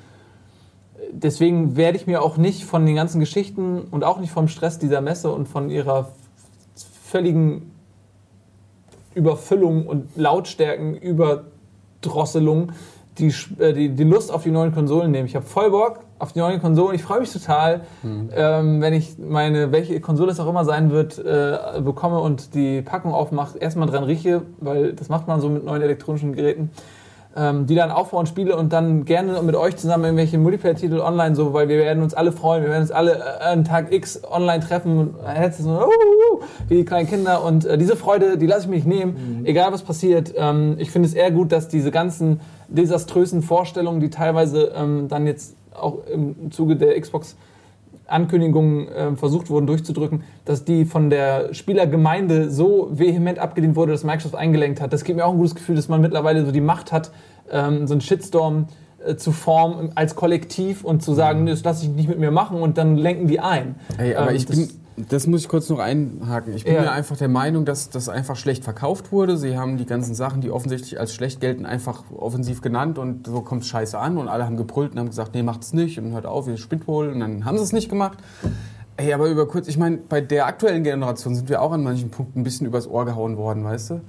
[1.13, 4.79] deswegen werde ich mir auch nicht von den ganzen Geschichten und auch nicht vom Stress
[4.79, 6.13] dieser Messe und von ihrer
[7.05, 7.71] völligen
[9.15, 12.73] Überfüllung und Lautstärken Überdrosselung
[13.19, 15.27] die, äh, die, die Lust auf die neuen Konsolen nehmen.
[15.27, 16.95] Ich habe voll Bock auf die neuen Konsolen.
[16.95, 21.19] Ich freue mich total, ähm, wenn ich meine, welche Konsole es auch immer sein wird,
[21.19, 25.65] äh, bekomme und die Packung aufmache, erstmal dran rieche, weil das macht man so mit
[25.65, 26.71] neuen elektronischen Geräten
[27.37, 31.53] ähm, die dann aufbauen, spiele und dann gerne mit euch zusammen irgendwelche Multiplayer-Titel online, so,
[31.53, 34.61] weil wir werden uns alle freuen, wir werden uns alle äh, an Tag X online
[34.61, 38.39] treffen und Headsets so, uh, uh, uh, wie die kleinen Kinder und äh, diese Freude,
[38.39, 40.33] die lasse ich mir nicht nehmen, egal was passiert.
[40.37, 45.27] Ähm, ich finde es eher gut, dass diese ganzen desaströsen Vorstellungen, die teilweise ähm, dann
[45.27, 47.37] jetzt auch im Zuge der Xbox
[48.07, 54.05] Ankündigungen äh, versucht wurden durchzudrücken, dass die von der Spielergemeinde so vehement abgelehnt wurde, dass
[54.05, 54.93] Microsoft eingelenkt hat.
[54.93, 57.13] Das gibt mir auch ein gutes Gefühl, dass man mittlerweile so die Macht hat,
[57.51, 58.67] ähm, so einen Shitstorm
[59.05, 62.31] äh, zu formen als Kollektiv und zu sagen, nee, das lasse ich nicht mit mir
[62.31, 63.77] machen und dann lenken die ein.
[63.97, 66.55] Ey, aber Ähm, ich bin, das muss ich kurz noch einhaken.
[66.55, 66.83] Ich bin Ja.
[66.83, 69.37] mir einfach der Meinung, dass das einfach schlecht verkauft wurde.
[69.37, 73.41] Sie haben die ganzen Sachen, die offensichtlich als schlecht gelten, einfach offensiv genannt und so
[73.41, 76.27] kommt scheiße an und alle haben gebrüllt und haben gesagt, nee, macht's nicht und hört
[76.27, 78.19] auf, ihr spinnt wohl und dann haben sie es nicht gemacht.
[78.97, 82.11] Ey, aber über kurz, ich meine, bei der aktuellen Generation sind wir auch an manchen
[82.11, 84.01] Punkten ein bisschen übers Ohr gehauen worden, weißt du?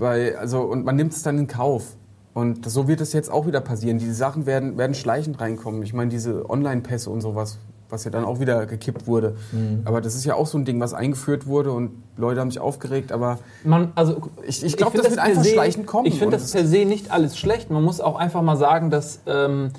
[0.00, 1.96] Weil, also, und man nimmt es dann in Kauf.
[2.32, 3.98] Und so wird es jetzt auch wieder passieren.
[3.98, 5.80] Diese Sachen werden, werden schleichend reinkommen.
[5.84, 7.58] Ich meine, diese Online-Pässe und sowas,
[7.94, 9.36] was ja dann auch wieder gekippt wurde.
[9.52, 9.82] Mhm.
[9.84, 12.60] Aber das ist ja auch so ein Ding, was eingeführt wurde und Leute haben sich
[12.60, 13.12] aufgeregt.
[13.12, 14.16] Aber Man, also
[14.46, 16.66] Ich- ich glaub, find das wird einfach se- schleichend kommen Ich finde das das- per
[16.66, 17.70] se nicht alles schlecht.
[17.70, 19.70] Man muss auch einfach mal sagen, dass ähm,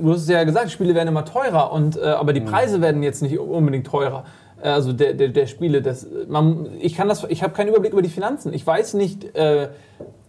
[0.00, 2.46] du hast es ja gesagt, Spiele werden immer teurer und äh, aber die Mhm.
[2.46, 4.24] Preise werden jetzt nicht unbedingt teurer.
[4.62, 7.92] Äh, Also der, der, der Spiele, das, man, ich kann das, ich habe keinen Überblick
[7.92, 8.52] über die Finanzen.
[8.54, 9.68] Ich weiß nicht, äh,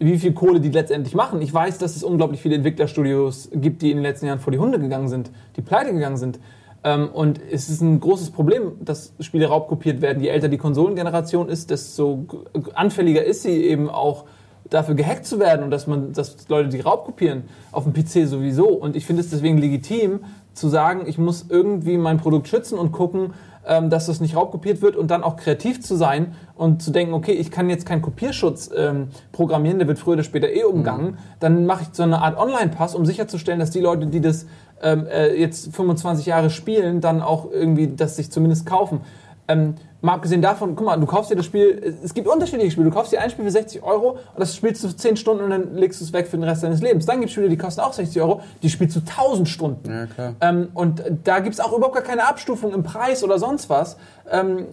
[0.00, 1.40] wie viel Kohle die letztendlich machen.
[1.40, 4.58] Ich weiß, dass es unglaublich viele Entwicklerstudios gibt, die in den letzten Jahren vor die
[4.58, 6.38] Hunde gegangen sind, die pleite gegangen sind.
[6.84, 10.22] Ähm, und es ist ein großes Problem, dass Spiele raubkopiert werden.
[10.22, 12.26] Je älter die Konsolengeneration ist, desto
[12.74, 14.26] anfälliger ist sie eben auch
[14.70, 18.68] dafür gehackt zu werden und dass man, dass Leute die raubkopieren auf dem PC sowieso.
[18.68, 20.20] Und ich finde es deswegen legitim
[20.52, 23.32] zu sagen, ich muss irgendwie mein Produkt schützen und gucken,
[23.66, 27.14] ähm, dass das nicht raubkopiert wird und dann auch kreativ zu sein und zu denken,
[27.14, 31.18] okay, ich kann jetzt keinen Kopierschutz ähm, programmieren, der wird früher oder später eh umgangen.
[31.40, 34.46] Dann mache ich so eine Art Online-Pass, um sicherzustellen, dass die Leute, die das
[34.82, 39.00] ähm, äh, jetzt 25 Jahre spielen, dann auch irgendwie das sich zumindest kaufen.
[39.48, 39.74] Ähm,
[40.04, 42.90] mal abgesehen davon, guck mal, du kaufst dir das Spiel, es gibt unterschiedliche Spiele.
[42.90, 45.50] Du kaufst dir ein Spiel für 60 Euro und das spielst du 10 Stunden und
[45.50, 47.06] dann legst du es weg für den Rest deines Lebens.
[47.06, 49.90] Dann gibt es Spiele, die kosten auch 60 Euro, die spielst du 1000 Stunden.
[49.90, 50.34] Ja, klar.
[50.42, 53.96] Ähm, und da gibt es auch überhaupt gar keine Abstufung im Preis oder sonst was.
[54.30, 54.66] Ähm,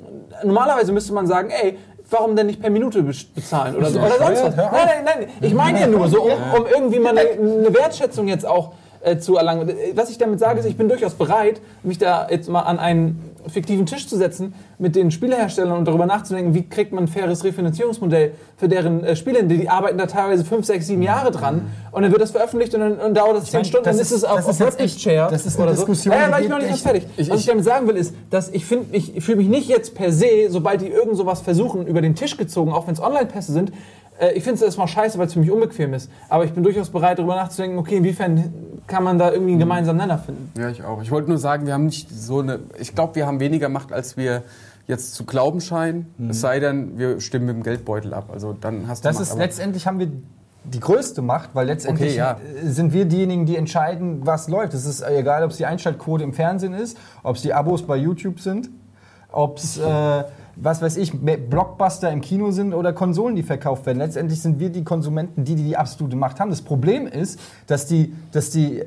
[0.44, 1.78] normalerweise müsste man sagen, ey,
[2.10, 4.56] warum denn nicht per Minute be- bezahlen oder, so, oder sonst was.
[4.58, 8.28] Nein, nein, nein, ich meine ja nur so, um, um irgendwie mal eine, eine Wertschätzung
[8.28, 9.72] jetzt auch äh, zu erlangen.
[9.96, 13.31] Was ich damit sage, ist, ich bin durchaus bereit, mich da jetzt mal an einen
[13.48, 17.44] fiktiven Tisch zu setzen mit den Spieleherstellern und darüber nachzudenken, wie kriegt man ein faires
[17.44, 19.44] Refinanzierungsmodell für deren äh, Spiele.
[19.44, 22.74] Die, die arbeiten da teilweise fünf, sechs, sieben Jahre dran und dann wird das veröffentlicht
[22.76, 25.28] und dann und dauert das zehn Stunden, das dann ist es auf, das auf Share
[25.32, 25.82] das ist eine oder so.
[25.86, 27.30] Diskussion, Ja, ja, die weil ich noch nicht ganz echt- fertig.
[27.32, 30.12] Was ich damit sagen will, ist, dass ich finde, ich fühle mich nicht jetzt per
[30.12, 33.72] se, sobald die irgend sowas versuchen, über den Tisch gezogen, auch wenn es Online-Pässe sind,
[34.20, 36.10] äh, ich finde es erstmal scheiße, weil es für mich unbequem ist.
[36.30, 38.54] Aber ich bin durchaus bereit, darüber nachzudenken, okay, inwiefern
[38.88, 40.52] kann man da irgendwie einen gemeinsamen Nenner finden.
[40.60, 41.02] Ja, ich auch.
[41.02, 42.60] Ich wollte nur sagen, wir haben nicht so eine.
[42.80, 44.44] Ich glaube, wir haben weniger Macht, als wir
[44.88, 46.14] jetzt zu glauben scheinen.
[46.18, 46.30] Mhm.
[46.32, 48.30] Es sei denn, wir stimmen mit dem Geldbeutel ab.
[48.34, 49.28] Also dann hast du Das Macht.
[49.30, 50.10] ist letztendlich haben wir
[50.64, 52.38] die größte Macht, weil letztendlich Okay, ja.
[52.64, 54.74] sind wir diejenigen, die entscheiden, was läuft.
[54.74, 57.96] Es ist egal, ob es die Einschaltquote im Fernsehen ist, ob es die Abos bei
[57.96, 58.70] YouTube sind,
[59.32, 60.24] ob es, äh,
[60.56, 64.00] was weiß ich, Blockbuster im Kino sind oder Konsolen, die verkauft werden.
[64.00, 66.50] Letztendlich sind wir die Konsumenten, die die, die absolute Macht haben.
[66.50, 68.86] Das Problem ist, dass die, dass die äh,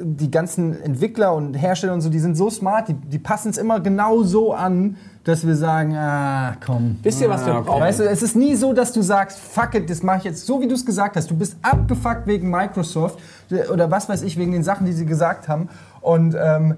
[0.00, 3.58] die ganzen Entwickler und Hersteller und so, die sind so smart, die, die passen es
[3.58, 6.98] immer genau so an, dass wir sagen, ah, komm.
[7.02, 7.80] Wisst ihr, was wir Ah, brauchen?
[7.80, 10.46] Weißt du, es ist nie so, dass du sagst, fuck it, das mache ich jetzt
[10.46, 11.30] so, wie du es gesagt hast.
[11.30, 13.18] Du bist abgefuckt wegen Microsoft
[13.50, 15.68] äh, oder was weiß ich, wegen den Sachen, die sie gesagt haben.
[16.00, 16.76] Und ähm,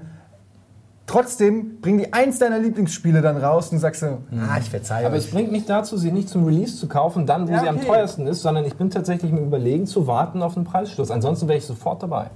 [1.06, 5.16] trotzdem bringen die eins deiner Lieblingsspiele dann raus und sagst du, ah, ich verzeihe Aber
[5.16, 5.24] euch.
[5.24, 7.80] es bringt mich dazu, sie nicht zum Release zu kaufen, dann, wo Ja, sie am
[7.80, 11.10] teuersten ist, sondern ich bin tatsächlich im Überlegen zu warten auf einen Preisschluss.
[11.10, 12.30] Ansonsten wäre ich sofort dabei.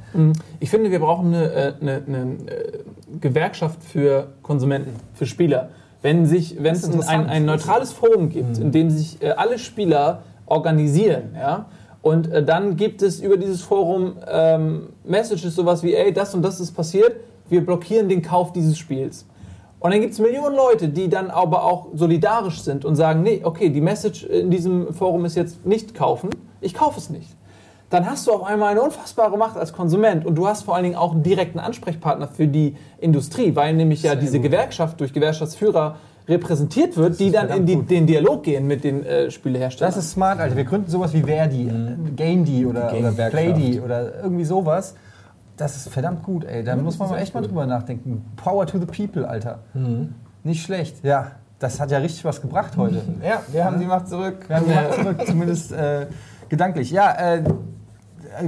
[0.60, 2.78] Ich finde, wir brauchen eine, äh, eine, eine äh,
[3.20, 5.70] Gewerkschaft für Konsumenten, für Spieler.
[6.02, 10.22] Wenn, sich, wenn es ein, ein, neutrales Forum gibt, in dem sich äh, alle Spieler
[10.46, 11.66] organisieren, ja,
[12.02, 16.42] und äh, dann gibt es über dieses Forum ähm, Messages, sowas wie, ey, das und
[16.42, 17.16] das ist passiert,
[17.50, 19.26] wir blockieren den Kauf dieses Spiels.
[19.80, 23.40] Und dann gibt es Millionen Leute, die dann aber auch solidarisch sind und sagen, nee,
[23.44, 26.30] okay, die Message in diesem Forum ist jetzt nicht kaufen,
[26.60, 27.36] ich kaufe es nicht.
[27.90, 30.84] Dann hast du auf einmal eine unfassbare Macht als Konsument und du hast vor allen
[30.84, 35.96] Dingen auch einen direkten Ansprechpartner für die Industrie, weil nämlich ja diese Gewerkschaft durch Gewerkschaftsführer
[36.28, 39.94] repräsentiert wird, die dann in die, den Dialog gehen mit den äh, Spieleherstellern.
[39.94, 40.56] Das ist smart, Alter.
[40.56, 43.30] Wir gründen sowas wie Verdi, äh, Gamedi oder, oder Game-Werkschaft.
[43.30, 44.94] Playdi oder irgendwie sowas.
[45.58, 46.64] Das ist verdammt gut, ey.
[46.64, 48.24] Da muss man mal echt mal drüber nachdenken.
[48.36, 49.58] Power to the people, Alter.
[50.44, 51.04] Nicht schlecht.
[51.04, 53.02] Ja, das hat ja richtig was gebracht heute.
[53.22, 54.48] Ja, wir haben die Macht zurück.
[54.48, 56.06] Wir haben die Macht zurück, zumindest äh,
[56.48, 56.92] gedanklich.
[56.92, 57.42] Ja, äh,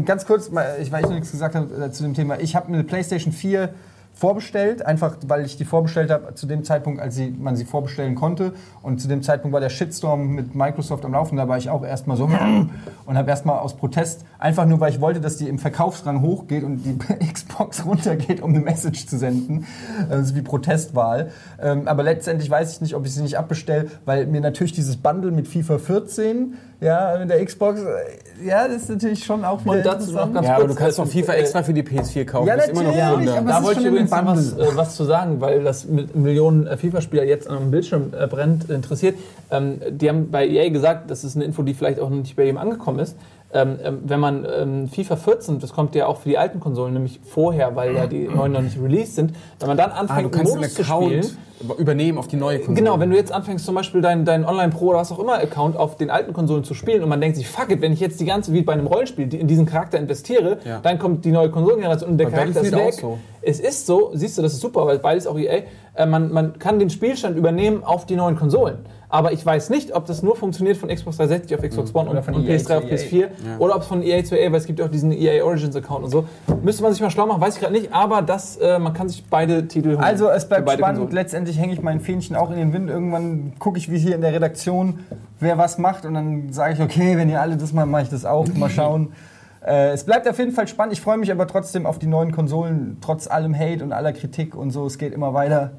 [0.05, 2.39] ganz kurz, mal, ich, weil ich noch nichts gesagt habe äh, zu dem Thema.
[2.39, 3.71] Ich habe eine PlayStation 4
[4.15, 8.15] vorbestellt, einfach weil ich die vorbestellt habe zu dem Zeitpunkt, als sie, man sie vorbestellen
[8.15, 8.53] konnte.
[8.83, 11.37] Und zu dem Zeitpunkt war der Shitstorm mit Microsoft am Laufen.
[11.37, 12.25] Da war ich auch erstmal so
[13.07, 16.65] und habe erstmal aus Protest, einfach nur weil ich wollte, dass die im Verkaufsrang hochgeht
[16.65, 16.99] und die
[17.33, 19.67] Xbox runtergeht, um eine Message zu senden.
[20.11, 21.31] Ist wie Protestwahl.
[21.61, 24.97] Ähm, aber letztendlich weiß ich nicht, ob ich sie nicht abbestelle, weil mir natürlich dieses
[24.97, 29.63] Bundle mit FIFA 14, ja, mit der Xbox, äh, ja, das ist natürlich schon auch
[29.65, 30.35] wieder Und dazu noch interessant.
[30.35, 32.47] ganz ja, aber kurz, du kannst äh, doch FIFA äh, extra für die PS4 kaufen.
[32.49, 33.39] Ja, das ist immer noch natürlich, Wunder.
[33.39, 36.67] aber da wollte ich übrigens noch was, äh, was zu sagen, weil das mit Millionen
[36.67, 39.17] äh, FIFA-Spieler jetzt am Bildschirm äh, brennt, interessiert.
[39.51, 42.37] Ähm, die haben bei EA gesagt, das ist eine Info, die vielleicht auch noch nicht
[42.37, 43.17] bei jedem angekommen ist.
[43.53, 46.95] Ähm, ähm, wenn man ähm, FIFA 14, das kommt ja auch für die alten Konsolen,
[46.95, 50.27] nämlich vorher, weil ja die neuen noch nicht released sind, wenn man dann Ah, anfängt,
[50.27, 52.77] du kannst Modus einen zu spielen, übernehmen auf die neue Konsole.
[52.77, 55.77] Genau, wenn du jetzt anfängst, zum Beispiel deinen dein Online-Pro oder was auch immer Account
[55.77, 58.21] auf den alten Konsolen zu spielen und man denkt sich, fuck it, wenn ich jetzt
[58.21, 60.79] die ganze, wie bei einem Rollenspiel, in diesen Charakter investiere, Ja.
[60.81, 62.81] dann kommt die neue Konsolengeneration und der Bei Charakter ist weg.
[62.89, 63.19] auch so.
[63.43, 65.63] Es ist so, siehst du, das ist super, weil beides auch EA,
[65.95, 68.79] äh, man, man kann den Spielstand übernehmen auf die neuen Konsolen.
[69.11, 72.19] Aber ich weiß nicht, ob das nur funktioniert von Xbox 360 auf Xbox One Oder
[72.19, 72.95] und von von EA PS3 auf EA.
[72.95, 75.45] PS4 oder ob es von EA zu EA, weil es gibt ja auch diesen EA
[75.45, 76.25] Origins Account und so.
[76.63, 79.09] Müsste man sich mal schlau machen, weiß ich gerade nicht, aber das, äh, man kann
[79.09, 80.01] sich beide Titel holen.
[80.01, 80.99] Also es bleibt spannend.
[80.99, 81.13] Konsolen.
[81.13, 82.89] Letztendlich hänge ich mein Fähnchen auch in den Wind.
[82.89, 85.01] Irgendwann gucke ich, wie hier in der Redaktion,
[85.41, 86.07] wer was macht.
[86.07, 88.47] Und dann sage ich, okay, wenn ihr alle das macht, mache ich das auch.
[88.55, 89.13] Mal schauen.
[89.63, 90.95] Äh, es bleibt auf jeden Fall spannend.
[90.95, 94.55] Ich freue mich aber trotzdem auf die neuen Konsolen, trotz allem Hate und aller Kritik
[94.55, 94.87] und so.
[94.87, 95.73] Es geht immer weiter.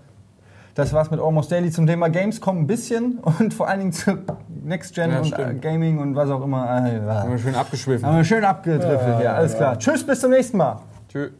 [0.76, 4.18] Das war's mit Almost Daily zum Thema Gamescom ein bisschen und vor allen Dingen zu
[4.64, 5.50] Next Gen Ja, und stimmt.
[5.50, 6.64] äh, Gaming und was auch immer.
[6.86, 7.22] Äh, ja.
[7.22, 8.08] Haben wir schön abgeschwiffen.
[8.08, 9.34] Haben wir schön abgedriftet hier.
[9.34, 9.78] Alles klar.
[9.78, 10.80] Tschüss, bis zum nächsten Mal.
[11.10, 11.32] Tschüss.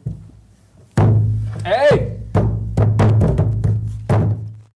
[1.64, 2.18] Ey!